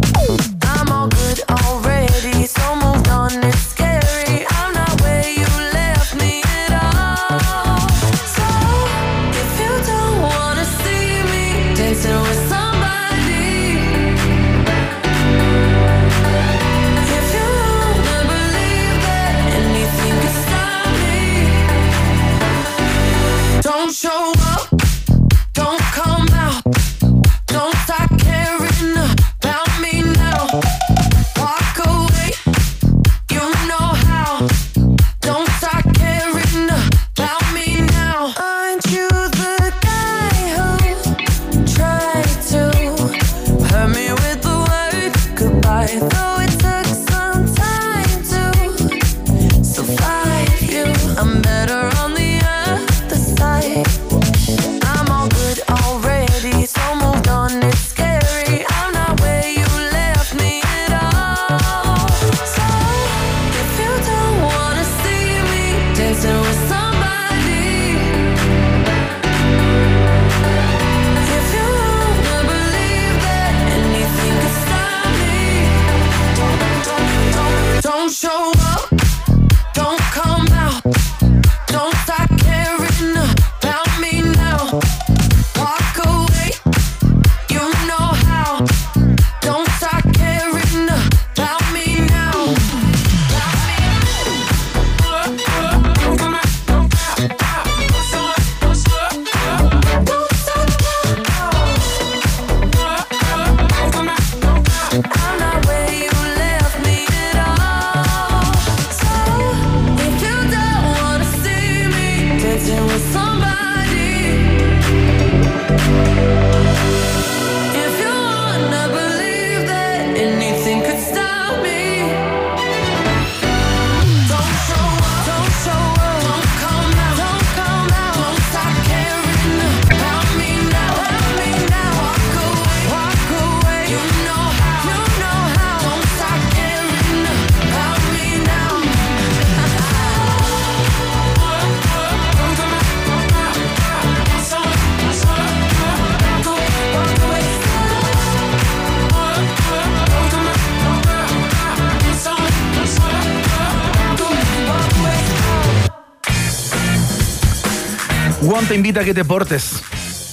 [158.71, 159.83] Te invita a que te portes.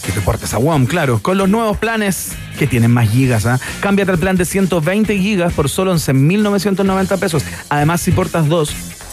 [0.06, 1.19] Que te portes a WOM, claro.
[1.20, 3.59] Con los nuevos planes que tienen más gigas, ¿ah?
[3.81, 7.43] Cámbiate al plan de 120 gigas por solo 11.990 pesos.
[7.69, 8.70] Además, si portas dos,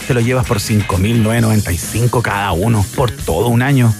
[0.08, 3.92] te lo llevas por 5.995 cada uno por todo un año.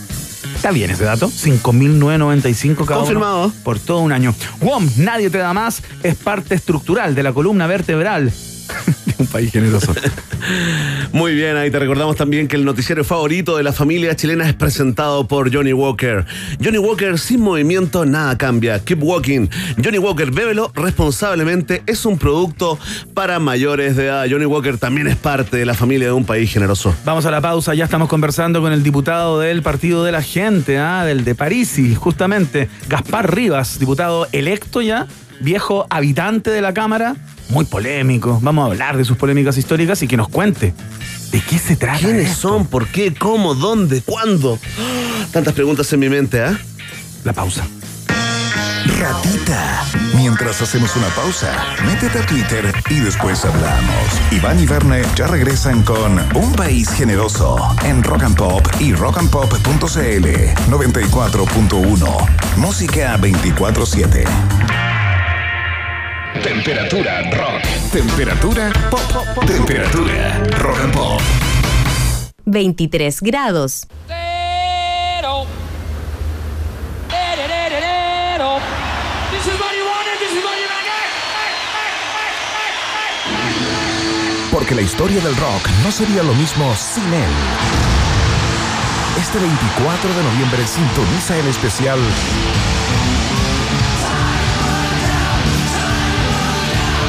[0.56, 1.28] ¿Está bien ese dato?
[1.28, 3.46] 5.995 cada Confirmado.
[3.46, 4.36] uno por todo un año.
[4.62, 8.32] WOM, nadie te da más, es parte estructural de la columna vertebral
[9.20, 9.94] un país generoso.
[11.12, 14.54] Muy bien, ahí te recordamos también que el noticiero favorito de la familia chilena es
[14.54, 16.26] presentado por Johnny Walker.
[16.64, 18.80] Johnny Walker sin movimiento nada cambia.
[18.80, 19.48] Keep walking.
[19.84, 21.84] Johnny Walker, bébelo responsablemente.
[21.86, 22.78] Es un producto
[23.14, 24.26] para mayores de edad.
[24.30, 26.94] Johnny Walker también es parte de la familia de un país generoso.
[27.06, 30.78] Vamos a la pausa, ya estamos conversando con el diputado del Partido de la Gente,
[30.78, 31.06] ¿ah?
[31.06, 35.08] del de Parisi, justamente, Gaspar Rivas, diputado electo ya,
[35.40, 37.16] viejo habitante de la Cámara,
[37.50, 38.40] muy polémico.
[38.42, 40.74] Vamos a hablar de sus polémicas históricas y que nos cuente
[41.32, 42.00] de qué se trata.
[42.00, 42.50] ¿Quiénes esto?
[42.50, 42.68] son?
[42.68, 43.14] ¿Por qué?
[43.14, 43.56] ¿Cómo?
[43.56, 44.02] ¿Dónde?
[44.02, 44.60] ¿Cuándo?
[45.32, 46.58] Tantas preguntas en mi mente, ¿ah?
[47.24, 47.66] La pausa.
[49.00, 49.84] Ratita.
[50.16, 51.52] Mientras hacemos una pausa,
[51.86, 54.22] métete a Twitter y después hablamos.
[54.32, 60.28] Iván y Verne ya regresan con Un País Generoso en Rock and Pop y rockandpop.cl
[60.70, 62.58] 94.1.
[62.58, 64.85] Música 24-7.
[66.44, 67.62] Temperatura rock.
[67.92, 69.46] Temperatura pop.
[69.46, 71.22] Temperatura rock and pop.
[72.46, 73.88] 23 grados.
[84.52, 87.30] Porque la historia del rock no sería lo mismo sin él.
[89.20, 92.00] Este 24 de noviembre sintoniza el especial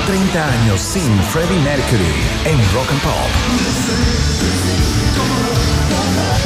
[0.06, 2.14] ...30 años sin Freddie Mercury
[2.44, 3.30] en Rock and Pop.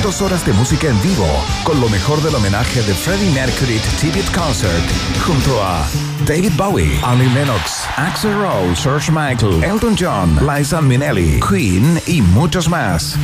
[0.03, 1.27] Dos horas de música en vivo
[1.63, 4.83] con lo mejor del homenaje de Freddie Mercury Tribute Concert
[5.27, 5.87] junto a
[6.27, 12.67] David Bowie, Annie Lennox, Axel Rose, George Michael, Elton John, Liza Minnelli, Queen y muchos
[12.69, 13.19] más.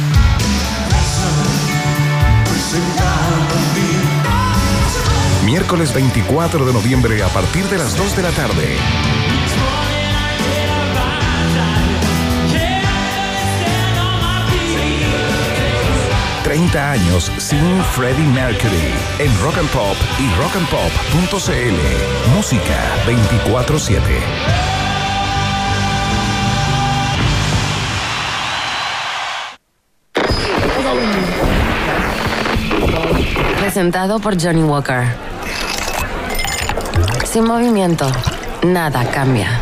[5.47, 8.77] Miércoles 24 de noviembre a partir de las 2 de la tarde.
[16.57, 18.95] ...30 años sin Freddie Mercury...
[19.19, 22.35] ...en Rock and Pop y rockandpop.cl...
[22.35, 24.01] ...música 24-7...
[33.61, 35.05] Presentado por Johnny Walker.
[37.27, 38.11] Sin movimiento,
[38.63, 39.61] nada cambia.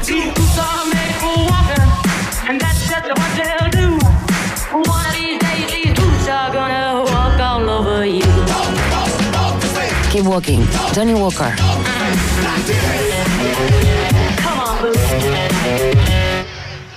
[10.15, 10.61] Keep walking.
[10.95, 11.53] Johnny Walker.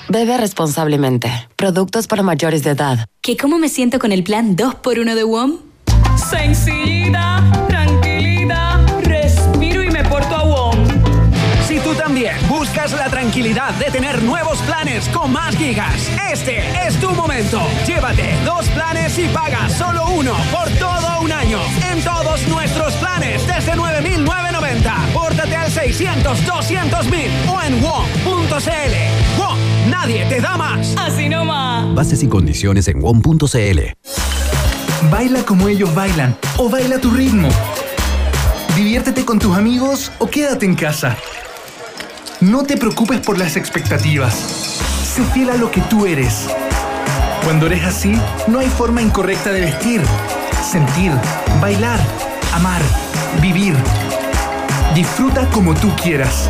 [0.07, 1.31] Bebe responsablemente.
[1.55, 3.07] Productos para mayores de edad.
[3.21, 5.57] ¿Que cómo me siento con el plan 2x1 de WOM?
[6.29, 10.87] Sencillita, tranquilita, respiro y me porto a WOM.
[11.67, 16.99] Si tú también buscas la tranquilidad de tener nuevos planes con más gigas, este es
[17.01, 17.61] tu momento.
[17.87, 21.59] Llévate dos planes y paga solo uno por todo un año.
[21.91, 22.86] En todos nuestros
[23.75, 25.13] 9.990.
[25.13, 29.39] Pórtate al 600 200.000 o en WOM.cl.
[29.39, 29.57] WOM,
[29.89, 30.95] nadie te da más.
[30.97, 31.93] Así nomás.
[31.95, 33.79] Bases y condiciones en WOM.cl.
[35.11, 37.49] Baila como ellos bailan o baila a tu ritmo.
[38.75, 41.17] Diviértete con tus amigos o quédate en casa.
[42.41, 44.35] No te preocupes por las expectativas.
[44.35, 46.47] Sé fiel a lo que tú eres.
[47.43, 48.13] Cuando eres así,
[48.47, 50.01] no hay forma incorrecta de vestir,
[50.69, 51.11] sentir,
[51.61, 51.99] bailar,
[52.53, 52.81] amar,
[53.41, 53.75] vivir.
[54.93, 56.49] Disfruta como tú quieras.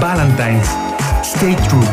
[0.00, 0.68] Valentine's.
[1.22, 1.86] Stay true.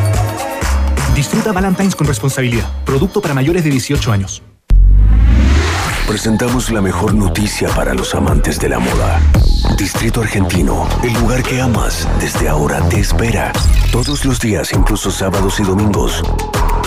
[1.14, 2.66] Disfruta Valentine's con responsabilidad.
[2.84, 4.42] Producto para mayores de 18 años.
[6.06, 9.20] Presentamos la mejor noticia para los amantes de la moda.
[9.78, 13.52] Distrito Argentino, el lugar que amas, desde ahora te espera.
[13.90, 16.22] Todos los días, incluso sábados y domingos.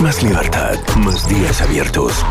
[0.02, 2.24] Más libertad, más días abiertos.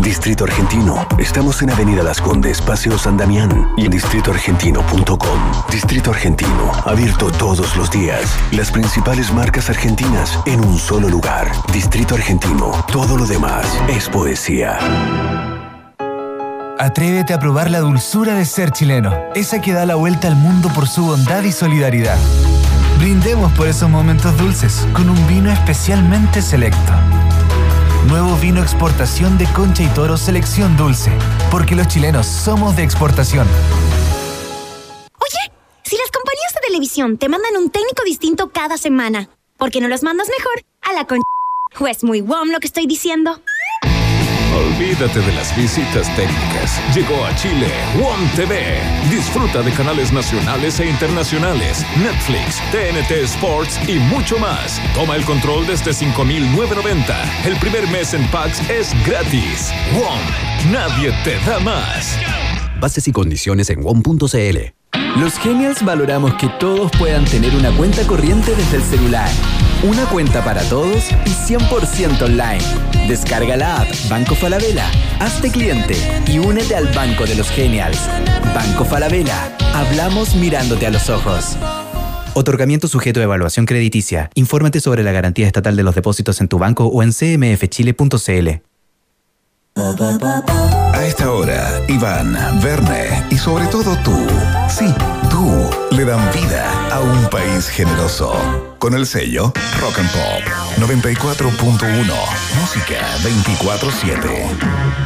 [0.00, 5.40] Distrito Argentino, estamos en Avenida Las Condes, Paseo San Damián y en distritoargentino.com.
[5.70, 8.22] Distrito Argentino, abierto todos los días.
[8.52, 11.52] Las principales marcas argentinas en un solo lugar.
[11.74, 14.78] Distrito Argentino, todo lo demás es poesía.
[16.78, 20.70] Atrévete a probar la dulzura de ser chileno, esa que da la vuelta al mundo
[20.74, 22.16] por su bondad y solidaridad.
[23.00, 26.92] Brindemos por esos momentos dulces con un vino especialmente selecto.
[28.08, 31.10] Nuevo vino exportación de Concha y Toro Selección Dulce.
[31.50, 33.48] Porque los chilenos somos de exportación.
[35.18, 35.52] Oye,
[35.82, 39.88] si las compañías de televisión te mandan un técnico distinto cada semana, ¿por qué no
[39.88, 41.22] los mandas mejor a la con...
[41.80, 43.40] ¿O es muy WOM lo que estoy diciendo?
[44.54, 46.80] Olvídate de las visitas técnicas.
[46.94, 47.68] Llegó a Chile
[48.00, 48.80] WOM TV.
[49.08, 54.80] Disfruta de canales nacionales e internacionales, Netflix, TNT Sports y mucho más.
[54.94, 57.46] Toma el control desde 5.990.
[57.46, 59.72] El primer mes en packs es gratis.
[59.94, 60.72] WOM.
[60.72, 62.18] Nadie te da más.
[62.80, 64.80] Bases y condiciones en WOM.cl.
[65.16, 69.28] Los Genials valoramos que todos puedan tener una cuenta corriente desde el celular.
[69.82, 72.62] Una cuenta para todos y 100% online.
[73.08, 74.84] Descarga la app Banco Falabella,
[75.20, 75.96] hazte cliente
[76.26, 77.98] y únete al Banco de los Genials.
[78.54, 81.56] Banco Falabella, hablamos mirándote a los ojos.
[82.34, 84.30] Otorgamiento sujeto a evaluación crediticia.
[84.34, 88.69] Infórmate sobre la garantía estatal de los depósitos en tu banco o en cmfchile.cl.
[89.80, 94.14] A esta hora, Iván, Verne y sobre todo tú,
[94.68, 94.94] sí,
[95.30, 98.30] tú, le dan vida a un país generoso.
[98.78, 100.42] Con el sello Rock and Pop
[100.86, 102.12] 94.1,
[102.60, 105.00] música 24-7.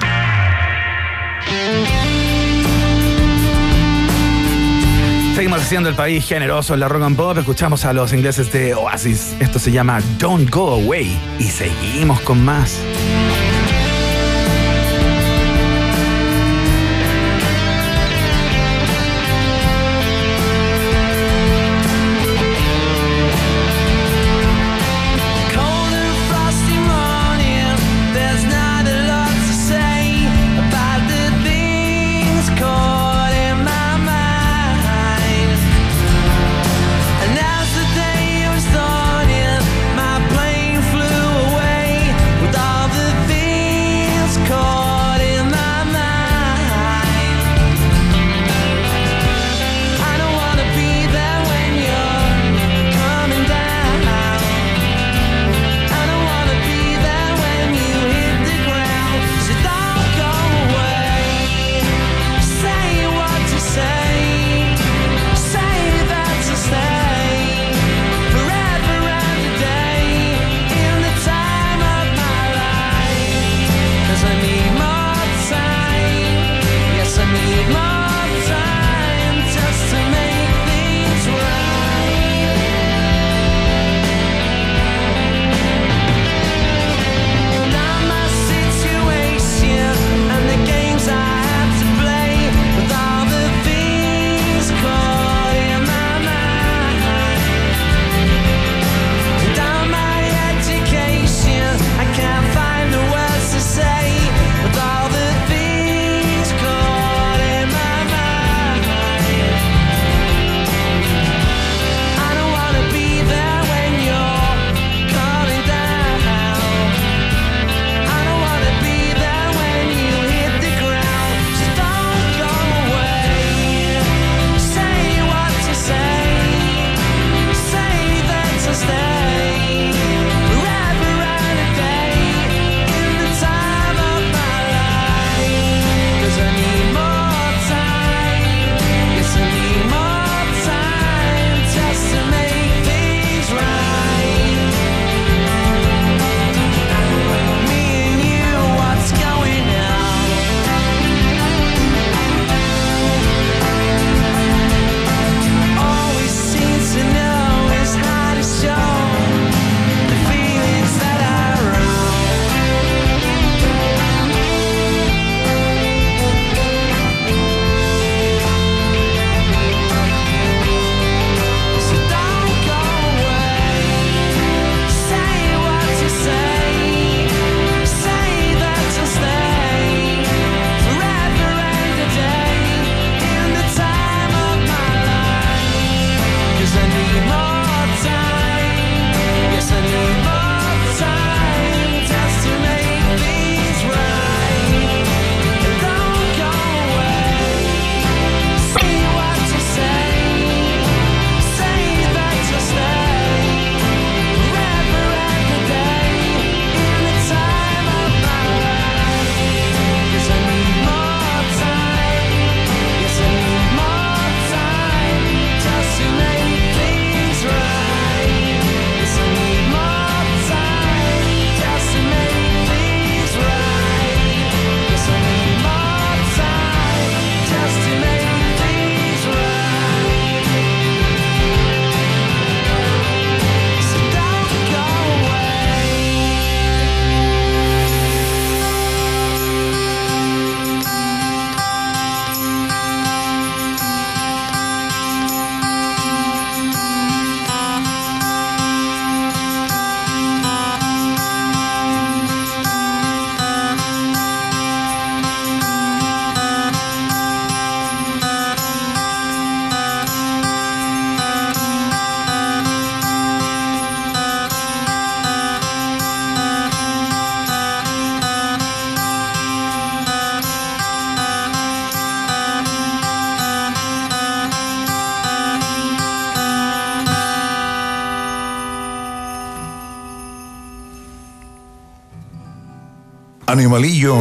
[5.36, 7.38] Seguimos haciendo el país generoso en la rock and pop.
[7.38, 9.36] Escuchamos a los ingleses de Oasis.
[9.38, 11.16] Esto se llama Don't Go Away.
[11.38, 12.80] Y seguimos con más.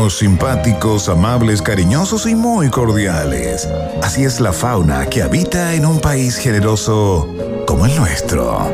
[0.10, 3.68] Simpáticos, amables, cariñosos y muy cordiales.
[4.02, 7.28] Así es la fauna que habita en un país generoso
[7.66, 8.70] como el nuestro.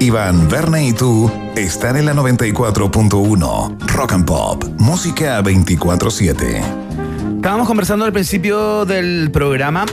[0.00, 6.62] Iván, Verne y tú están en la 94.1 Rock and Pop, música 24/7.
[7.36, 9.84] Estábamos conversando al principio del programa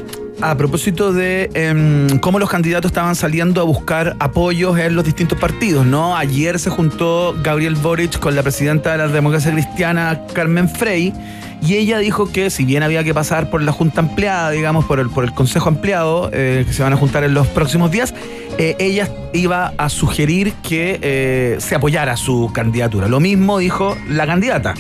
[0.42, 5.38] a propósito de em, cómo los candidatos estaban saliendo a buscar apoyos en los distintos
[5.40, 6.16] partidos, ¿no?
[6.16, 11.14] Ayer se juntó Gabriel Boric con la presidenta de la democracia cristiana, Carmen Frey,
[11.62, 15.00] y ella dijo que si bien había que pasar por la junta ampliada, digamos, por
[15.00, 18.14] el, por el consejo ampliado, eh, que se van a juntar en los próximos días,
[18.58, 23.08] eh, ella iba a sugerir que eh, se apoyara su candidatura.
[23.08, 24.74] Lo mismo dijo la candidata.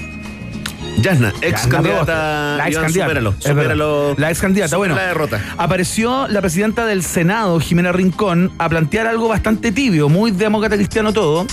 [1.01, 2.55] Yasna, ex Yasna candidata.
[2.57, 3.07] La ex Iván, candidata.
[3.07, 4.15] supéralo, supéralo.
[4.17, 4.77] La ex candidata.
[4.77, 5.41] Bueno, la derrota.
[5.57, 11.13] apareció la presidenta del Senado, Jimena Rincón, a plantear algo bastante tibio, muy demócrata cristiano
[11.13, 11.45] todo.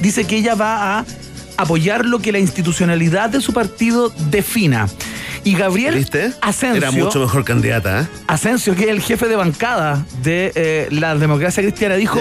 [0.00, 1.04] Dice que ella va a
[1.56, 4.86] apoyar lo que la institucionalidad de su partido defina.
[5.44, 6.32] Y Gabriel ¿Viste?
[6.40, 8.06] Asensio, Era mucho mejor candidata, ¿eh?
[8.26, 12.18] Asensio, que es el jefe de bancada de eh, la democracia cristiana, dijo.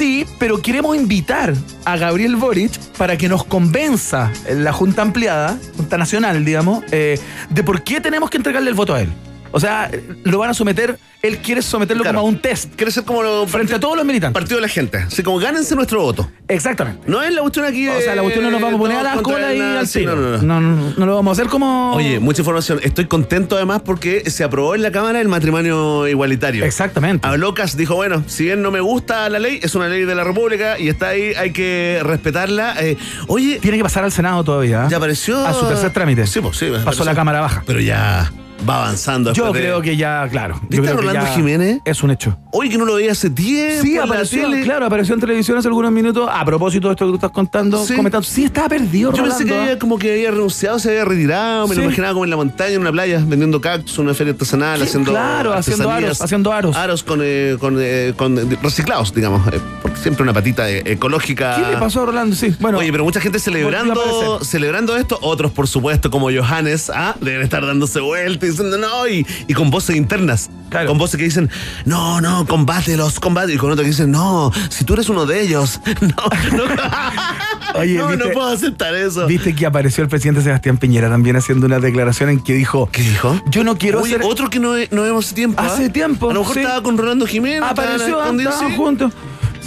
[0.00, 1.52] Sí, pero queremos invitar
[1.84, 7.20] a Gabriel Boric para que nos convenza en la Junta Ampliada, Junta Nacional, digamos, eh,
[7.50, 9.10] de por qué tenemos que entregarle el voto a él.
[9.52, 9.90] O sea,
[10.24, 12.74] lo van a someter, él quiere someterlo como a un test.
[12.76, 14.40] Quiere ser como lo, frente a todos los militantes.
[14.40, 14.98] Partido de la gente.
[14.98, 16.30] Así como gánense nuestro voto.
[16.48, 17.02] Exactamente.
[17.06, 17.96] No es la cuestión aquí de.
[17.96, 20.04] O sea, la cuestión no nos vamos a poner a la cola y al sí,
[20.04, 20.94] no, no, no.
[20.96, 21.94] No, lo vamos a hacer como.
[21.94, 22.80] Oye, mucha información.
[22.82, 26.64] Estoy contento además porque se aprobó en la Cámara el matrimonio igualitario.
[26.64, 27.26] Exactamente.
[27.26, 30.14] Habló Cas, dijo, bueno, si bien no me gusta la ley, es una ley de
[30.14, 32.76] la República y está ahí, hay que respetarla.
[32.80, 32.96] Eh,
[33.26, 33.58] oye...
[33.60, 34.86] Tiene que pasar al Senado todavía.
[34.88, 35.46] Ya apareció...
[35.46, 36.26] A su tercer trámite.
[36.26, 36.66] Sí, pues sí.
[36.66, 37.04] Pasó apareció.
[37.04, 37.62] la Cámara Baja.
[37.66, 38.30] Pero ya
[38.68, 39.32] va avanzando.
[39.32, 40.56] Yo de- creo que ya, claro.
[40.62, 41.78] yo ¿Viste a creo que Rolando ya Jiménez?
[41.84, 42.36] Es un hecho.
[42.52, 43.82] Oye, que no lo veía hace tiempo.
[43.82, 44.62] Sí, en la apareció, tele.
[44.62, 46.28] claro, apareció en televisión hace algunos minutos.
[46.32, 47.94] A propósito de esto que tú estás contando, Sí.
[47.94, 48.26] comentando.
[48.26, 51.68] Sí, estaba perdido, Yo pensé que Rolando, había como que había renunciado, se había retirado,
[51.68, 51.80] me Sí.
[51.80, 54.84] lo imaginaba como en la montaña, en una playa, vendiendo cactus, una feria artesanal, Sí,
[54.84, 56.76] haciendo claro, haciendo aros, haciendo aros.
[56.76, 60.82] Aros con, eh, con, eh, con, eh, reciclados, digamos, eh, porque siempre una patita eh,
[60.86, 61.56] ecológica.
[61.56, 62.34] ¿Qué le pasó a Rolando?
[62.36, 62.78] Sí, bueno.
[62.78, 67.64] Oye, pero mucha gente celebrando, celebrando esto, otros por supuesto como Johannes, ah, deben estar
[67.64, 70.50] dándose vueltas y diciendo no, y, y con voces internas,
[70.86, 71.50] con voces que dicen,
[71.84, 75.40] no, no, combátelos, combate, y con otros que dicen, no, si tú eres uno de
[75.42, 76.64] ellos, no, no,
[77.78, 79.26] Oye, no, ¿viste- no puedo aceptar eso.
[79.26, 82.88] Viste que apareció el presidente Sebastián Piñera también haciendo una declaración en que dijo.
[82.90, 83.40] ¿Qué dijo?
[83.46, 84.26] Yo no quiero Oye, hacer.
[84.26, 85.62] otro que no, no vemos hace tiempo.
[85.62, 85.66] ¿ah?
[85.66, 86.30] Hace tiempo.
[86.30, 86.60] A lo mejor sí.
[86.60, 87.62] estaba con Rolando Jiménez.
[87.62, 89.12] Apareció, estaban juntos.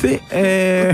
[0.04, 0.92] Sí, eh.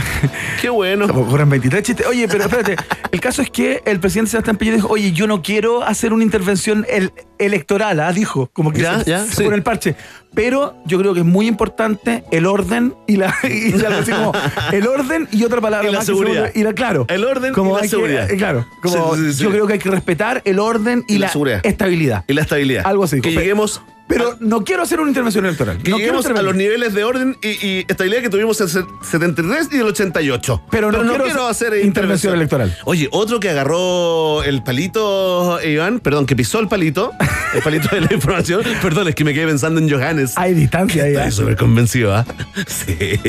[0.61, 1.05] Qué bueno.
[1.13, 2.05] Ocurren 23 chistes.
[2.05, 2.75] Oye, pero espérate.
[3.11, 6.23] El caso es que el presidente Sebastián Piñera dijo, oye, yo no quiero hacer una
[6.23, 8.13] intervención el- electoral, ¿ah?
[8.13, 9.43] dijo, como que Ya, se, ya, se sí.
[9.43, 9.95] pone el parche.
[10.35, 14.31] Pero yo creo que es muy importante el orden y la, y algo así como
[14.71, 16.43] el orden y otra palabra Y la más que se seguridad.
[16.43, 17.05] vuelve- y la, claro.
[17.09, 18.29] El orden como y la que- seguridad.
[18.31, 18.67] eh, claro.
[18.83, 19.43] Como Sí, sí, sí.
[19.43, 21.61] yo creo que hay que respetar el orden y, Y la la, seguridad.
[21.63, 22.23] estabilidad.
[22.27, 22.83] Y la estabilidad.
[22.85, 23.21] Algo así.
[23.21, 25.77] Que lleguemos Pero no quiero hacer una intervención electoral.
[25.77, 26.55] Que no quiero lleguemos a intervenir.
[26.55, 30.63] los niveles de orden y, y estabilidad que tuvimos en el 73 y el 88.
[30.69, 32.77] Pero no quiero hacer intervención intervención electoral.
[32.85, 37.11] Oye, otro que agarró el palito, Iván, perdón, que pisó el palito,
[37.53, 38.63] el palito de la información.
[38.81, 40.33] Perdón, es que me quedé pensando en Johannes.
[40.35, 41.11] Hay distancia ahí.
[41.11, 41.31] Estoy ¿ah?
[41.31, 42.25] súper convencido, ¿ah?
[42.67, 43.19] Sí.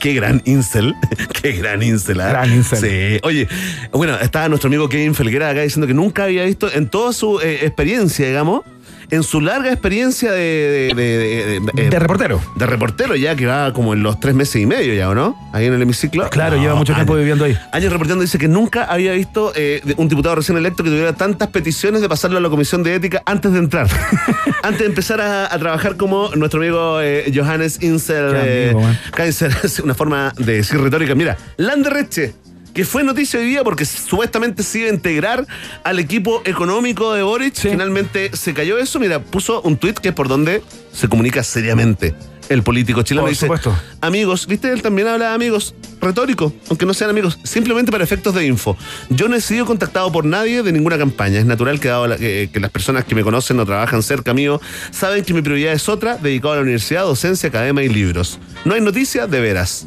[0.00, 0.94] Qué gran incel.
[1.40, 2.28] Qué gran incel, ¿ah?
[2.30, 2.78] Gran incel.
[2.78, 3.20] Sí.
[3.22, 3.48] Oye,
[3.92, 7.40] bueno, estaba nuestro amigo Kevin Felguera acá diciendo que nunca había visto en toda su
[7.40, 8.62] eh, experiencia, digamos,
[9.10, 10.92] en su larga experiencia de...
[10.94, 12.40] De, de- de- de- De reportero.
[12.56, 15.36] de reportero ya que va como en los tres meses y medio ya, ¿o no?
[15.52, 16.28] Ahí en el hemiciclo.
[16.30, 17.20] Claro, No, lleva mucho tiempo años.
[17.22, 17.56] viviendo ahí.
[17.72, 21.48] Años reporteando dice que nunca había visto eh, un diputado recién electo que tuviera tantas
[21.48, 23.88] peticiones de pasarlo a la comisión de ética antes de entrar.
[24.62, 28.98] antes de empezar a, a trabajar como nuestro amigo eh, Johannes Insel Qué amigo, eh.
[29.12, 29.50] Kaiser.
[29.84, 31.14] Una forma de decir retórica.
[31.14, 32.34] Mira, Landerreche.
[32.74, 35.46] Que fue noticia hoy día porque supuestamente se iba a integrar
[35.82, 37.54] al equipo económico de Boric.
[37.56, 39.00] Finalmente se cayó eso.
[39.00, 42.14] Mira, puso un tuit que es por donde se comunica seriamente
[42.48, 43.22] el político chileno.
[43.22, 43.76] Por dice, supuesto.
[44.00, 44.72] Amigos, ¿viste?
[44.72, 45.74] Él también habla de amigos.
[46.00, 47.38] Retórico, aunque no sean amigos.
[47.44, 48.76] Simplemente para efectos de info.
[49.10, 51.38] Yo no he sido contactado por nadie de ninguna campaña.
[51.40, 54.32] Es natural que, dado la- que, que las personas que me conocen o trabajan cerca
[54.32, 54.60] mío
[54.92, 58.38] saben que mi prioridad es otra, dedicado a la universidad, docencia, academia y libros.
[58.64, 59.86] No hay noticia, de veras.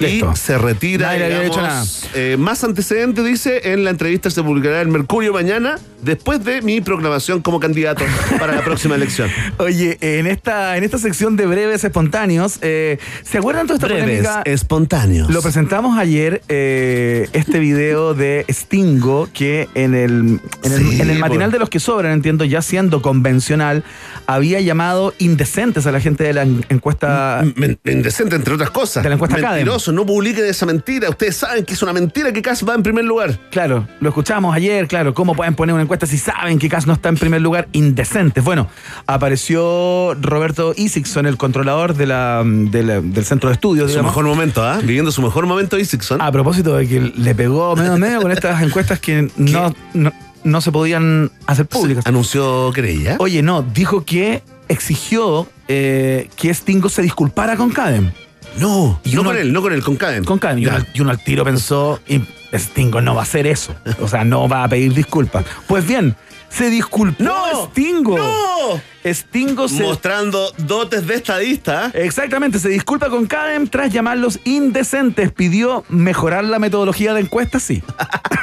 [0.00, 0.32] Listo.
[0.32, 4.80] Y se retira, Nadie digamos, dicho eh, más antecedentes, dice, en la entrevista se publicará
[4.80, 5.78] el Mercurio mañana.
[6.02, 8.04] después de mi proclamación como candidato
[8.38, 9.28] para la próxima elección.
[9.58, 14.04] Oye, en esta, en esta sección de breves espontáneos, eh, ¿se acuerdan toda esta Breves,
[14.04, 14.42] polémica?
[14.46, 15.28] espontáneos.
[15.30, 21.10] Lo presentamos ayer, eh, este video de Stingo, que en el, en el, Sí, en
[21.10, 23.84] el matinal de los que sobran, entiendo, ya siendo convencional,
[24.26, 27.42] había llamado indecentes a la gente de la en- encuesta.
[27.56, 29.02] Men- Indecente, entre otras cosas.
[29.02, 29.64] De la encuesta Cadem.
[29.92, 31.08] No publiquen esa mentira.
[31.08, 33.38] Ustedes saben que es una mentira que Cas va en primer lugar.
[33.50, 36.92] Claro, lo escuchamos ayer, claro, ¿cómo pueden poner una encuesta si saben que Cas no
[36.92, 37.68] está en primer lugar?
[37.72, 38.42] Indecentes.
[38.44, 38.68] Bueno,
[39.06, 43.92] apareció Roberto Isikson, el controlador de la, de la- del centro de estudios.
[43.92, 44.78] Su mejor momento, ¿ah?
[44.82, 46.20] Viviendo su mejor momento, Isikson.
[46.20, 50.12] A propósito de que le pegó medio a medio con estas encuestas que no, no,
[50.44, 52.06] no se podían hacer públicas.
[52.06, 53.16] Anunció querella.
[53.18, 58.10] Oye, no, dijo que exigió eh, que Stingo se disculpara con Cadem.
[58.58, 60.24] No, Y no uno- con él, no con él, con Cadem.
[60.24, 60.58] Con Cadem.
[60.58, 62.20] Y y uno al tiro pensó, y
[62.52, 63.74] Stingo no va a hacer eso.
[64.00, 65.44] O sea, no va a pedir disculpas.
[65.66, 66.16] Pues bien,
[66.50, 67.66] se disculpó ¡No!
[67.66, 68.18] Stingo.
[68.18, 68.80] ¡No!
[69.04, 69.82] Stingo se...
[69.82, 71.90] Mostrando dotes de estadista.
[71.94, 75.32] Exactamente, se disculpa con Cadem tras llamarlos indecentes.
[75.32, 77.82] Pidió mejorar la metodología de encuestas, sí.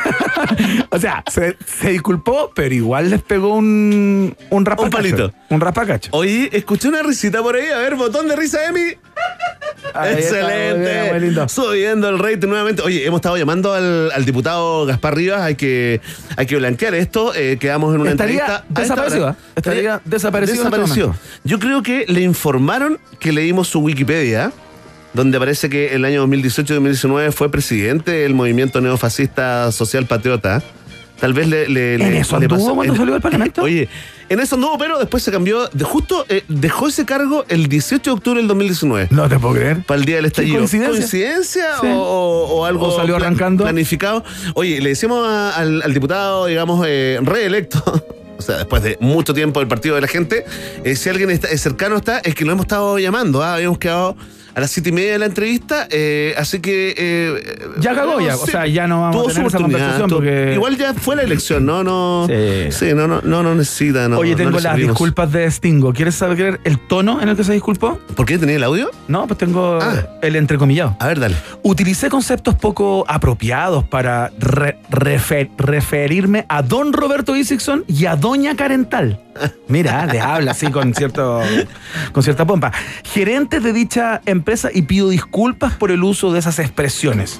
[0.89, 4.97] o sea, se, se disculpó, pero igual les pegó un, un raspacacho.
[4.97, 5.33] Un palito.
[5.49, 6.09] Un raspacacho.
[6.13, 7.67] Oye, escuché una risita por ahí.
[7.67, 8.95] A ver, botón de risa, Emi.
[9.93, 11.19] Ahí bien, Excelente.
[11.19, 11.49] lindo.
[11.49, 12.81] Subiendo el rating nuevamente.
[12.81, 15.41] Oye, hemos estado llamando al, al diputado Gaspar Rivas.
[15.41, 16.01] Hay que,
[16.35, 17.33] hay que blanquear esto.
[17.35, 18.55] Eh, quedamos en una Estaría entrevista.
[18.55, 19.33] a esta desaparecido, hora.
[19.39, 19.51] ¿eh?
[19.55, 21.15] Estaría este Desapareció.
[21.43, 24.51] Yo creo que le informaron que leímos su Wikipedia.
[25.13, 30.61] Donde aparece que el año 2018-2019 fue presidente del movimiento neofascista social patriota.
[31.19, 31.67] Tal vez le.
[31.67, 33.61] le- ¿En le- eso le anduvo pasó- cuando en- salió del Parlamento?
[33.63, 33.89] Oye,
[34.29, 35.67] en eso anduvo, pero después se cambió.
[35.69, 39.07] De justo eh, dejó ese cargo el 18 de octubre del 2019.
[39.11, 39.81] No te puedo creer.
[39.83, 40.57] Para el día del estallido.
[40.57, 40.91] coincidencia?
[40.99, 41.87] ¿Coincidencia Sí.
[41.91, 43.63] o, algo O salió pla- arrancando.
[43.63, 44.23] planificado?
[44.53, 47.83] Oye, le decimos a- al, al diputado, digamos, eh, reelecto.
[48.37, 50.45] O sea, después de mucho tiempo del partido de la gente,
[50.83, 53.41] eh, si alguien está, cercano está, es que lo hemos estado llamando.
[53.41, 53.55] ¿ah?
[53.55, 54.15] Habíamos quedado
[54.57, 56.95] a las siete y media de la entrevista, eh, así que.
[56.97, 60.09] eh, Ya cagó ya, o sea, ya no vamos tuvo a tener su esa conversación
[60.09, 61.83] porque- Igual ya fue la elección, ¿no?
[61.83, 62.71] no Sí.
[62.71, 64.09] sí, no, no, no, no necesita.
[64.09, 65.93] No, Oye, tengo las disculpas de Stingo.
[65.93, 67.99] ¿Quieres saber el tono en el que se disculpó?
[68.15, 68.89] ¿Por qué tenía el audio?
[69.07, 70.07] No, pues tengo Ah.
[70.23, 70.97] el entrecomillado.
[70.99, 71.35] A ver, dale.
[71.61, 78.55] Utilicé conceptos poco apropiados para re- refer- referirme a don Roberto Isikson y a doña
[78.55, 79.19] Carental.
[79.67, 81.41] Mira, le habla así con, cierto,
[82.11, 82.71] con cierta pompa.
[83.03, 87.39] Gerentes de dicha empresa y pido disculpas por el uso de esas expresiones.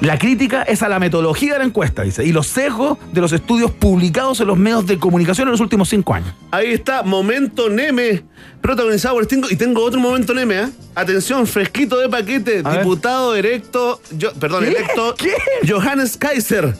[0.00, 3.32] La crítica es a la metodología de la encuesta, dice, y los sesgos de los
[3.32, 6.32] estudios publicados en los medios de comunicación en los últimos cinco años.
[6.50, 8.22] Ahí está, Momento Neme,
[8.62, 9.48] protagonizado por Stingo.
[9.50, 10.70] Y tengo otro Momento Neme, ¿ah?
[10.94, 12.78] Atención, fresquito de paquete, A ver.
[12.78, 14.70] diputado electo, yo, perdón, ¿Qué?
[14.70, 15.34] electo ¿Qué?
[15.70, 16.74] Johannes Kaiser.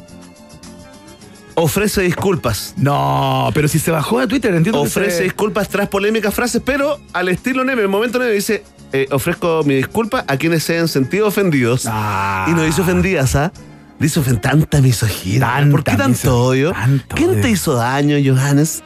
[1.57, 2.73] Ofrece disculpas.
[2.79, 6.63] No, pero si se bajó de Twitter, entiendo que Ofrece se- disculpas tras polémicas frases,
[6.65, 10.75] pero al estilo Neme, el momento Neme dice, eh, ofrezco mi disculpa a quienes se
[10.75, 11.85] hayan sentido ofendidos.
[11.87, 12.47] Ah.
[12.49, 13.53] Y no dice ofendidas, ¿ah?
[13.99, 15.41] Dice tanta misoginia.
[15.41, 16.73] Tanta ¿Por qué tanto miso- odio?
[16.73, 17.41] tanto ¿Quién odio.
[17.43, 18.83] te hizo daño, Johannes?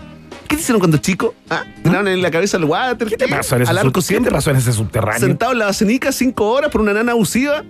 [0.48, 1.34] ¿Qué te hicieron cuando chico?
[1.48, 1.62] ¿Ah?
[1.82, 3.08] ¿Te daban en la cabeza al water?
[3.08, 5.20] ¿Qué te pasó en ese, Al arco sub- ¿qué te pasó en ese subterráneo?
[5.20, 7.62] Sentado en la basenica cinco horas por una nana abusiva.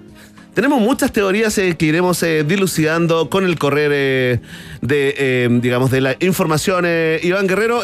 [0.55, 4.41] Tenemos muchas teorías eh, que iremos eh, dilucidando con el correr eh,
[4.83, 6.85] de, digamos, de la información.
[7.23, 7.83] Iván Guerrero,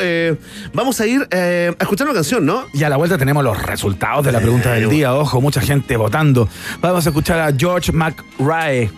[0.72, 2.64] vamos a ir a escuchar una canción, ¿no?
[2.72, 5.14] Y a la vuelta tenemos los resultados de la pregunta del día.
[5.14, 6.48] Ojo, mucha gente votando.
[6.80, 8.90] Vamos a escuchar a George McRae.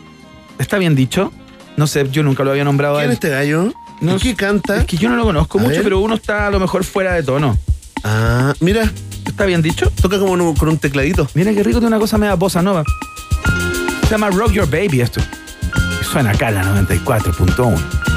[0.58, 1.32] ¿Está bien dicho?
[1.78, 3.12] No sé, yo nunca lo había nombrado a ¿Quién él.
[3.12, 3.72] es este gallo?
[4.02, 4.76] No ¿Y qué canta?
[4.78, 5.82] Es que yo no lo conozco A mucho, ver.
[5.84, 7.56] pero uno está a lo mejor fuera de tono.
[8.04, 8.90] Ah, mira,
[9.24, 9.90] ¿Está bien dicho?
[10.02, 11.26] toca como un- con un tecladito.
[11.34, 12.84] Mira qué rico, tiene una cosa media bossa nova.
[14.12, 15.22] Se llama Rock Your Baby esto.
[16.02, 18.11] Suena acá en la 94.1.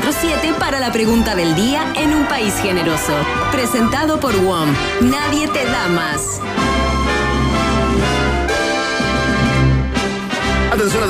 [0.00, 3.12] 24-7 para la pregunta del día en un país generoso.
[3.52, 4.68] Presentado por WOM.
[5.02, 6.33] Nadie te da más.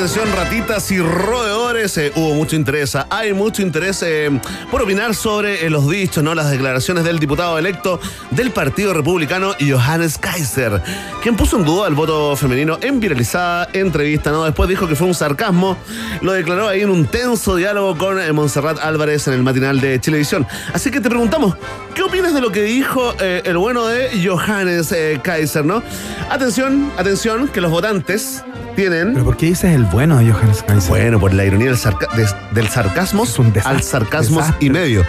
[0.04, 1.96] Atención, ratitas y roedores.
[1.96, 4.28] Eh, hubo mucho interés, hay mucho interés eh,
[4.70, 6.34] por opinar sobre eh, los dichos, ¿no?
[6.34, 7.98] Las declaraciones del diputado electo
[8.30, 10.82] del Partido Republicano, Johannes Kaiser,
[11.22, 14.44] quien puso en duda el voto femenino en viralizada entrevista, ¿no?
[14.44, 15.78] Después dijo que fue un sarcasmo,
[16.20, 20.46] lo declaró ahí en un tenso diálogo con Montserrat Álvarez en el matinal de Chilevisión.
[20.74, 21.56] Así que te preguntamos,
[21.94, 25.82] ¿qué opinas de lo que dijo el bueno de Johannes Kaiser, ¿no?
[26.28, 28.44] Atención, atención, que los votantes
[28.74, 29.12] tienen.
[29.12, 30.90] ¿Pero por qué dices el bueno de Johannes Kaiser?
[30.90, 33.24] Bueno, por la ironía del, sarca- des- del sarcasmo
[33.64, 35.04] al sarcasmo y medio.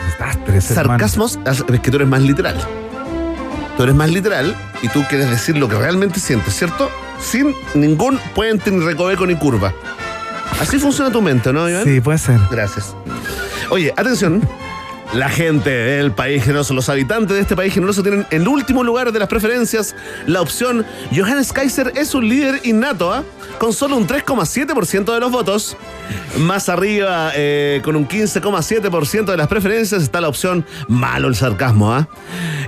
[0.62, 2.56] Sarcasmos, es que tú eres más literal.
[3.78, 6.90] Tú eres más literal y tú quieres decir lo que realmente sientes, ¿cierto?
[7.22, 9.74] Sin ningún puente, ni recoveco, ni curva.
[10.62, 11.84] Así funciona tu mente, ¿no, Iván?
[11.84, 12.40] Sí, puede ser.
[12.50, 12.96] Gracias.
[13.70, 14.42] Oye, atención.
[15.16, 19.14] La gente del país generoso, los habitantes de este país generoso tienen el último lugar
[19.14, 19.96] de las preferencias
[20.28, 20.86] la opción
[21.16, 23.24] Johannes Kaiser es un líder innato, ¿ah?
[23.58, 25.78] con solo un 3,7% de los votos.
[26.40, 31.94] Más arriba, eh, con un 15,7% de las preferencias, está la opción malo el sarcasmo.
[31.94, 32.10] ¿ah?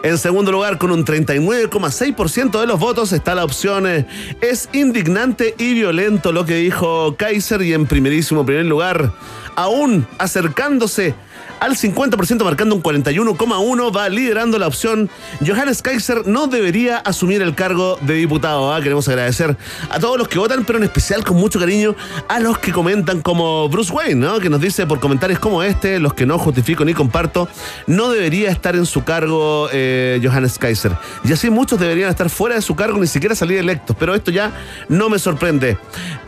[0.03, 4.07] En segundo lugar, con un 39,6% de los votos, está la opción eh,
[4.39, 7.61] es indignante y violento lo que dijo Kaiser.
[7.61, 9.11] Y en primerísimo primer lugar,
[9.57, 11.13] aún acercándose
[11.59, 15.09] al 50%, marcando un 41,1%, va liderando la opción.
[15.45, 18.73] Johannes Kaiser no debería asumir el cargo de diputado.
[18.73, 18.81] ¿ah?
[18.81, 19.57] Queremos agradecer
[19.89, 21.95] a todos los que votan, pero en especial con mucho cariño
[22.27, 24.39] a los que comentan como Bruce Wayne, ¿no?
[24.39, 27.47] que nos dice por comentarios como este, los que no justifico ni comparto,
[27.87, 30.93] no debería estar en su cargo eh, Johannes Kaiser.
[31.23, 34.31] Y así muchos deberían estar fuera de su cargo, ni siquiera salir electos, pero esto
[34.31, 34.51] ya
[34.89, 35.77] no me sorprende.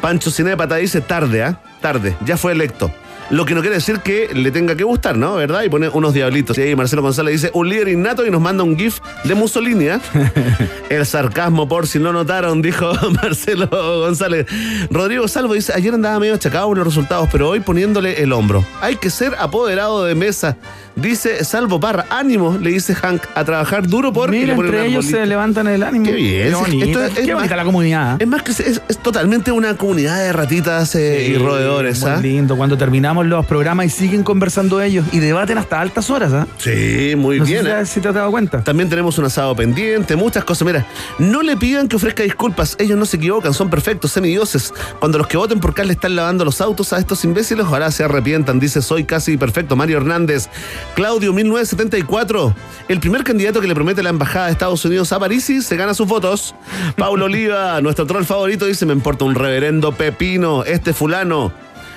[0.02, 1.62] Pancho Cinépata dice tarde, ¿ah?
[1.82, 2.92] Tarde, ya fue electo.
[3.30, 5.36] Lo que no quiere decir que le tenga que gustar, ¿no?
[5.36, 5.62] ¿Verdad?
[5.62, 6.58] Y pone unos diablitos.
[6.58, 9.86] Y ahí Marcelo González dice, un líder innato y nos manda un GIF de Mussolini,
[9.86, 10.00] ¿eh?
[10.90, 12.92] El sarcasmo, por si no notaron, dijo
[13.22, 14.48] Marcelo González.
[14.90, 18.66] Rodrigo Salvo dice, ayer andaba medio achacado con los resultados, pero hoy poniéndole el hombro.
[18.82, 20.58] Hay que ser apoderado de mesa.
[21.02, 24.30] Dice Salvo Parra, ánimo, le dice Hank, a trabajar duro por...
[24.34, 26.06] y Mira, le entre ellos se levantan el ánimo.
[26.06, 26.50] Qué bien.
[26.50, 28.14] Qué bonita, Esto es- es qué más- la comunidad.
[28.14, 28.18] ¿eh?
[28.24, 32.18] Es más que es, es totalmente una comunidad de ratitas eh, y roedores, Muy ¿ah?
[32.22, 32.56] lindo.
[32.58, 36.48] Cuando terminamos los programas y siguen conversando ellos y debaten hasta altas horas, ¿ah?
[36.58, 37.66] Sí, muy No sé bien.
[37.66, 37.86] si- ¿eh?
[37.86, 38.62] si te has dado cuenta.
[38.64, 40.66] También tenemos un asado pendiente, muchas cosas.
[40.66, 40.86] Mira,
[41.18, 44.74] no le pidan que ofrezca disculpas, ellos no se equivocan, son perfectos, semidioses.
[45.00, 48.04] Cuando los que voten por le están lavando los autos a estos imbéciles, ojalá se
[48.04, 48.60] arrepientan.
[48.60, 49.78] Dice, soy casi perfecto.
[49.78, 50.50] Mario Hernández,
[50.96, 52.54] Claudio 1974,
[52.90, 55.94] el primer candidato que le promete la embajada de Estados Unidos a Parisi se gana
[55.94, 56.56] sus votos.
[56.98, 61.54] Paulo Oliva, nuestro troll favorito, dice, me importa un reverendo pepino, este fulano.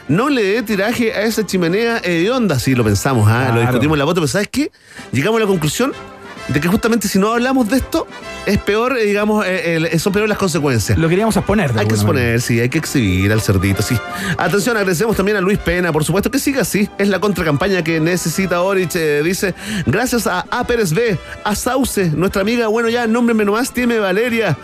[0.08, 2.58] No le dé tiraje a esa chimenea hedionda.
[2.58, 3.52] Sí, lo pensamos, ¿ah?
[3.54, 4.70] lo discutimos en la voto, pero ¿sabes qué?
[5.12, 5.92] Llegamos a la conclusión
[6.48, 8.06] de que justamente si no hablamos de esto,
[8.46, 10.98] es peor, eh, digamos, eh, el- son peor las consecuencias.
[10.98, 11.72] Lo queríamos exponer.
[11.72, 13.96] de Hay que exponer, sí, hay que exhibir al cerdito, sí.
[14.38, 16.88] Atención, agradecemos también a Luis Pena, por supuesto que siga así.
[16.98, 19.54] Es la contracampaña que necesita Orich, eh, dice.
[19.86, 24.56] Gracias a A Pérez B, a Sauce, nuestra amiga, bueno, ya, nómbreme nomás, tiene Valeria.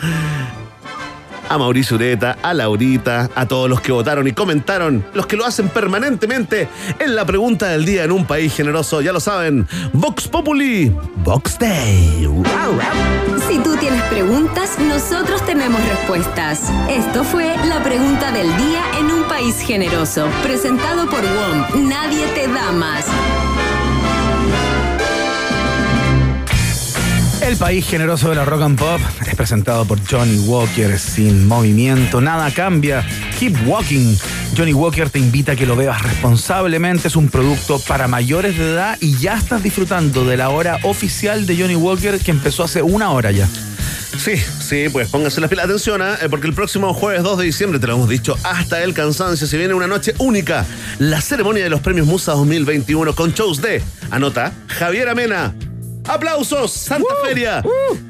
[1.49, 5.45] A Mauricio Ureta, a Laurita, a todos los que votaron y comentaron, los que lo
[5.45, 6.69] hacen permanentemente
[6.99, 9.67] en la pregunta del día en un país generoso, ya lo saben.
[9.93, 10.95] Vox Populi,
[11.25, 12.29] Vox Day.
[13.49, 16.61] Si tú tienes preguntas, nosotros tenemos respuestas.
[16.91, 21.89] Esto fue la pregunta del día en un país generoso, presentado por WOM.
[21.89, 23.07] Nadie te da más.
[27.41, 32.21] El país generoso de la rock and pop es presentado por Johnny Walker sin movimiento,
[32.21, 33.07] nada cambia.
[33.39, 34.17] Keep walking.
[34.57, 37.09] Johnny Walker te invita a que lo veas responsablemente.
[37.09, 41.47] Es un producto para mayores de edad y ya estás disfrutando de la hora oficial
[41.47, 43.49] de Johnny Walker que empezó hace una hora ya.
[44.19, 45.67] Sí, sí, pues pónganse las pilas.
[45.67, 46.19] Atención, ¿ah?
[46.21, 49.47] Eh, porque el próximo jueves 2 de diciembre, te lo hemos dicho, hasta el cansancio,
[49.47, 50.67] se viene una noche única.
[50.99, 55.55] La ceremonia de los premios Musa 2021 con shows de, anota, Javier Amena.
[56.09, 56.73] ¡Aplausos!
[56.73, 57.63] ¡Santa Feria!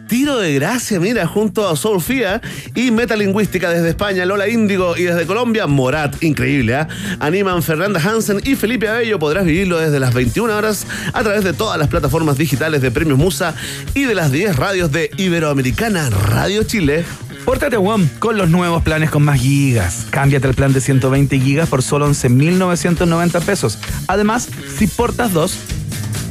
[0.09, 2.41] Tiro de gracia, mira, junto a Sofía
[2.75, 6.89] y Metalingüística desde España, Lola Índigo y desde Colombia, Morat, increíble, ¿ah?
[7.21, 9.19] Animan Fernanda Hansen y Felipe Abello.
[9.19, 13.19] Podrás vivirlo desde las 21 horas a través de todas las plataformas digitales de Premios
[13.19, 13.55] Musa
[13.95, 17.05] y de las 10 radios de Iberoamericana Radio Chile.
[17.45, 20.07] Pórtate WOM con los nuevos planes con más gigas.
[20.11, 23.79] Cámbiate al plan de 120 gigas por solo 11.990 pesos.
[24.07, 25.57] Además, si portas dos,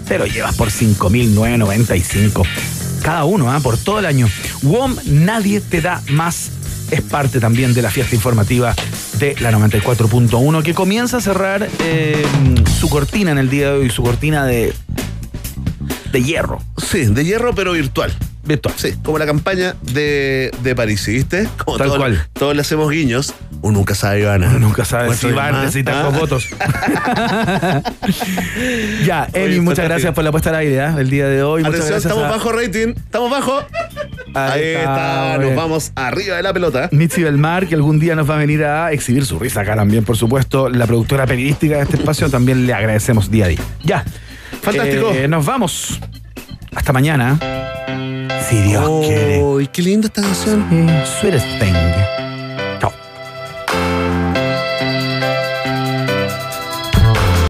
[0.08, 2.46] te lo llevas por 5.995.
[3.04, 3.60] Cada uno, ¿ah?
[3.60, 4.30] por todo el año.
[4.64, 6.52] WOM nadie te da más.
[6.92, 8.74] Es parte también de la fiesta informativa
[9.20, 12.26] de la 94.1 que comienza a cerrar eh,
[12.80, 14.74] su cortina en el día de hoy, su cortina de,
[16.12, 16.62] de hierro.
[16.78, 18.16] Sí, de hierro, pero virtual.
[18.48, 18.74] Virtual.
[18.78, 21.48] Sí, como la campaña de, de París, ¿sí ¿viste?
[21.66, 22.28] Como Tal todos, cual.
[22.34, 23.34] Todos le hacemos guiños.
[23.62, 24.48] Uno nunca sabe, Ivana.
[24.50, 25.62] Uno nunca sabe ¿Cuánto si va a más?
[25.66, 26.04] necesitar Ah.
[26.04, 26.48] dos votos.
[29.06, 30.92] ya, Emi, muchas gracias por la puesta al aire ¿eh?
[31.00, 31.64] el día de hoy.
[31.66, 32.94] Atención, estamos a bajo rating.
[32.96, 33.60] Estamos bajo.
[34.34, 36.90] Ahí, está, nos vamos arriba de la pelota.
[36.92, 40.04] Mitzi Belmar, que algún día nos va a venir a exhibir su risa acá también,
[40.06, 40.70] por supuesto.
[40.70, 43.60] La productora periodística de este espacio también le agradecemos día a día.
[43.84, 44.06] Ya.
[44.62, 45.12] Fantástico.
[45.14, 46.00] Eh, nos vamos.
[46.76, 47.40] Hasta mañana.
[48.42, 49.42] Si Dios quiere.
[49.42, 50.66] Uy, qué linda esta canción.
[51.20, 52.27] Sweetest thing.